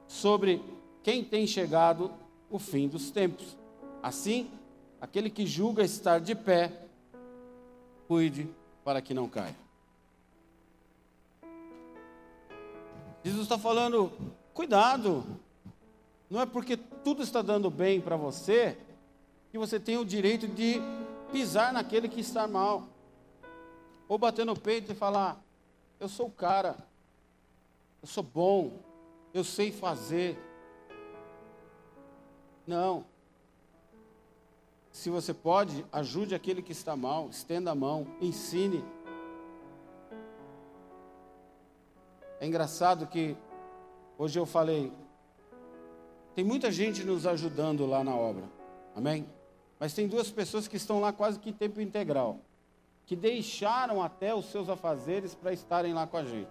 sobre 0.08 0.64
quem 1.02 1.22
tem 1.22 1.46
chegado 1.46 2.10
o 2.50 2.58
fim 2.58 2.88
dos 2.88 3.10
tempos. 3.10 3.58
Assim, 4.02 4.50
aquele 4.98 5.28
que 5.28 5.44
julga 5.44 5.84
estar 5.84 6.18
de 6.18 6.34
pé, 6.34 6.72
cuide 8.08 8.48
para 8.82 9.02
que 9.02 9.12
não 9.12 9.28
caia. 9.28 9.54
Jesus 13.22 13.42
está 13.42 13.58
falando, 13.58 14.10
cuidado, 14.54 15.22
não 16.30 16.40
é 16.40 16.46
porque 16.46 16.78
tudo 17.04 17.22
está 17.22 17.42
dando 17.42 17.70
bem 17.70 18.00
para 18.00 18.16
você 18.16 18.78
que 19.50 19.58
você 19.58 19.78
tem 19.78 19.98
o 19.98 20.04
direito 20.04 20.48
de 20.48 20.80
pisar 21.30 21.72
naquele 21.72 22.08
que 22.08 22.20
está 22.20 22.46
mal, 22.46 22.84
ou 24.08 24.16
bater 24.16 24.46
no 24.46 24.58
peito 24.58 24.92
e 24.92 24.94
falar: 24.94 25.42
Eu 26.00 26.08
sou 26.08 26.26
o 26.26 26.30
cara, 26.30 26.76
eu 28.00 28.08
sou 28.08 28.22
bom, 28.22 28.72
eu 29.34 29.44
sei 29.44 29.70
fazer. 29.70 30.38
Não. 32.66 33.04
Se 34.90 35.10
você 35.10 35.32
pode, 35.32 35.84
ajude 35.90 36.34
aquele 36.34 36.62
que 36.62 36.72
está 36.72 36.94
mal, 36.94 37.28
estenda 37.28 37.70
a 37.70 37.74
mão, 37.74 38.06
ensine. 38.20 38.84
É 42.38 42.46
engraçado 42.46 43.06
que 43.06 43.36
hoje 44.18 44.38
eu 44.38 44.44
falei, 44.44 44.92
tem 46.34 46.44
muita 46.44 46.70
gente 46.72 47.04
nos 47.04 47.26
ajudando 47.26 47.86
lá 47.86 48.02
na 48.02 48.14
obra, 48.14 48.44
amém? 48.94 49.26
Mas 49.78 49.92
tem 49.92 50.06
duas 50.06 50.30
pessoas 50.30 50.68
que 50.68 50.76
estão 50.76 51.00
lá 51.00 51.12
quase 51.12 51.38
que 51.38 51.50
em 51.50 51.52
tempo 51.52 51.80
integral, 51.80 52.38
que 53.04 53.16
deixaram 53.16 54.02
até 54.02 54.34
os 54.34 54.46
seus 54.46 54.68
afazeres 54.68 55.34
para 55.34 55.52
estarem 55.52 55.92
lá 55.92 56.06
com 56.06 56.16
a 56.16 56.24
gente. 56.24 56.50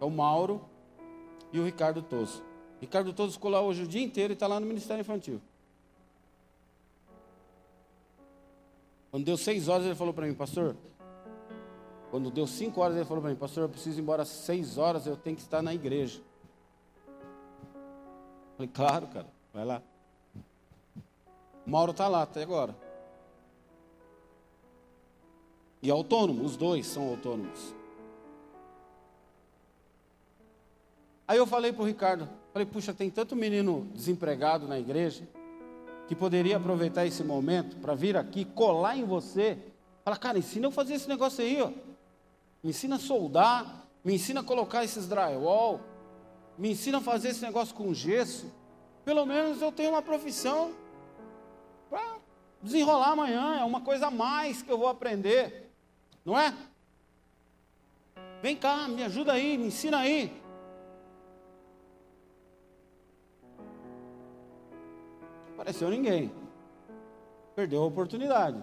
É 0.00 0.04
o 0.04 0.10
Mauro 0.10 0.60
e 1.52 1.58
o 1.58 1.64
Ricardo 1.64 2.02
Toso. 2.02 2.42
Ricardo 2.80 3.12
Toso 3.12 3.34
ficou 3.34 3.50
lá 3.50 3.60
hoje 3.60 3.84
o 3.84 3.86
dia 3.86 4.02
inteiro 4.02 4.32
e 4.32 4.34
está 4.34 4.46
lá 4.46 4.60
no 4.60 4.66
Ministério 4.66 5.00
Infantil. 5.00 5.40
Quando 9.10 9.24
deu 9.24 9.36
seis 9.36 9.68
horas, 9.68 9.86
ele 9.86 9.94
falou 9.94 10.12
para 10.12 10.26
mim, 10.26 10.34
pastor, 10.34 10.76
quando 12.10 12.30
deu 12.30 12.46
cinco 12.46 12.80
horas, 12.80 12.96
ele 12.96 13.04
falou 13.04 13.22
para 13.22 13.30
mim, 13.30 13.36
pastor, 13.36 13.62
eu 13.62 13.68
preciso 13.68 13.98
ir 13.98 14.02
embora 14.02 14.22
às 14.22 14.28
seis 14.28 14.76
horas, 14.76 15.06
eu 15.06 15.16
tenho 15.16 15.36
que 15.36 15.42
estar 15.42 15.62
na 15.62 15.72
igreja. 15.72 16.20
Falei, 18.56 18.70
claro, 18.72 19.06
cara, 19.08 19.26
vai 19.52 19.64
lá. 19.64 19.82
Mauro 21.66 21.92
está 21.92 22.08
lá 22.08 22.22
até 22.22 22.42
agora. 22.42 22.74
E 25.82 25.90
autônomo, 25.90 26.44
os 26.44 26.56
dois 26.56 26.86
são 26.86 27.08
autônomos. 27.08 27.74
Aí 31.26 31.38
eu 31.38 31.46
falei 31.46 31.72
para 31.72 31.82
o 31.82 31.86
Ricardo, 31.86 32.28
falei, 32.52 32.66
puxa, 32.66 32.92
tem 32.92 33.10
tanto 33.10 33.34
menino 33.34 33.88
desempregado 33.94 34.68
na 34.68 34.78
igreja 34.78 35.26
que 36.06 36.14
poderia 36.14 36.58
aproveitar 36.58 37.06
esse 37.06 37.24
momento 37.24 37.76
para 37.76 37.94
vir 37.94 38.16
aqui, 38.16 38.44
colar 38.44 38.96
em 38.96 39.04
você. 39.04 39.58
Fala, 40.04 40.18
cara, 40.18 40.38
ensina 40.38 40.66
eu 40.66 40.70
fazer 40.70 40.94
esse 40.94 41.08
negócio 41.08 41.42
aí, 41.42 41.62
ó 41.62 41.70
me 42.64 42.70
ensina 42.70 42.96
a 42.96 42.98
soldar, 42.98 43.84
me 44.02 44.14
ensina 44.14 44.40
a 44.40 44.42
colocar 44.42 44.82
esses 44.82 45.06
drywall, 45.06 45.80
me 46.56 46.70
ensina 46.72 46.98
a 46.98 47.00
fazer 47.00 47.28
esse 47.28 47.42
negócio 47.42 47.74
com 47.74 47.92
gesso. 47.92 48.52
Pelo 49.04 49.26
menos 49.26 49.60
eu 49.60 49.70
tenho 49.70 49.90
uma 49.90 50.02
profissão 50.02 50.72
para 51.90 52.16
desenrolar 52.62 53.10
amanhã, 53.10 53.58
é 53.60 53.64
uma 53.64 53.80
coisa 53.80 54.06
a 54.06 54.10
mais 54.10 54.62
que 54.62 54.70
eu 54.70 54.78
vou 54.78 54.88
aprender, 54.88 55.70
não 56.24 56.38
é? 56.38 56.54
Vem 58.40 58.56
cá, 58.56 58.88
me 58.88 59.02
ajuda 59.02 59.32
aí, 59.32 59.58
me 59.58 59.66
ensina 59.66 59.98
aí. 59.98 60.32
Apareceu 65.54 65.88
ninguém. 65.88 66.30
Perdeu 67.54 67.82
a 67.82 67.86
oportunidade. 67.86 68.62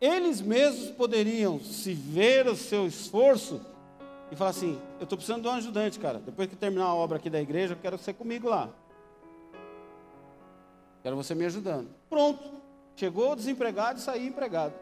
Eles 0.00 0.40
mesmos 0.40 0.90
poderiam 0.92 1.60
se 1.60 1.92
ver 1.92 2.46
o 2.46 2.56
seu 2.56 2.86
esforço 2.86 3.60
e 4.30 4.36
falar 4.36 4.50
assim: 4.50 4.80
Eu 4.98 5.04
estou 5.04 5.16
precisando 5.16 5.42
de 5.42 5.48
um 5.48 5.52
ajudante, 5.52 5.98
cara. 5.98 6.18
Depois 6.18 6.48
que 6.48 6.56
terminar 6.56 6.86
a 6.86 6.94
obra 6.94 7.16
aqui 7.16 7.28
da 7.28 7.40
igreja, 7.40 7.74
eu 7.74 7.78
quero 7.78 7.98
você 7.98 8.12
comigo 8.12 8.48
lá. 8.48 8.70
Quero 11.02 11.16
você 11.16 11.34
me 11.34 11.44
ajudando. 11.44 11.88
Pronto. 12.08 12.60
Chegou 12.94 13.34
desempregado 13.34 13.98
e 13.98 14.02
saiu 14.02 14.28
empregado. 14.28 14.74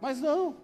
Mas 0.00 0.20
não. 0.20 0.56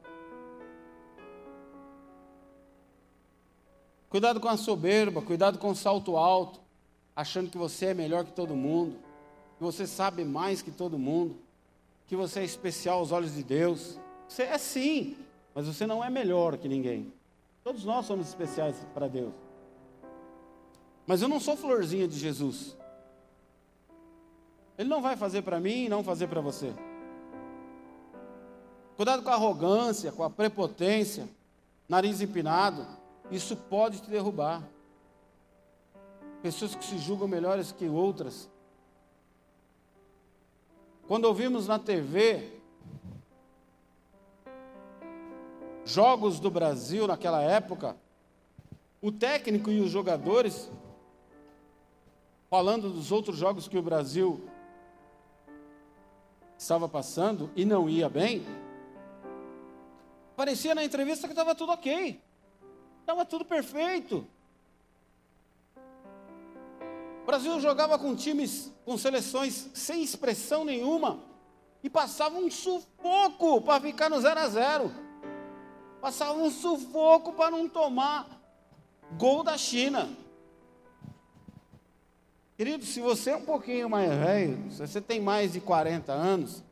Cuidado 4.09 4.41
com 4.41 4.49
a 4.49 4.57
soberba, 4.57 5.21
cuidado 5.21 5.59
com 5.59 5.71
o 5.71 5.77
salto 5.77 6.17
alto, 6.17 6.61
achando 7.15 7.51
que 7.51 7.59
você 7.59 7.87
é 7.87 7.95
melhor 7.95 8.25
que 8.25 8.33
todo 8.33 8.57
mundo, 8.57 8.97
que 9.59 9.63
você 9.63 9.87
sabe 9.87 10.25
mais 10.25 10.63
que 10.63 10.71
todo 10.71 10.99
mundo, 10.99 11.37
que 12.07 12.17
você 12.17 12.41
é 12.41 12.45
especial 12.45 13.01
aos 13.01 13.13
olhos 13.13 13.35
de 13.35 13.43
Deus. 13.43 13.99
Você 14.29 14.45
é 14.45 14.59
sim, 14.59 15.17
mas 15.57 15.67
você 15.67 15.87
não 15.87 16.05
é 16.05 16.11
melhor 16.11 16.59
que 16.59 16.69
ninguém. 16.69 17.11
Todos 17.65 17.83
nós 17.83 18.05
somos 18.05 18.29
especiais 18.29 18.77
para 18.93 19.09
Deus. 19.09 19.33
Mas 21.07 21.23
eu 21.23 21.29
não 21.29 21.41
sou 21.41 21.57
florzinha 21.57 22.07
de 22.07 22.19
Jesus. 22.19 22.77
Ele 24.77 24.87
não 24.87 25.01
vai 25.01 25.17
fazer 25.17 25.41
para 25.41 25.59
mim 25.59 25.87
e 25.87 25.89
não 25.89 26.05
fazer 26.05 26.27
para 26.27 26.43
você. 26.43 26.75
Cuidado 28.97 29.23
com 29.23 29.31
a 29.31 29.33
arrogância, 29.33 30.13
com 30.13 30.23
a 30.23 30.29
prepotência, 30.29 31.27
nariz 31.89 32.21
empinado. 32.21 32.87
Isso 33.31 33.57
pode 33.57 34.03
te 34.03 34.11
derrubar. 34.11 34.63
Pessoas 36.43 36.75
que 36.75 36.85
se 36.85 36.99
julgam 36.99 37.27
melhores 37.27 37.73
que 37.73 37.89
outras. 37.89 38.47
Quando 41.09 41.25
ouvimos 41.25 41.67
na 41.67 41.79
TV 41.79 42.56
jogos 45.87 46.41
do 46.41 46.51
Brasil 46.51 47.07
naquela 47.07 47.41
época, 47.41 47.97
o 49.01 49.13
técnico 49.13 49.71
e 49.71 49.81
os 49.81 49.91
jogadores 49.91 50.69
falando 52.51 52.91
dos 52.91 53.13
outros 53.13 53.37
jogos 53.37 53.69
que 53.69 53.79
o 53.79 53.83
Brasil 53.83 54.49
estava 56.59 56.89
passando 56.89 57.51
e 57.55 57.65
não 57.65 57.89
ia 57.89 58.09
bem, 58.09 58.45
parecia 60.35 60.75
na 60.75 60.85
entrevista 60.85 61.29
que 61.29 61.33
estava 61.33 61.55
tudo 61.55 61.73
ok, 61.73 62.21
estava 63.01 63.25
tudo 63.25 63.45
perfeito. 63.45 64.27
O 67.23 67.27
Brasil 67.27 67.61
jogava 67.61 67.99
com 67.99 68.15
times, 68.15 68.73
com 68.85 68.99
seleções 68.99 69.71
sem 69.73 70.03
expressão 70.03 70.65
nenhuma 70.65 71.21
e 71.83 71.91
passava 71.91 72.39
um 72.39 72.51
sufoco 72.51 73.61
para 73.61 73.81
ficar 73.81 74.09
no 74.09 74.21
0 74.21 74.41
a 74.41 74.49
0. 74.49 75.06
Passava 76.01 76.39
um 76.39 76.51
sufoco 76.51 77.33
para 77.33 77.51
não 77.51 77.69
tomar 77.69 78.29
gol 79.17 79.43
da 79.43 79.57
China. 79.57 80.09
Querido, 82.57 82.85
se 82.85 83.01
você 83.01 83.31
é 83.31 83.37
um 83.37 83.45
pouquinho 83.45 83.89
mais 83.89 84.09
velho, 84.11 84.71
se 84.71 84.87
você 84.87 85.01
tem 85.01 85.21
mais 85.21 85.53
de 85.53 85.61
40 85.61 86.13
anos, 86.13 86.63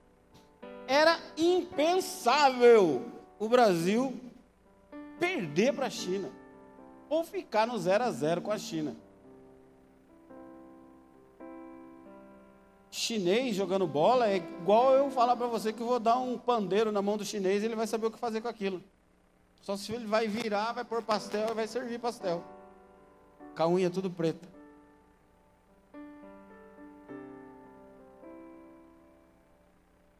era 0.86 1.18
impensável 1.36 3.02
o 3.38 3.48
Brasil 3.48 4.18
perder 5.18 5.74
para 5.74 5.86
a 5.86 5.90
China 5.90 6.30
ou 7.08 7.22
ficar 7.22 7.66
no 7.66 7.78
0 7.78 8.04
a 8.04 8.10
0 8.10 8.40
com 8.40 8.50
a 8.50 8.58
China. 8.58 8.96
Chinês 12.90 13.56
jogando 13.56 13.86
bola 13.86 14.28
é 14.28 14.36
igual 14.36 14.94
eu 14.94 15.10
falar 15.10 15.36
para 15.36 15.48
você 15.48 15.72
que 15.72 15.82
eu 15.82 15.86
vou 15.86 15.98
dar 15.98 16.16
um 16.16 16.38
pandeiro 16.38 16.92
na 16.92 17.02
mão 17.02 17.16
do 17.16 17.24
chinês 17.24 17.62
e 17.62 17.66
ele 17.66 17.74
vai 17.74 17.88
saber 17.88 18.06
o 18.06 18.10
que 18.10 18.18
fazer 18.18 18.40
com 18.40 18.46
aquilo. 18.46 18.80
Só 19.64 19.76
se 19.76 19.92
ele 19.92 20.06
vai 20.06 20.28
virar, 20.28 20.72
vai 20.72 20.84
pôr 20.84 21.02
pastel 21.02 21.48
e 21.50 21.54
vai 21.54 21.66
servir 21.66 21.98
pastel. 21.98 22.44
Com 23.56 23.62
a 23.62 23.68
unha 23.68 23.90
tudo 23.90 24.10
preta. 24.10 24.54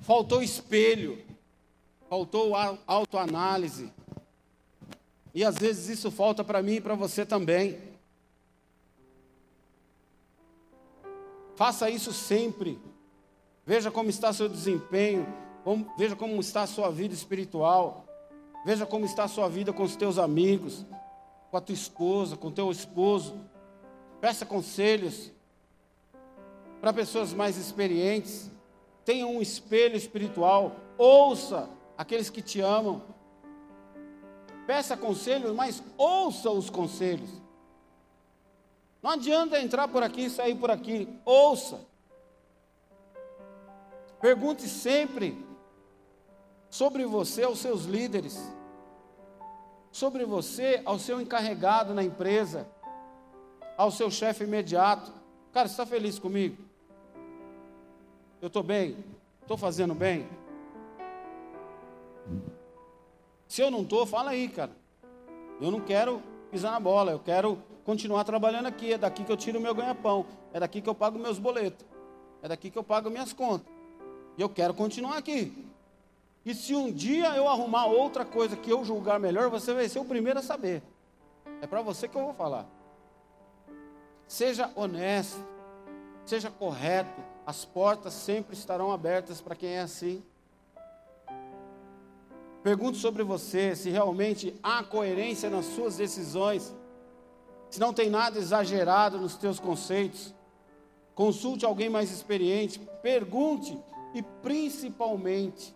faltou 0.05 0.43
espelho, 0.43 1.19
faltou 2.09 2.53
autoanálise. 2.87 3.91
E 5.35 5.43
às 5.43 5.57
vezes 5.57 5.99
isso 5.99 6.11
falta 6.11 6.45
para 6.45 6.63
mim 6.63 6.75
e 6.75 6.81
para 6.81 6.95
você 6.95 7.25
também. 7.25 7.81
Faça 11.57 11.89
isso 11.89 12.13
sempre. 12.13 12.79
Veja 13.67 13.91
como 13.91 14.11
está 14.11 14.33
seu 14.33 14.49
desempenho, 14.49 15.27
veja 15.97 16.15
como 16.15 16.39
está 16.39 16.63
a 16.63 16.67
sua 16.67 16.91
vida 16.91 17.15
espiritual, 17.15 18.04
veja 18.65 18.87
como 18.87 19.05
está 19.05 19.25
a 19.25 19.29
sua 19.29 19.49
vida 19.49 19.73
com 19.73 19.83
os 19.83 19.97
teus 19.97 20.19
amigos, 20.19 20.85
com 21.51 21.57
a 21.57 21.61
tua 21.61 21.75
esposa, 21.75 22.37
com 22.37 22.49
o 22.49 22.53
teu 22.53 22.71
esposo. 22.71 23.39
Peça 24.21 24.47
conselhos 24.47 25.31
para 26.81 26.93
pessoas 26.93 27.33
mais 27.33 27.57
experientes 27.57 28.51
tenha 29.05 29.27
um 29.27 29.41
espelho 29.41 29.97
espiritual, 29.97 30.77
ouça 30.97 31.69
aqueles 31.97 32.31
que 32.31 32.41
te 32.41 32.61
amam. 32.61 33.03
Peça 34.67 34.97
conselhos, 34.97 35.55
mas 35.55 35.83
ouça 35.99 36.51
os 36.51 36.71
conselhos. 36.71 37.29
Não 39.03 39.11
adianta 39.11 39.61
entrar 39.61 39.89
por 39.89 40.03
aqui 40.03 40.25
e 40.25 40.31
sair 40.31 40.55
por 40.55 40.71
aqui, 40.71 41.07
ouça. 41.25 41.81
Pergunte 44.21 44.67
sempre 44.67 45.45
sobre 46.71 47.05
você 47.05 47.43
aos 47.43 47.59
seus 47.59 47.85
líderes, 47.85 48.41
sobre 50.05 50.27
você 50.27 50.83
ao 50.85 50.99
seu 50.99 51.19
encarregado 51.19 51.95
na 51.95 52.05
empresa, 52.05 52.69
ao 53.75 53.91
seu 53.91 54.11
chefe 54.11 54.45
imediato. 54.45 55.11
Cara, 55.51 55.67
você 55.67 55.73
está 55.73 55.87
feliz 55.87 56.19
comigo? 56.19 56.63
Eu 58.39 58.49
estou 58.49 58.63
bem? 58.63 58.99
Estou 59.41 59.57
fazendo 59.57 59.95
bem? 59.95 60.29
Se 63.49 63.63
eu 63.63 63.71
não 63.71 63.81
estou, 63.81 64.05
fala 64.05 64.33
aí, 64.33 64.47
cara. 64.47 64.73
Eu 65.59 65.71
não 65.71 65.81
quero 65.81 66.23
pisar 66.51 66.73
na 66.73 66.81
bola, 66.81 67.13
eu 67.13 67.19
quero 67.19 67.59
continuar 67.83 68.25
trabalhando 68.25 68.67
aqui. 68.67 68.93
É 68.93 68.99
daqui 68.99 69.25
que 69.25 69.33
eu 69.33 69.39
tiro 69.39 69.59
meu 69.59 69.75
ganha-pão, 69.75 70.27
é 70.53 70.61
daqui 70.61 70.83
que 70.83 70.89
eu 70.89 70.95
pago 70.95 71.19
meus 71.19 71.39
boletos, 71.39 71.87
é 72.43 72.49
daqui 72.49 72.71
que 72.71 72.77
eu 72.77 72.85
pago 72.85 73.09
minhas 73.09 73.33
contas. 73.33 73.73
E 74.37 74.43
eu 74.43 74.51
quero 74.51 74.75
continuar 74.75 75.17
aqui. 75.17 75.67
E 76.45 76.55
se 76.55 76.75
um 76.75 76.93
dia 76.93 77.35
eu 77.37 77.49
arrumar 77.49 77.87
outra 77.87 78.25
coisa 78.25 78.57
que 78.57 78.71
eu 78.71 78.85
julgar 78.85 79.19
melhor, 79.19 79.49
você 79.49 79.73
vai 79.73 79.89
ser 79.89 79.99
o 79.99 80.05
primeiro 80.05 80.41
a 80.41 80.43
saber. 80.43 80.83
É 81.63 81.67
para 81.67 81.81
você 81.81 82.07
que 82.07 82.17
eu 82.17 82.25
vou 82.25 82.35
falar. 82.35 82.67
Seja 84.29 84.71
honesto, 84.77 85.43
seja 86.27 86.51
correto, 86.51 87.23
as 87.47 87.65
portas 87.65 88.13
sempre 88.13 88.55
estarão 88.55 88.93
abertas 88.93 89.41
para 89.41 89.55
quem 89.55 89.71
é 89.71 89.81
assim. 89.81 90.23
Pergunte 92.63 92.99
sobre 92.99 93.23
você 93.23 93.77
se 93.77 93.91
realmente 93.91 94.59
há 94.63 94.83
coerência 94.83 95.49
nas 95.49 95.67
suas 95.67 95.97
decisões, 95.97 96.75
se 97.71 97.79
não 97.81 97.93
tem 97.93 98.09
nada 98.09 98.39
exagerado 98.39 99.19
nos 99.19 99.37
teus 99.37 99.59
conceitos. 99.59 100.35
Consulte 101.15 101.65
alguém 101.65 101.89
mais 101.89 102.11
experiente, 102.11 102.81
pergunte 103.03 103.79
e 104.15 104.23
principalmente 104.23 105.75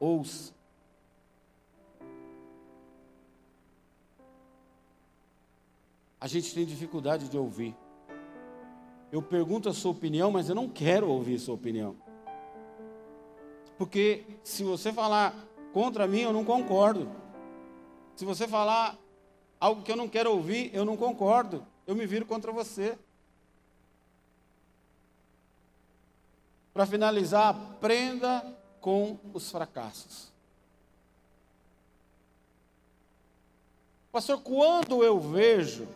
ouça. 0.00 0.52
A 6.20 6.26
gente 6.26 6.52
tem 6.52 6.64
dificuldade 6.64 7.28
de 7.28 7.38
ouvir. 7.38 7.76
Eu 9.10 9.22
pergunto 9.22 9.68
a 9.68 9.74
sua 9.74 9.92
opinião, 9.92 10.30
mas 10.30 10.48
eu 10.48 10.54
não 10.54 10.68
quero 10.68 11.08
ouvir 11.08 11.36
a 11.36 11.38
sua 11.38 11.54
opinião. 11.54 11.96
Porque 13.78 14.24
se 14.42 14.64
você 14.64 14.92
falar 14.92 15.34
contra 15.72 16.06
mim, 16.08 16.20
eu 16.20 16.32
não 16.32 16.44
concordo. 16.44 17.08
Se 18.16 18.24
você 18.24 18.48
falar 18.48 18.98
algo 19.60 19.82
que 19.82 19.92
eu 19.92 19.96
não 19.96 20.08
quero 20.08 20.32
ouvir, 20.32 20.70
eu 20.74 20.84
não 20.84 20.96
concordo. 20.96 21.64
Eu 21.86 21.94
me 21.94 22.04
viro 22.04 22.26
contra 22.26 22.50
você. 22.50 22.98
Para 26.74 26.84
finalizar, 26.84 27.50
aprenda 27.50 28.57
com 28.80 29.18
os 29.32 29.50
fracassos. 29.50 30.32
Pastor, 34.10 34.40
quando 34.40 35.04
eu 35.04 35.20
vejo, 35.20 35.86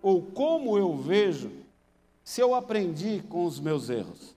ou 0.00 0.22
como 0.22 0.78
eu 0.78 0.96
vejo, 0.96 1.50
se 2.24 2.40
eu 2.40 2.54
aprendi 2.54 3.22
com 3.28 3.44
os 3.44 3.58
meus 3.58 3.90
erros? 3.90 4.34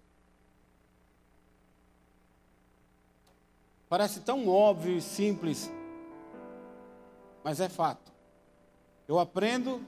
Parece 3.88 4.20
tão 4.22 4.48
óbvio 4.48 4.98
e 4.98 5.02
simples, 5.02 5.72
mas 7.44 7.60
é 7.60 7.70
fato. 7.70 8.12
Eu 9.08 9.20
aprendo, 9.20 9.80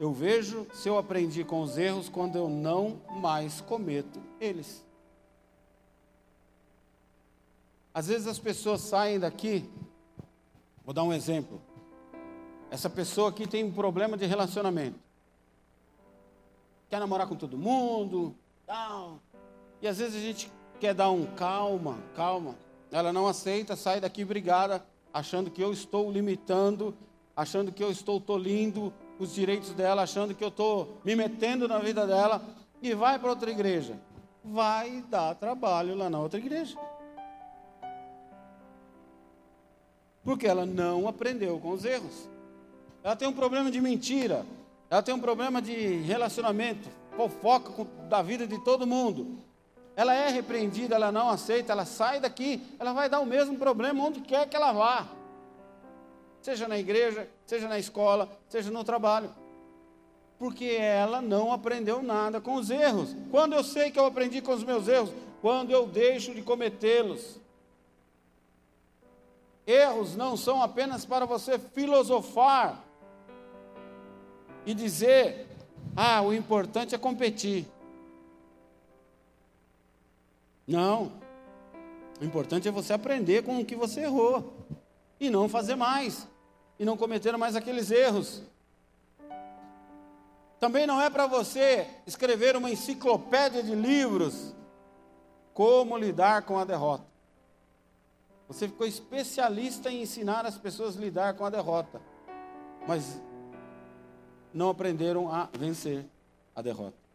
eu 0.00 0.12
vejo 0.12 0.66
se 0.74 0.88
eu 0.88 0.98
aprendi 0.98 1.44
com 1.44 1.62
os 1.62 1.78
erros 1.78 2.08
quando 2.08 2.36
eu 2.36 2.48
não 2.48 3.00
mais 3.08 3.60
cometo 3.60 4.20
eles. 4.40 4.84
Às 7.98 8.06
vezes 8.06 8.28
as 8.28 8.38
pessoas 8.38 8.82
saem 8.82 9.18
daqui, 9.18 9.68
vou 10.84 10.94
dar 10.94 11.02
um 11.02 11.12
exemplo. 11.12 11.60
Essa 12.70 12.88
pessoa 12.88 13.30
aqui 13.30 13.44
tem 13.44 13.64
um 13.64 13.72
problema 13.72 14.16
de 14.16 14.24
relacionamento. 14.24 15.00
Quer 16.88 17.00
namorar 17.00 17.26
com 17.26 17.34
todo 17.34 17.58
mundo, 17.58 18.36
tal. 18.64 19.18
E 19.82 19.88
às 19.88 19.98
vezes 19.98 20.14
a 20.14 20.24
gente 20.24 20.48
quer 20.78 20.94
dar 20.94 21.10
um 21.10 21.26
calma, 21.34 21.98
calma. 22.14 22.54
Ela 22.92 23.12
não 23.12 23.26
aceita, 23.26 23.74
sai 23.74 23.98
daqui 24.00 24.24
brigada, 24.24 24.86
achando 25.12 25.50
que 25.50 25.60
eu 25.60 25.72
estou 25.72 26.08
limitando, 26.08 26.96
achando 27.34 27.72
que 27.72 27.82
eu 27.82 27.90
estou 27.90 28.20
tolindo 28.20 28.92
os 29.18 29.34
direitos 29.34 29.72
dela, 29.72 30.02
achando 30.02 30.36
que 30.36 30.44
eu 30.44 30.50
estou 30.50 31.00
me 31.04 31.16
metendo 31.16 31.66
na 31.66 31.80
vida 31.80 32.06
dela, 32.06 32.46
e 32.80 32.94
vai 32.94 33.18
para 33.18 33.30
outra 33.30 33.50
igreja. 33.50 33.98
Vai 34.44 35.02
dar 35.10 35.34
trabalho 35.34 35.96
lá 35.96 36.08
na 36.08 36.20
outra 36.20 36.38
igreja. 36.38 36.78
Porque 40.28 40.46
ela 40.46 40.66
não 40.66 41.08
aprendeu 41.08 41.58
com 41.58 41.70
os 41.70 41.86
erros. 41.86 42.28
Ela 43.02 43.16
tem 43.16 43.26
um 43.26 43.32
problema 43.32 43.70
de 43.70 43.80
mentira, 43.80 44.44
ela 44.90 45.02
tem 45.02 45.14
um 45.14 45.20
problema 45.20 45.62
de 45.62 45.72
relacionamento, 46.02 46.86
fofoca 47.16 47.86
da 48.10 48.20
vida 48.20 48.46
de 48.46 48.62
todo 48.62 48.86
mundo 48.86 49.48
ela 49.98 50.14
é 50.14 50.28
repreendida, 50.28 50.94
ela 50.94 51.10
não 51.10 51.28
aceita, 51.28 51.72
ela 51.72 51.84
sai 51.84 52.20
daqui, 52.20 52.62
ela 52.78 52.92
vai 52.92 53.08
dar 53.08 53.18
o 53.18 53.26
mesmo 53.26 53.58
problema 53.58 54.04
onde 54.04 54.20
quer 54.20 54.48
que 54.48 54.54
ela 54.54 54.70
vá. 54.70 55.08
Seja 56.40 56.68
na 56.68 56.78
igreja, 56.78 57.28
seja 57.44 57.66
na 57.66 57.80
escola, 57.80 58.28
seja 58.48 58.70
no 58.70 58.84
trabalho. 58.84 59.28
Porque 60.38 60.66
ela 60.66 61.20
não 61.20 61.52
aprendeu 61.52 62.00
nada 62.00 62.40
com 62.40 62.54
os 62.54 62.70
erros. 62.70 63.12
Quando 63.28 63.54
eu 63.54 63.64
sei 63.64 63.90
que 63.90 63.98
eu 63.98 64.06
aprendi 64.06 64.40
com 64.40 64.52
os 64.52 64.62
meus 64.62 64.86
erros? 64.86 65.10
Quando 65.42 65.72
eu 65.72 65.84
deixo 65.84 66.32
de 66.32 66.42
cometê-los. 66.42 67.40
Erros 69.68 70.16
não 70.16 70.34
são 70.34 70.62
apenas 70.62 71.04
para 71.04 71.26
você 71.26 71.58
filosofar 71.58 72.82
e 74.64 74.72
dizer: 74.72 75.46
ah, 75.94 76.22
o 76.22 76.32
importante 76.32 76.94
é 76.94 76.98
competir. 76.98 77.66
Não. 80.66 81.12
O 82.18 82.24
importante 82.24 82.66
é 82.66 82.70
você 82.70 82.94
aprender 82.94 83.42
com 83.42 83.60
o 83.60 83.64
que 83.64 83.76
você 83.76 84.00
errou 84.00 84.54
e 85.20 85.28
não 85.28 85.50
fazer 85.50 85.74
mais 85.74 86.26
e 86.78 86.84
não 86.86 86.96
cometer 86.96 87.36
mais 87.36 87.54
aqueles 87.54 87.90
erros. 87.90 88.40
Também 90.58 90.86
não 90.86 90.98
é 90.98 91.10
para 91.10 91.26
você 91.26 91.86
escrever 92.06 92.56
uma 92.56 92.70
enciclopédia 92.70 93.62
de 93.62 93.74
livros 93.74 94.54
como 95.52 95.98
lidar 95.98 96.42
com 96.42 96.58
a 96.58 96.64
derrota. 96.64 97.17
Você 98.48 98.66
ficou 98.66 98.86
especialista 98.86 99.90
em 99.90 100.02
ensinar 100.02 100.44
as 100.46 100.56
pessoas 100.56 100.96
a 100.96 101.00
lidar 101.00 101.34
com 101.34 101.44
a 101.44 101.50
derrota, 101.50 102.00
mas 102.86 103.20
não 104.52 104.70
aprenderam 104.70 105.30
a 105.30 105.48
vencer 105.52 106.04
a 106.56 106.62
derrota 106.62 107.08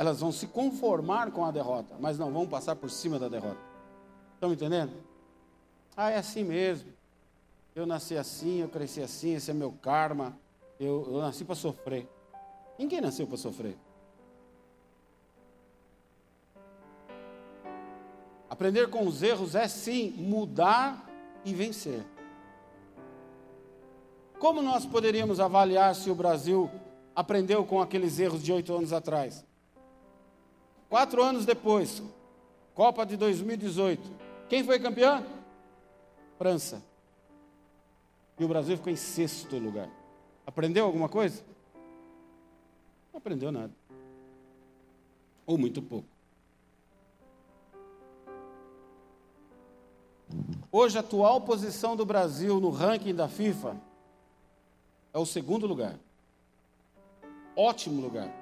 elas 0.00 0.18
vão 0.18 0.32
se 0.32 0.46
conformar 0.46 1.30
com 1.30 1.44
a 1.44 1.50
derrota, 1.50 1.94
mas 2.00 2.18
não 2.18 2.32
vão 2.32 2.46
passar 2.46 2.74
por 2.74 2.88
cima 2.88 3.18
da 3.18 3.28
derrota. 3.28 3.60
Estão 4.32 4.50
entendendo? 4.50 4.92
Ah, 5.94 6.08
é 6.08 6.16
assim 6.16 6.42
mesmo. 6.42 6.90
Eu 7.74 7.84
nasci 7.84 8.16
assim, 8.16 8.62
eu 8.62 8.68
cresci 8.70 9.02
assim, 9.02 9.34
esse 9.34 9.50
é 9.50 9.54
meu 9.54 9.70
karma. 9.72 10.34
Eu, 10.80 11.06
eu 11.06 11.20
nasci 11.20 11.44
para 11.44 11.54
sofrer. 11.54 12.08
Ninguém 12.78 13.02
nasceu 13.02 13.26
para 13.26 13.36
sofrer. 13.36 13.76
Aprender 18.60 18.90
com 18.90 19.06
os 19.06 19.22
erros 19.22 19.54
é 19.54 19.66
sim 19.66 20.10
mudar 20.18 21.10
e 21.46 21.54
vencer. 21.54 22.04
Como 24.38 24.60
nós 24.60 24.84
poderíamos 24.84 25.40
avaliar 25.40 25.94
se 25.94 26.10
o 26.10 26.14
Brasil 26.14 26.70
aprendeu 27.16 27.64
com 27.64 27.80
aqueles 27.80 28.18
erros 28.18 28.42
de 28.42 28.52
oito 28.52 28.76
anos 28.76 28.92
atrás? 28.92 29.46
Quatro 30.90 31.22
anos 31.22 31.46
depois, 31.46 32.02
Copa 32.74 33.06
de 33.06 33.16
2018. 33.16 34.02
Quem 34.46 34.62
foi 34.62 34.78
campeão? 34.78 35.24
França. 36.36 36.82
E 38.38 38.44
o 38.44 38.48
Brasil 38.48 38.76
ficou 38.76 38.92
em 38.92 38.96
sexto 38.96 39.56
lugar. 39.56 39.88
Aprendeu 40.46 40.84
alguma 40.84 41.08
coisa? 41.08 41.42
Não 43.10 43.16
aprendeu 43.20 43.50
nada. 43.50 43.72
Ou 45.46 45.56
muito 45.56 45.80
pouco. 45.80 46.19
Hoje, 50.72 50.96
a 50.96 51.00
atual 51.00 51.40
posição 51.40 51.96
do 51.96 52.06
Brasil 52.06 52.60
no 52.60 52.70
ranking 52.70 53.14
da 53.14 53.26
FIFA 53.26 53.76
é 55.12 55.18
o 55.18 55.26
segundo 55.26 55.66
lugar. 55.66 55.98
Ótimo 57.56 58.00
lugar. 58.00 58.32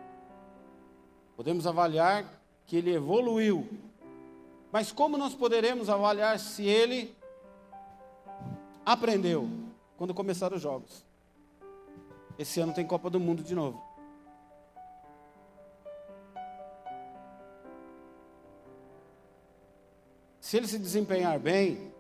Podemos 1.35 1.67
avaliar 1.67 2.27
que 2.67 2.77
ele 2.77 2.93
evoluiu. 2.93 3.67
Mas 4.71 4.93
como 4.93 5.17
nós 5.17 5.35
poderemos 5.35 5.89
avaliar 5.89 6.39
se 6.39 6.67
ele 6.67 7.17
aprendeu? 8.85 9.49
Quando 9.97 10.13
começaram 10.13 10.57
os 10.57 10.63
jogos. 10.63 11.03
Esse 12.39 12.61
ano 12.61 12.75
tem 12.75 12.87
Copa 12.87 13.09
do 13.09 13.19
Mundo 13.19 13.43
de 13.43 13.55
novo. 13.55 13.83
Se 20.39 20.59
ele 20.59 20.69
se 20.69 20.79
desempenhar 20.79 21.39
bem, 21.39 21.93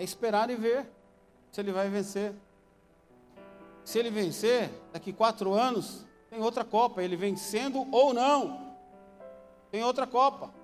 é 0.00 0.02
esperar 0.02 0.48
e 0.48 0.56
ver 0.56 0.90
se 1.52 1.60
ele 1.60 1.72
vai 1.72 1.90
vencer. 1.90 2.32
Se 3.84 3.98
ele 3.98 4.08
vencer, 4.08 4.70
daqui 4.94 5.12
quatro 5.12 5.52
anos, 5.52 6.06
tem 6.30 6.40
outra 6.40 6.64
Copa, 6.64 7.02
ele 7.02 7.16
vencendo 7.16 7.86
ou 7.92 8.14
não, 8.14 8.76
tem 9.70 9.84
outra 9.84 10.06
Copa, 10.06 10.54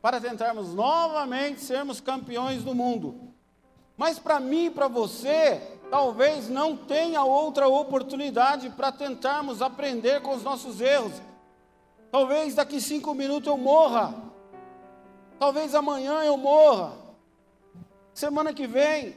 para 0.00 0.20
tentarmos 0.20 0.72
novamente 0.72 1.60
sermos 1.60 2.00
campeões 2.00 2.62
do 2.62 2.72
mundo. 2.72 3.32
Mas 3.96 4.16
para 4.16 4.38
mim 4.38 4.66
e 4.66 4.70
para 4.70 4.86
você, 4.86 5.60
talvez 5.90 6.48
não 6.48 6.76
tenha 6.76 7.24
outra 7.24 7.66
oportunidade 7.66 8.70
para 8.70 8.92
tentarmos 8.92 9.60
aprender 9.60 10.22
com 10.22 10.36
os 10.36 10.44
nossos 10.44 10.80
erros. 10.80 11.14
Talvez 12.12 12.54
daqui 12.54 12.80
cinco 12.80 13.12
minutos 13.12 13.48
eu 13.48 13.58
morra. 13.58 14.14
Talvez 15.36 15.74
amanhã 15.74 16.22
eu 16.22 16.36
morra. 16.36 17.05
Semana 18.16 18.54
que 18.54 18.66
vem. 18.66 19.14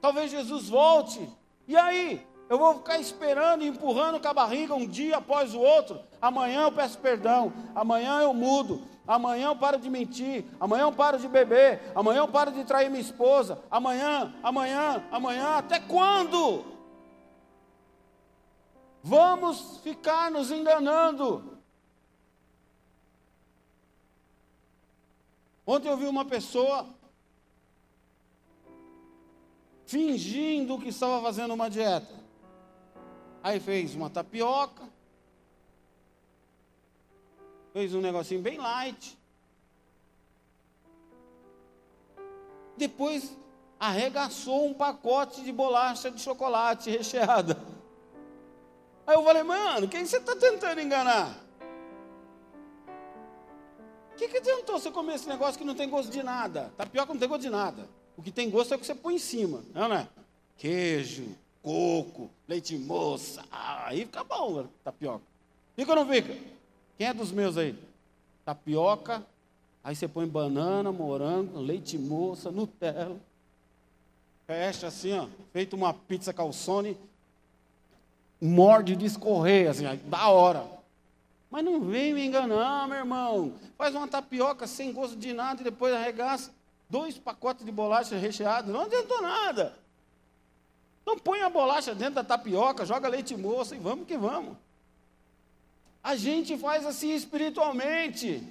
Talvez 0.00 0.30
Jesus 0.30 0.68
volte. 0.68 1.28
E 1.66 1.76
aí? 1.76 2.24
Eu 2.48 2.56
vou 2.56 2.76
ficar 2.76 3.00
esperando 3.00 3.64
e 3.64 3.66
empurrando 3.66 4.20
com 4.20 4.28
a 4.28 4.32
barriga 4.32 4.76
um 4.76 4.86
dia 4.86 5.16
após 5.16 5.54
o 5.54 5.58
outro. 5.58 6.00
Amanhã 6.22 6.62
eu 6.62 6.72
peço 6.72 6.96
perdão, 7.00 7.52
amanhã 7.74 8.20
eu 8.20 8.32
mudo, 8.32 8.86
amanhã 9.08 9.48
eu 9.48 9.56
paro 9.56 9.76
de 9.76 9.90
mentir, 9.90 10.44
amanhã 10.60 10.82
eu 10.82 10.92
paro 10.92 11.18
de 11.18 11.26
beber, 11.26 11.80
amanhã 11.96 12.18
eu 12.18 12.28
paro 12.28 12.52
de 12.52 12.64
trair 12.64 12.88
minha 12.88 13.00
esposa, 13.00 13.60
amanhã, 13.68 14.32
amanhã, 14.40 15.04
amanhã, 15.10 15.56
até 15.56 15.80
quando? 15.80 16.64
Vamos 19.02 19.78
ficar 19.78 20.30
nos 20.30 20.52
enganando. 20.52 21.58
Ontem 25.66 25.88
eu 25.88 25.96
vi 25.96 26.06
uma 26.06 26.24
pessoa 26.24 26.86
fingindo 29.86 30.78
que 30.78 30.88
estava 30.88 31.20
fazendo 31.22 31.54
uma 31.54 31.68
dieta. 31.68 32.22
Aí 33.42 33.60
fez 33.60 33.94
uma 33.94 34.08
tapioca, 34.08 34.82
fez 37.72 37.94
um 37.94 38.00
negocinho 38.00 38.40
bem 38.40 38.58
light. 38.58 39.18
Depois 42.76 43.36
arregaçou 43.78 44.66
um 44.66 44.74
pacote 44.74 45.42
de 45.42 45.52
bolacha 45.52 46.10
de 46.10 46.20
chocolate 46.20 46.90
recheada. 46.90 47.56
Aí 49.06 49.14
eu 49.14 49.22
falei, 49.22 49.42
mano, 49.42 49.86
quem 49.88 50.06
você 50.06 50.16
está 50.16 50.34
tentando 50.34 50.80
enganar? 50.80 51.38
O 54.12 54.16
que, 54.16 54.28
que 54.28 54.38
adiantou 54.38 54.78
você 54.78 54.90
comer 54.90 55.16
esse 55.16 55.28
negócio 55.28 55.58
que 55.58 55.64
não 55.64 55.74
tem 55.74 55.90
gosto 55.90 56.10
de 56.10 56.22
nada? 56.22 56.72
Tapioca 56.76 57.12
não 57.12 57.20
tem 57.20 57.28
gosto 57.28 57.42
de 57.42 57.50
nada. 57.50 57.88
O 58.16 58.22
que 58.22 58.30
tem 58.30 58.48
gosto 58.48 58.72
é 58.72 58.76
o 58.76 58.80
que 58.80 58.86
você 58.86 58.94
põe 58.94 59.14
em 59.14 59.18
cima, 59.18 59.62
não 59.74 59.92
é? 59.92 60.06
Queijo, 60.56 61.26
coco, 61.62 62.30
leite 62.46 62.76
moça. 62.78 63.44
Ah, 63.50 63.88
aí 63.88 64.00
fica 64.00 64.22
bom, 64.22 64.66
tapioca. 64.84 65.24
Fica 65.74 65.90
ou 65.90 65.96
não 65.96 66.08
fica? 66.08 66.36
Quem 66.96 67.08
é 67.08 67.14
dos 67.14 67.32
meus 67.32 67.58
aí? 67.58 67.76
Tapioca, 68.44 69.26
aí 69.82 69.96
você 69.96 70.06
põe 70.06 70.26
banana, 70.26 70.92
morango, 70.92 71.58
leite 71.58 71.98
moça, 71.98 72.50
Nutella. 72.50 73.16
Fecha 74.46 74.86
assim, 74.86 75.12
ó, 75.14 75.26
feito 75.52 75.74
uma 75.74 75.92
pizza 75.92 76.32
calzone, 76.32 76.96
morde 78.40 78.94
de 78.94 79.06
escorrer, 79.06 79.70
assim, 79.70 79.84
da 80.04 80.28
hora. 80.28 80.64
Mas 81.50 81.64
não 81.64 81.80
vem 81.80 82.12
me 82.12 82.24
enganar, 82.24 82.86
meu 82.86 82.98
irmão. 82.98 83.54
Faz 83.76 83.94
uma 83.94 84.06
tapioca 84.06 84.66
sem 84.66 84.92
gosto 84.92 85.16
de 85.16 85.32
nada 85.32 85.60
e 85.60 85.64
depois 85.64 85.94
arregaça 85.94 86.52
dois 86.88 87.18
pacotes 87.18 87.64
de 87.64 87.72
bolacha 87.72 88.16
recheados. 88.16 88.72
Não 88.72 88.82
adiantou 88.82 89.20
nada. 89.22 89.76
Então 91.02 91.18
põe 91.18 91.42
a 91.42 91.50
bolacha 91.50 91.94
dentro 91.94 92.14
da 92.14 92.24
tapioca, 92.24 92.86
joga 92.86 93.08
leite 93.08 93.36
moça 93.36 93.76
e 93.76 93.78
vamos 93.78 94.06
que 94.06 94.16
vamos. 94.16 94.56
A 96.02 96.16
gente 96.16 96.56
faz 96.56 96.86
assim 96.86 97.10
espiritualmente. 97.10 98.42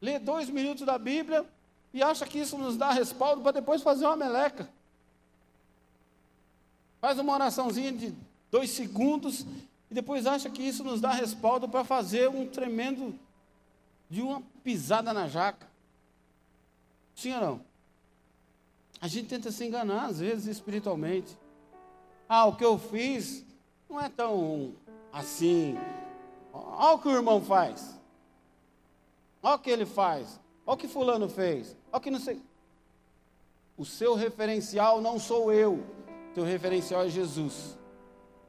Lê 0.00 0.18
dois 0.18 0.48
minutos 0.48 0.86
da 0.86 0.98
Bíblia 0.98 1.44
e 1.92 2.02
acha 2.02 2.26
que 2.26 2.38
isso 2.38 2.56
nos 2.56 2.76
dá 2.76 2.90
respaldo 2.90 3.42
para 3.42 3.52
depois 3.52 3.82
fazer 3.82 4.06
uma 4.06 4.16
meleca. 4.16 4.68
Faz 7.00 7.18
uma 7.18 7.34
oraçãozinha 7.34 7.92
de 7.92 8.14
dois 8.50 8.70
segundos 8.70 9.44
e 9.90 9.94
depois 9.94 10.26
acha 10.26 10.48
que 10.48 10.62
isso 10.62 10.82
nos 10.82 11.00
dá 11.00 11.12
respaldo 11.12 11.68
para 11.68 11.84
fazer 11.84 12.28
um 12.28 12.46
tremendo 12.46 13.18
de 14.08 14.22
uma 14.22 14.42
pisada 14.64 15.12
na 15.12 15.28
jaca. 15.28 15.67
Sim 17.18 17.34
ou 17.34 17.40
não? 17.40 17.60
A 19.00 19.08
gente 19.08 19.26
tenta 19.26 19.50
se 19.50 19.64
enganar 19.64 20.04
às 20.04 20.20
vezes 20.20 20.46
espiritualmente. 20.46 21.36
Ah, 22.28 22.46
o 22.46 22.54
que 22.54 22.64
eu 22.64 22.78
fiz 22.78 23.44
não 23.90 24.00
é 24.00 24.08
tão 24.08 24.72
assim. 25.12 25.76
Olha 26.52 26.92
o 26.92 26.98
que 27.00 27.08
o 27.08 27.16
irmão 27.16 27.42
faz. 27.42 27.98
Olha 29.42 29.56
o 29.56 29.58
que 29.58 29.68
ele 29.68 29.84
faz. 29.84 30.38
Olha 30.64 30.74
o 30.74 30.76
que 30.76 30.86
fulano 30.86 31.28
fez. 31.28 31.76
Olha 31.90 31.98
o 31.98 32.00
que 32.00 32.08
não 32.08 32.20
sei. 32.20 32.40
O 33.76 33.84
seu 33.84 34.14
referencial 34.14 35.00
não 35.00 35.18
sou 35.18 35.52
eu. 35.52 35.84
O 36.30 36.34
seu 36.34 36.44
referencial 36.44 37.02
é 37.02 37.08
Jesus. 37.08 37.76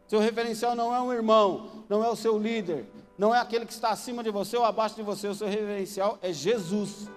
Seu 0.07 0.19
referencial 0.19 0.75
não 0.75 0.93
é 0.93 1.01
um 1.01 1.11
irmão, 1.11 1.85
não 1.89 2.05
é 2.05 2.09
o 2.09 2.15
seu 2.15 2.37
líder, 2.37 2.85
não 3.17 3.33
é 3.33 3.39
aquele 3.39 3.65
que 3.65 3.73
está 3.73 3.89
acima 3.89 4.23
de 4.23 4.29
você 4.29 4.55
ou 4.57 4.63
abaixo 4.63 4.95
de 4.95 5.01
você. 5.01 5.27
O 5.27 5.33
seu 5.33 5.47
referencial 5.47 6.19
é 6.21 6.31
Jesus. 6.31 7.09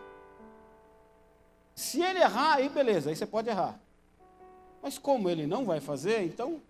Se 1.82 2.00
ele 2.00 2.20
errar, 2.20 2.54
aí 2.54 2.68
beleza, 2.68 3.10
aí 3.10 3.16
você 3.16 3.26
pode 3.26 3.48
errar. 3.48 3.76
Mas 4.80 4.98
como 4.98 5.28
ele 5.28 5.48
não 5.48 5.64
vai 5.64 5.80
fazer, 5.80 6.22
então 6.22 6.60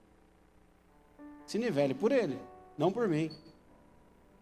se 1.47 1.59
nivele 1.59 1.93
por 1.93 2.11
ele 2.11 2.39
não 2.79 2.91
por 2.91 3.07
mim. 3.07 3.31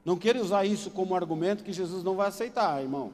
Não 0.05 0.17
queira 0.17 0.41
usar 0.41 0.65
isso 0.65 0.89
como 0.93 1.17
argumento 1.17 1.65
que 1.65 1.73
Jesus 1.73 2.05
não 2.05 2.15
vai 2.15 2.29
aceitar, 2.29 2.81
irmão. 2.81 3.13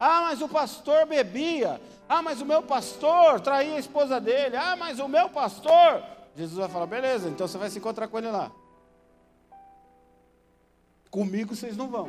Ah, 0.00 0.22
mas 0.22 0.40
o 0.40 0.48
pastor 0.48 1.06
bebia. 1.06 1.78
Ah, 2.08 2.22
mas 2.22 2.40
o 2.40 2.46
meu 2.46 2.62
pastor 2.62 3.40
traía 3.40 3.74
a 3.74 3.78
esposa 3.78 4.18
dele. 4.18 4.56
Ah, 4.56 4.74
mas 4.74 4.98
o 4.98 5.06
meu 5.06 5.28
pastor. 5.28 6.02
Jesus 6.34 6.58
vai 6.58 6.68
falar: 6.68 6.86
beleza, 6.86 7.28
então 7.28 7.46
você 7.46 7.58
vai 7.58 7.68
se 7.68 7.78
encontrar 7.78 8.08
com 8.08 8.16
ele 8.16 8.30
lá. 8.30 8.50
Comigo 11.10 11.54
vocês 11.54 11.76
não 11.76 11.88
vão. 11.88 12.08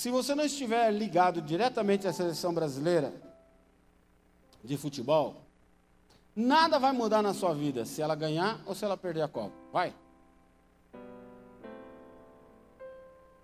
Se 0.00 0.10
você 0.10 0.34
não 0.34 0.46
estiver 0.46 0.90
ligado 0.90 1.42
diretamente 1.42 2.08
à 2.08 2.12
seleção 2.14 2.54
brasileira 2.54 3.12
de 4.64 4.78
futebol, 4.78 5.44
nada 6.34 6.78
vai 6.78 6.90
mudar 6.90 7.20
na 7.20 7.34
sua 7.34 7.52
vida 7.52 7.84
se 7.84 8.00
ela 8.00 8.14
ganhar 8.14 8.62
ou 8.64 8.74
se 8.74 8.82
ela 8.82 8.96
perder 8.96 9.20
a 9.20 9.28
Copa. 9.28 9.54
Vai. 9.70 9.94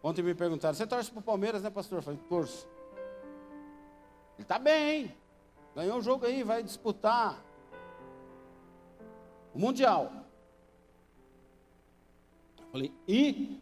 Ontem 0.02 0.22
me 0.22 0.34
perguntaram: 0.34 0.74
você 0.74 0.86
torce 0.86 1.10
para 1.10 1.20
o 1.20 1.22
Palmeiras, 1.22 1.62
né, 1.62 1.68
pastor? 1.68 1.98
Eu 1.98 2.02
falei: 2.02 2.18
torço. 2.26 2.66
Ele 4.36 4.42
está 4.42 4.58
bem, 4.58 4.90
hein? 4.90 5.16
Ganhou 5.74 5.98
o 5.98 6.02
jogo 6.02 6.24
aí, 6.24 6.42
vai 6.42 6.62
disputar 6.62 7.38
o 9.52 9.58
Mundial. 9.58 10.10
Eu 12.60 12.66
falei: 12.72 12.94
e 13.06 13.60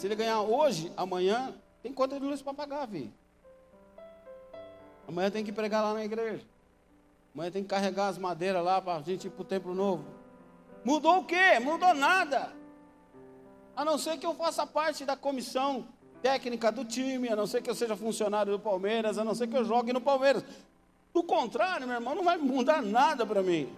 Se 0.00 0.06
ele 0.06 0.14
ganhar 0.14 0.40
hoje, 0.40 0.90
amanhã, 0.96 1.54
tem 1.82 1.92
conta 1.92 2.18
de 2.18 2.24
luz 2.24 2.40
para 2.40 2.54
pagar, 2.54 2.88
filho. 2.88 3.12
Amanhã 5.06 5.30
tem 5.30 5.44
que 5.44 5.52
pregar 5.52 5.84
lá 5.84 5.92
na 5.92 6.02
igreja. 6.02 6.42
Amanhã 7.34 7.50
tem 7.50 7.62
que 7.62 7.68
carregar 7.68 8.08
as 8.08 8.16
madeiras 8.16 8.64
lá 8.64 8.80
para 8.80 8.94
a 8.94 9.02
gente 9.02 9.26
ir 9.26 9.30
para 9.30 9.42
o 9.42 9.44
templo 9.44 9.74
novo. 9.74 10.06
Mudou 10.82 11.18
o 11.18 11.24
quê? 11.26 11.58
Mudou 11.60 11.92
nada. 11.92 12.50
A 13.76 13.84
não 13.84 13.98
ser 13.98 14.16
que 14.16 14.24
eu 14.24 14.34
faça 14.34 14.66
parte 14.66 15.04
da 15.04 15.16
comissão 15.16 15.86
técnica 16.22 16.72
do 16.72 16.82
time, 16.82 17.28
a 17.28 17.36
não 17.36 17.46
ser 17.46 17.60
que 17.60 17.68
eu 17.68 17.74
seja 17.74 17.94
funcionário 17.94 18.52
do 18.52 18.58
Palmeiras, 18.58 19.18
a 19.18 19.24
não 19.24 19.34
ser 19.34 19.48
que 19.48 19.56
eu 19.58 19.66
jogue 19.66 19.92
no 19.92 20.00
Palmeiras. 20.00 20.42
Do 21.12 21.22
contrário, 21.22 21.86
meu 21.86 21.96
irmão, 21.96 22.14
não 22.14 22.24
vai 22.24 22.38
mudar 22.38 22.80
nada 22.80 23.26
para 23.26 23.42
mim. 23.42 23.70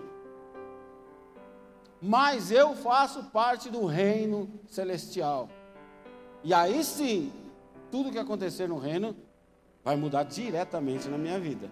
Mas 2.01 2.53
eu 2.53 2.77
faço 2.77 3.25
parte 3.25 3.69
do 3.69 3.87
reino 3.87 4.49
celestial. 4.69 5.49
E 6.45 6.53
aí 6.53 6.83
sim, 6.83 7.33
tudo 7.91 8.11
que 8.11 8.19
acontecer 8.19 8.69
no 8.69 8.79
reino 8.79 9.15
vai 9.85 9.97
mudar 9.97 10.25
diretamente 10.25 11.09
na 11.09 11.19
minha 11.19 11.39
vida. 11.39 11.71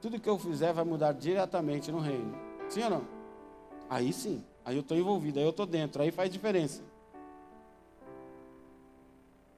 Tudo 0.00 0.20
que 0.20 0.28
eu 0.28 0.38
fizer 0.38 0.72
vai 0.72 0.84
mudar 0.84 1.12
diretamente 1.12 1.90
no 1.90 1.98
reino. 1.98 2.34
Sim 2.68 2.84
ou 2.84 2.90
não? 2.90 3.08
Aí 3.88 4.12
sim, 4.12 4.42
aí 4.64 4.76
eu 4.76 4.80
estou 4.80 4.96
envolvido, 4.96 5.38
aí 5.38 5.44
eu 5.44 5.50
estou 5.50 5.66
dentro, 5.66 6.02
aí 6.02 6.10
faz 6.10 6.30
diferença. 6.30 6.82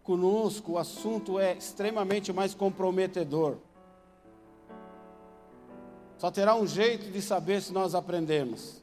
Conosco 0.02 0.72
o 0.72 0.78
assunto 0.78 1.38
é 1.38 1.54
extremamente 1.54 2.32
mais 2.32 2.54
comprometedor. 2.54 3.58
Só 6.16 6.30
terá 6.30 6.56
um 6.56 6.66
jeito 6.66 7.12
de 7.12 7.22
saber 7.22 7.62
se 7.62 7.72
nós 7.72 7.94
aprendemos 7.94 8.82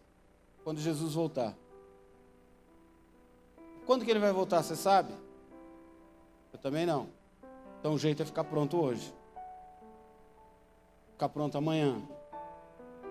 quando 0.63 0.79
Jesus 0.79 1.13
voltar. 1.13 1.53
Quando 3.85 4.05
que 4.05 4.09
ele 4.09 4.19
vai 4.19 4.31
voltar, 4.31 4.63
você 4.63 4.75
sabe? 4.75 5.13
Eu 6.55 6.59
também 6.59 6.85
não. 6.85 7.09
Então 7.79 7.93
o 7.93 7.99
jeito 7.99 8.23
é 8.23 8.25
ficar 8.25 8.45
pronto 8.45 8.77
hoje. 8.77 9.13
Ficar 11.11 11.27
pronto 11.27 11.57
amanhã. 11.57 12.01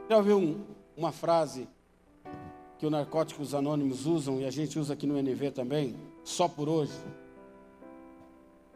Já 0.09 0.17
ouviu 0.17 0.39
um, 0.39 0.65
uma 0.97 1.13
frase 1.13 1.69
que 2.79 2.87
os 2.87 2.91
narcóticos 2.91 3.55
anônimos 3.55 4.07
usam 4.07 4.41
e 4.41 4.47
a 4.47 4.51
gente 4.51 4.79
usa 4.79 4.95
aqui 4.95 5.07
no 5.07 5.19
NV 5.19 5.51
também? 5.51 5.95
Só 6.25 6.49
por 6.49 6.71
hoje. 6.71 6.99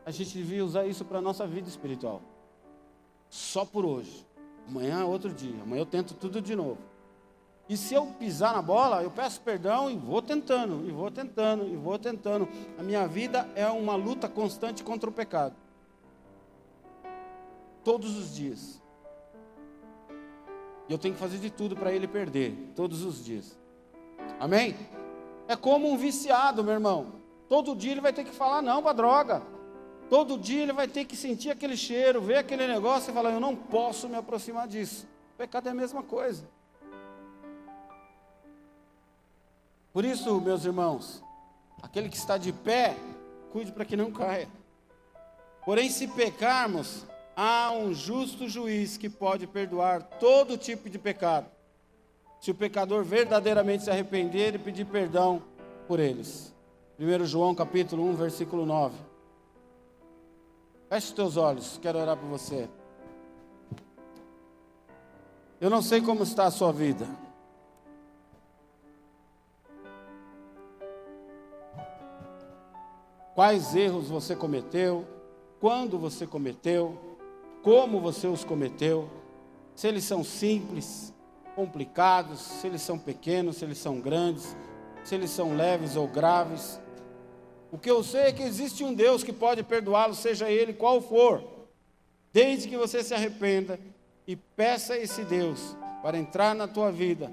A 0.05 0.11
gente 0.11 0.37
devia 0.37 0.63
usar 0.63 0.87
isso 0.87 1.03
para 1.03 1.17
a 1.17 1.23
nossa 1.23 1.47
vida 1.47 1.67
espiritual. 1.67 2.21
Só 3.31 3.65
por 3.65 3.87
hoje. 3.87 4.27
Amanhã 4.69 5.01
é 5.01 5.05
outro 5.05 5.33
dia. 5.33 5.63
Amanhã 5.63 5.81
eu 5.81 5.87
tento 5.87 6.13
tudo 6.13 6.43
de 6.43 6.55
novo. 6.55 6.79
E 7.69 7.77
se 7.77 7.93
eu 7.93 8.07
pisar 8.07 8.55
na 8.55 8.63
bola, 8.63 9.03
eu 9.03 9.11
peço 9.11 9.41
perdão 9.43 9.91
e 9.91 9.97
vou 9.97 10.23
tentando, 10.23 10.89
e 10.89 10.91
vou 10.91 11.11
tentando, 11.11 11.67
e 11.67 11.77
vou 11.77 11.99
tentando. 11.99 12.49
A 12.79 12.83
minha 12.83 13.07
vida 13.07 13.47
é 13.55 13.67
uma 13.67 13.95
luta 13.95 14.27
constante 14.27 14.83
contra 14.83 15.11
o 15.11 15.13
pecado. 15.13 15.55
Todos 17.85 18.17
os 18.17 18.35
dias. 18.35 18.83
E 20.89 20.93
eu 20.93 20.99
tenho 20.99 21.13
que 21.13 21.21
fazer 21.21 21.37
de 21.37 21.51
tudo 21.51 21.77
para 21.77 21.93
ele 21.93 22.09
perder, 22.09 22.73
todos 22.75 23.05
os 23.05 23.23
dias. 23.23 23.59
Amém? 24.41 24.75
É 25.47 25.55
como 25.55 25.91
um 25.91 25.97
viciado, 25.99 26.65
meu 26.65 26.73
irmão. 26.73 27.13
Todo 27.51 27.77
dia 27.77 27.93
ele 27.93 28.01
vai 28.01 28.13
ter 28.13 28.25
que 28.25 28.33
falar 28.33 28.63
não 28.63 28.83
para 28.83 28.95
droga. 28.95 29.43
Todo 30.09 30.39
dia 30.39 30.63
ele 30.63 30.73
vai 30.73 30.89
ter 30.89 31.05
que 31.05 31.15
sentir 31.15 31.51
aquele 31.51 31.77
cheiro, 31.77 32.23
ver 32.23 32.37
aquele 32.37 32.67
negócio 32.67 33.11
e 33.11 33.15
falar: 33.15 33.31
Eu 33.31 33.41
não 33.41 33.55
posso 33.55 34.09
me 34.09 34.17
aproximar 34.17 34.67
disso. 34.67 35.07
O 35.35 35.37
pecado 35.37 35.69
é 35.69 35.71
a 35.71 35.75
mesma 35.75 36.03
coisa. 36.03 36.49
Por 39.99 40.05
isso, 40.05 40.41
meus 40.41 40.65
irmãos, 40.65 41.25
aquele 41.83 42.09
que 42.09 42.17
está 42.17 42.39
de 42.39 42.53
pé, 42.53 42.95
cuide 43.51 43.73
para 43.73 43.85
que 43.85 43.97
não 43.97 44.13
caia. 44.13 44.47
Porém, 45.65 45.91
se 45.91 46.07
pecarmos, 46.07 47.05
há 47.35 47.73
um 47.73 47.93
justo 47.93 48.49
juiz 48.49 48.97
que 48.97 49.11
pode 49.11 49.45
perdoar 49.49 50.05
todo 50.21 50.57
tipo 50.57 50.89
de 50.89 51.01
pecado, 51.01 51.49
se 52.41 52.49
o 52.49 52.55
pecador 52.55 53.03
verdadeiramente 53.03 53.83
se 53.83 53.91
arrepender 53.91 54.55
e 54.55 54.59
pedir 54.59 54.85
perdão 54.85 55.43
por 55.89 55.99
eles. 55.99 56.55
1 56.97 57.25
João 57.27 57.53
capítulo 57.53 58.09
1, 58.09 58.15
versículo 58.15 58.65
9. 58.65 58.95
Feche 60.89 61.13
teus 61.13 61.37
olhos, 61.37 61.77
quero 61.83 61.99
orar 61.99 62.17
por 62.17 62.29
você. 62.29 62.69
Eu 65.61 65.69
não 65.69 65.83
sei 65.83 66.01
como 66.01 66.23
está 66.23 66.45
a 66.45 66.53
sua 66.53 66.73
vida. 66.73 67.05
Quais 73.39 73.77
erros 73.77 74.09
você 74.09 74.35
cometeu, 74.35 75.07
quando 75.61 75.97
você 75.97 76.27
cometeu, 76.27 76.99
como 77.63 78.01
você 78.01 78.27
os 78.27 78.43
cometeu, 78.43 79.09
se 79.77 79.87
eles 79.87 80.03
são 80.03 80.25
simples, 80.25 81.15
complicados, 81.55 82.41
se 82.41 82.67
eles 82.67 82.83
são 82.83 82.99
pequenos, 82.99 83.59
se 83.59 83.65
eles 83.65 83.79
são 83.79 84.01
grandes, 84.01 84.57
se 85.05 85.15
eles 85.15 85.31
são 85.31 85.57
leves 85.57 85.95
ou 85.95 86.09
graves. 86.09 86.81
O 87.71 87.79
que 87.79 87.89
eu 87.89 88.03
sei 88.03 88.23
é 88.23 88.33
que 88.33 88.43
existe 88.43 88.83
um 88.83 88.93
Deus 88.93 89.23
que 89.23 89.33
pode 89.33 89.63
perdoá-lo, 89.63 90.17
seja 90.17 90.51
ele 90.51 90.73
qual 90.73 91.01
for, 91.01 91.41
desde 92.33 92.69
que 92.69 92.77
você 92.77 93.05
se 93.05 93.15
arrependa 93.15 93.79
e 94.27 94.35
peça 94.35 94.95
a 94.95 94.99
esse 94.99 95.23
Deus 95.23 95.77
para 96.03 96.19
entrar 96.19 96.57
na 96.57 96.67
tua 96.67 96.91
vida, 96.91 97.31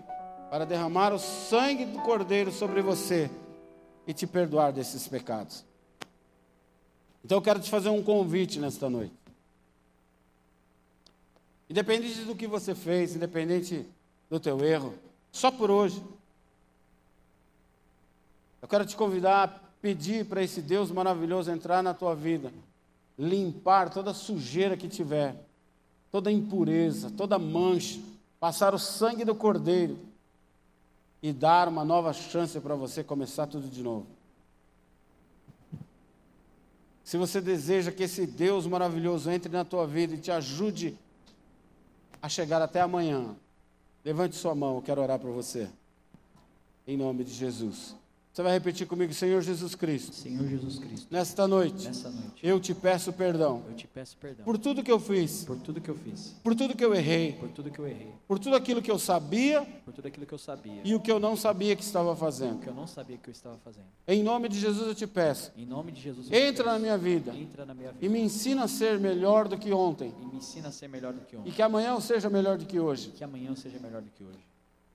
para 0.51 0.67
derramar 0.67 1.11
o 1.11 1.17
sangue 1.17 1.83
do 1.83 1.97
Cordeiro 2.03 2.51
sobre 2.51 2.83
você 2.83 3.27
e 4.05 4.13
te 4.13 4.27
perdoar 4.27 4.71
desses 4.71 5.07
pecados. 5.07 5.65
Então 7.25 7.39
eu 7.39 7.41
quero 7.41 7.59
te 7.59 7.71
fazer 7.71 7.89
um 7.89 8.03
convite 8.03 8.59
nesta 8.59 8.87
noite. 8.87 9.15
Independente 11.67 12.21
do 12.21 12.35
que 12.35 12.45
você 12.45 12.75
fez, 12.75 13.15
independente 13.15 13.83
do 14.29 14.39
teu 14.39 14.63
erro, 14.63 14.93
só 15.31 15.49
por 15.49 15.71
hoje. 15.71 16.03
Eu 18.61 18.67
quero 18.67 18.85
te 18.85 18.95
convidar 18.95 19.43
a 19.43 19.47
pedir 19.81 20.27
para 20.27 20.43
esse 20.43 20.61
Deus 20.61 20.91
maravilhoso 20.91 21.49
entrar 21.49 21.81
na 21.81 21.95
tua 21.95 22.15
vida, 22.15 22.53
limpar 23.17 23.89
toda 23.89 24.13
sujeira 24.13 24.77
que 24.77 24.87
tiver, 24.87 25.35
toda 26.11 26.31
impureza, 26.31 27.09
toda 27.09 27.39
mancha, 27.39 27.99
passar 28.39 28.75
o 28.75 28.79
sangue 28.79 29.25
do 29.25 29.33
Cordeiro 29.33 29.97
e 31.23 31.33
dar 31.33 31.67
uma 31.67 31.83
nova 31.83 32.13
chance 32.13 32.59
para 32.59 32.75
você 32.75 33.03
começar 33.03 33.47
tudo 33.47 33.67
de 33.67 33.81
novo. 33.81 34.14
Se 37.05 37.17
você 37.17 37.39
deseja 37.39 37.91
que 37.91 38.01
esse 38.01 38.25
Deus 38.25 38.65
maravilhoso 38.65 39.29
entre 39.29 39.51
na 39.51 39.63
tua 39.63 39.85
vida 39.85 40.15
e 40.15 40.17
te 40.17 40.31
ajude 40.31 40.97
a 42.19 42.27
chegar 42.27 42.59
até 42.63 42.81
amanhã, 42.81 43.35
levante 44.03 44.35
sua 44.35 44.55
mão, 44.55 44.77
eu 44.77 44.81
quero 44.81 45.01
orar 45.01 45.19
por 45.19 45.29
você. 45.31 45.69
Em 46.87 46.97
nome 46.97 47.23
de 47.23 47.31
Jesus. 47.31 47.95
Você 48.35 48.43
vai 48.43 48.51
repetir 48.51 48.85
comigo, 48.85 49.13
Senhor 49.13 49.41
Jesus 49.41 49.75
Cristo. 49.75 50.13
Senhor 50.13 50.45
Jesus 50.45 50.77
Cristo. 50.77 51.07
Nesta 51.09 51.47
noite. 51.47 51.87
Nessa 51.87 52.09
noite. 52.09 52.33
Eu 52.43 52.59
te 52.59 52.73
peço 52.73 53.13
perdão. 53.13 53.63
Eu 53.69 53.75
te 53.77 53.87
peço 53.87 54.17
perdão. 54.17 54.43
Por 54.43 54.57
tudo 54.57 54.83
que 54.83 54.91
eu 54.91 54.99
fiz. 54.99 55.45
Por 55.45 55.55
tudo 55.57 55.79
que 55.79 55.89
eu 55.89 55.95
fiz. 55.95 56.35
Por 56.43 56.53
tudo 56.53 56.75
que 56.75 56.83
eu 56.83 56.93
errei. 56.93 57.31
Por 57.39 57.47
tudo 57.47 57.71
que 57.71 57.79
eu 57.79 57.87
errei. 57.87 58.11
Por 58.27 58.37
tudo 58.37 58.57
aquilo 58.57 58.81
que 58.81 58.91
eu 58.91 58.99
sabia. 58.99 59.61
Por 59.85 59.93
tudo 59.93 60.09
aquilo 60.09 60.25
que 60.25 60.33
eu 60.33 60.37
sabia. 60.37 60.81
E 60.83 60.93
o 60.93 60.99
que 60.99 61.09
eu 61.09 61.17
não 61.17 61.37
sabia 61.37 61.77
que 61.77 61.81
estava 61.81 62.11
O 62.11 62.15
fazendo. 62.17 62.59
que 62.59 62.67
eu 62.67 62.73
não 62.73 62.85
sabia 62.85 63.15
que 63.15 63.29
eu 63.29 63.31
estava 63.31 63.55
fazendo. 63.63 63.85
Em 64.05 64.21
nome 64.21 64.49
de 64.49 64.59
Jesus 64.59 64.85
eu 64.85 64.93
te 64.95 65.07
peço. 65.07 65.53
Em 65.55 65.65
nome 65.65 65.93
de 65.93 66.01
Jesus. 66.01 66.27
eu 66.29 66.31
te 66.33 66.37
Entra 66.37 66.65
na 66.65 66.71
peço. 66.71 66.81
minha 66.81 66.97
vida. 66.97 67.33
Entra 67.33 67.65
na 67.65 67.73
minha 67.73 67.93
vida. 67.93 68.05
E 68.05 68.09
me 68.09 68.19
ensina 68.19 68.65
a 68.65 68.67
ser 68.67 68.99
melhor 68.99 69.47
do 69.47 69.57
que 69.57 69.71
ontem. 69.71 70.13
E 70.21 70.25
me 70.25 70.35
ensina 70.35 70.67
a 70.67 70.71
ser 70.73 70.89
melhor 70.89 71.13
do 71.13 71.21
que 71.21 71.37
E 71.37 71.39
ontem. 71.39 71.51
que 71.53 71.61
amanhã 71.61 71.91
eu 71.91 72.01
seja 72.01 72.29
melhor 72.29 72.57
do 72.57 72.65
que 72.65 72.81
hoje. 72.81 73.11
Que 73.11 73.23
amanhã 73.23 73.51
eu 73.51 73.55
seja 73.55 73.79
melhor 73.79 74.01
do 74.01 74.09
que 74.09 74.25
hoje. 74.25 74.45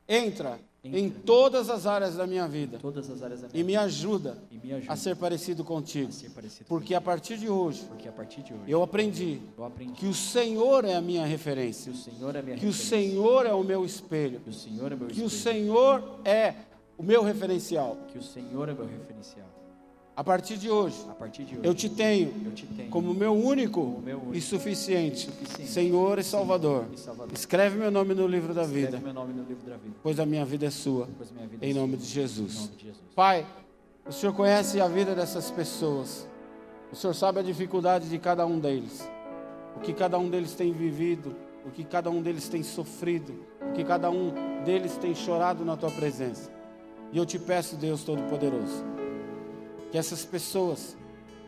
Entra, 0.06 0.60
Entra. 0.82 0.98
em 0.98 1.10
todas 1.10 1.68
as 1.68 1.86
áreas 1.86 2.16
da 2.16 2.26
minha 2.26 2.48
vida. 2.48 2.78
Da 2.78 2.88
minha 3.28 3.48
E 3.52 3.62
me 3.62 3.76
ajuda 3.76 4.38
E 4.50 4.58
me 4.58 4.72
ajuda 4.72 4.92
a 4.92 4.96
ser 4.96 5.14
parecido 5.16 5.62
contigo. 5.62 6.08
a 6.08 6.12
ser 6.12 6.30
parecido 6.30 6.64
Porque 6.66 6.94
a 6.94 7.00
partir 7.00 7.36
de 7.36 7.48
hoje 7.48 7.84
partir 8.16 8.42
de 8.42 8.54
hoje 8.54 8.62
eu 8.66 8.82
aprendi 8.82 9.40
eu 9.58 9.64
aprendi 9.64 9.92
que 9.92 10.06
o 10.06 10.14
Senhor 10.14 10.84
é 10.84 10.94
a 10.94 11.00
minha 11.00 11.24
que 11.24 11.28
referência. 11.28 11.92
o 11.92 11.96
Senhor 11.96 12.34
é 12.34 12.42
Que 12.56 12.66
o. 12.66 12.72
Senhor 12.72 13.46
é 13.46 13.52
o 13.52 13.62
meu 13.62 13.84
espelho. 13.84 14.40
Que 14.40 14.50
o 14.50 14.54
Senhor 14.54 14.90
é 14.92 14.96
meu 14.96 15.08
Que 15.08 15.22
o. 15.22 15.28
Senhor 15.30 16.02
é 16.24 16.54
o 16.96 17.02
meu 17.02 17.22
referencial. 17.22 17.96
Que 18.08 18.18
o 18.18 18.22
Senhor 18.22 18.68
é 18.68 18.74
meu 18.74 18.86
referencial. 18.86 19.49
A 20.16 20.24
partir 20.24 20.58
de 20.58 20.68
hoje, 20.68 20.96
partir 21.18 21.44
de 21.44 21.54
hoje 21.56 21.66
eu 21.66 21.74
te 21.74 21.88
tenho 21.88 22.32
eu 22.44 22.52
te 22.52 22.66
tenho 22.66 22.90
como 22.90 23.14
meu 23.14 23.32
único 23.32 23.80
Como 23.80 24.00
meu 24.02 24.18
único 24.18 24.34
e 24.36 24.40
suficiente 24.40 25.28
e 25.28 25.30
suficiente 25.32 25.70
Senhor 25.70 26.18
e 26.18 26.22
Salvador. 26.24 26.84
e 26.92 26.98
Salvador. 26.98 27.32
Escreve 27.32 27.78
meu 27.78 27.90
nome 27.90 28.12
no 28.14 28.26
livro 28.26 28.52
da 28.52 28.62
Escreve 28.62 28.86
vida, 28.86 28.98
meu 28.98 29.14
nome 29.14 29.32
no 29.32 29.44
livro 29.44 29.64
da 29.70 29.76
vida. 29.76 29.94
pois 30.02 30.20
a 30.20 30.26
minha 30.26 30.44
vida 30.44 30.66
é 30.66 30.70
sua. 30.70 31.06
Vida 31.06 31.64
Em 31.64 31.70
é 31.70 31.74
nome 31.74 31.92
sua. 31.96 31.98
de 31.98 32.04
Em 32.04 32.12
Jesus. 32.12 32.54
nome 32.56 32.76
de 32.76 32.84
Jesus. 32.86 33.04
Pai, 33.14 33.46
o 34.06 34.12
Senhor 34.12 34.34
conhece 34.34 34.80
a 34.80 34.88
vida 34.88 35.14
dessas 35.14 35.50
pessoas. 35.50 36.28
O 36.92 36.96
Senhor 36.96 37.14
sabe 37.14 37.38
a 37.40 37.42
dificuldade 37.42 38.08
de 38.08 38.18
cada 38.18 38.44
um 38.44 38.58
deles. 38.58 39.08
O 39.76 39.80
que 39.80 39.92
cada 39.94 40.18
um 40.18 40.28
deles 40.28 40.52
tem 40.54 40.72
vivido, 40.72 41.34
o 41.64 41.70
que 41.70 41.84
cada 41.84 42.10
um 42.10 42.20
deles 42.20 42.48
tem 42.48 42.62
sofrido, 42.62 43.32
o 43.70 43.72
que 43.72 43.84
cada 43.84 44.10
um 44.10 44.34
deles 44.64 44.96
tem 44.98 45.14
chorado 45.14 45.64
na 45.64 45.76
tua 45.76 45.90
presença. 45.92 46.50
E 47.12 47.16
eu 47.16 47.24
te 47.24 47.38
peço, 47.38 47.76
Deus 47.76 48.02
Todo-Poderoso, 48.04 48.84
que 49.90 49.98
essas 49.98 50.24
pessoas 50.24 50.96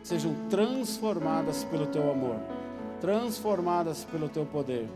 sejam 0.03 0.35
transformadas 0.49 1.63
pelo 1.63 1.87
teu 1.87 2.11
amor, 2.11 2.35
transformadas 2.99 4.03
pelo 4.03 4.27
teu 4.27 4.45
poder, 4.45 4.89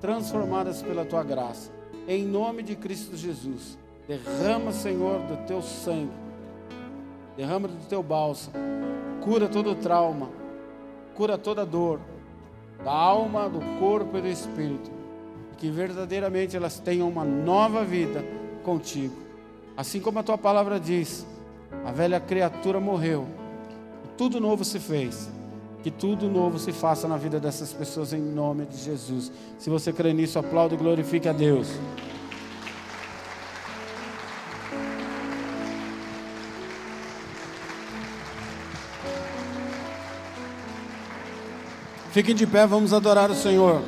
transformadas 0.00 0.82
pela 0.82 1.04
tua 1.04 1.22
graça. 1.22 1.70
Em 2.08 2.24
nome 2.24 2.62
de 2.62 2.74
Cristo 2.74 3.16
Jesus, 3.16 3.78
derrama, 4.08 4.72
Senhor, 4.72 5.20
do 5.20 5.46
teu 5.46 5.62
sangue, 5.62 6.12
derrama 7.36 7.68
do 7.68 7.88
teu 7.88 8.02
bálsamo, 8.02 8.56
cura 9.22 9.48
todo 9.48 9.74
trauma, 9.74 10.30
cura 11.14 11.38
toda 11.38 11.64
dor, 11.64 12.00
da 12.82 12.92
alma, 12.92 13.48
do 13.48 13.60
corpo 13.78 14.16
e 14.18 14.20
do 14.20 14.28
espírito, 14.28 14.90
que 15.56 15.70
verdadeiramente 15.70 16.56
elas 16.56 16.78
tenham 16.78 17.08
uma 17.08 17.24
nova 17.24 17.84
vida 17.84 18.24
contigo. 18.62 19.14
Assim 19.76 20.00
como 20.00 20.18
a 20.18 20.22
tua 20.22 20.36
palavra 20.36 20.78
diz, 20.78 21.26
a 21.84 21.92
velha 21.92 22.20
criatura 22.20 22.78
morreu, 22.78 23.26
tudo 24.16 24.40
novo 24.40 24.64
se 24.64 24.78
fez. 24.78 25.28
Que 25.82 25.90
tudo 25.90 26.30
novo 26.30 26.58
se 26.58 26.72
faça 26.72 27.06
na 27.06 27.18
vida 27.18 27.38
dessas 27.38 27.70
pessoas 27.74 28.14
em 28.14 28.18
nome 28.18 28.64
de 28.64 28.78
Jesus. 28.78 29.30
Se 29.58 29.68
você 29.68 29.92
crê 29.92 30.14
nisso, 30.14 30.38
aplaude 30.38 30.74
e 30.74 30.78
glorifique 30.78 31.28
a 31.28 31.32
Deus. 31.32 31.68
Fiquem 42.12 42.34
de 42.34 42.46
pé, 42.46 42.66
vamos 42.66 42.94
adorar 42.94 43.30
o 43.30 43.34
Senhor. 43.34 43.82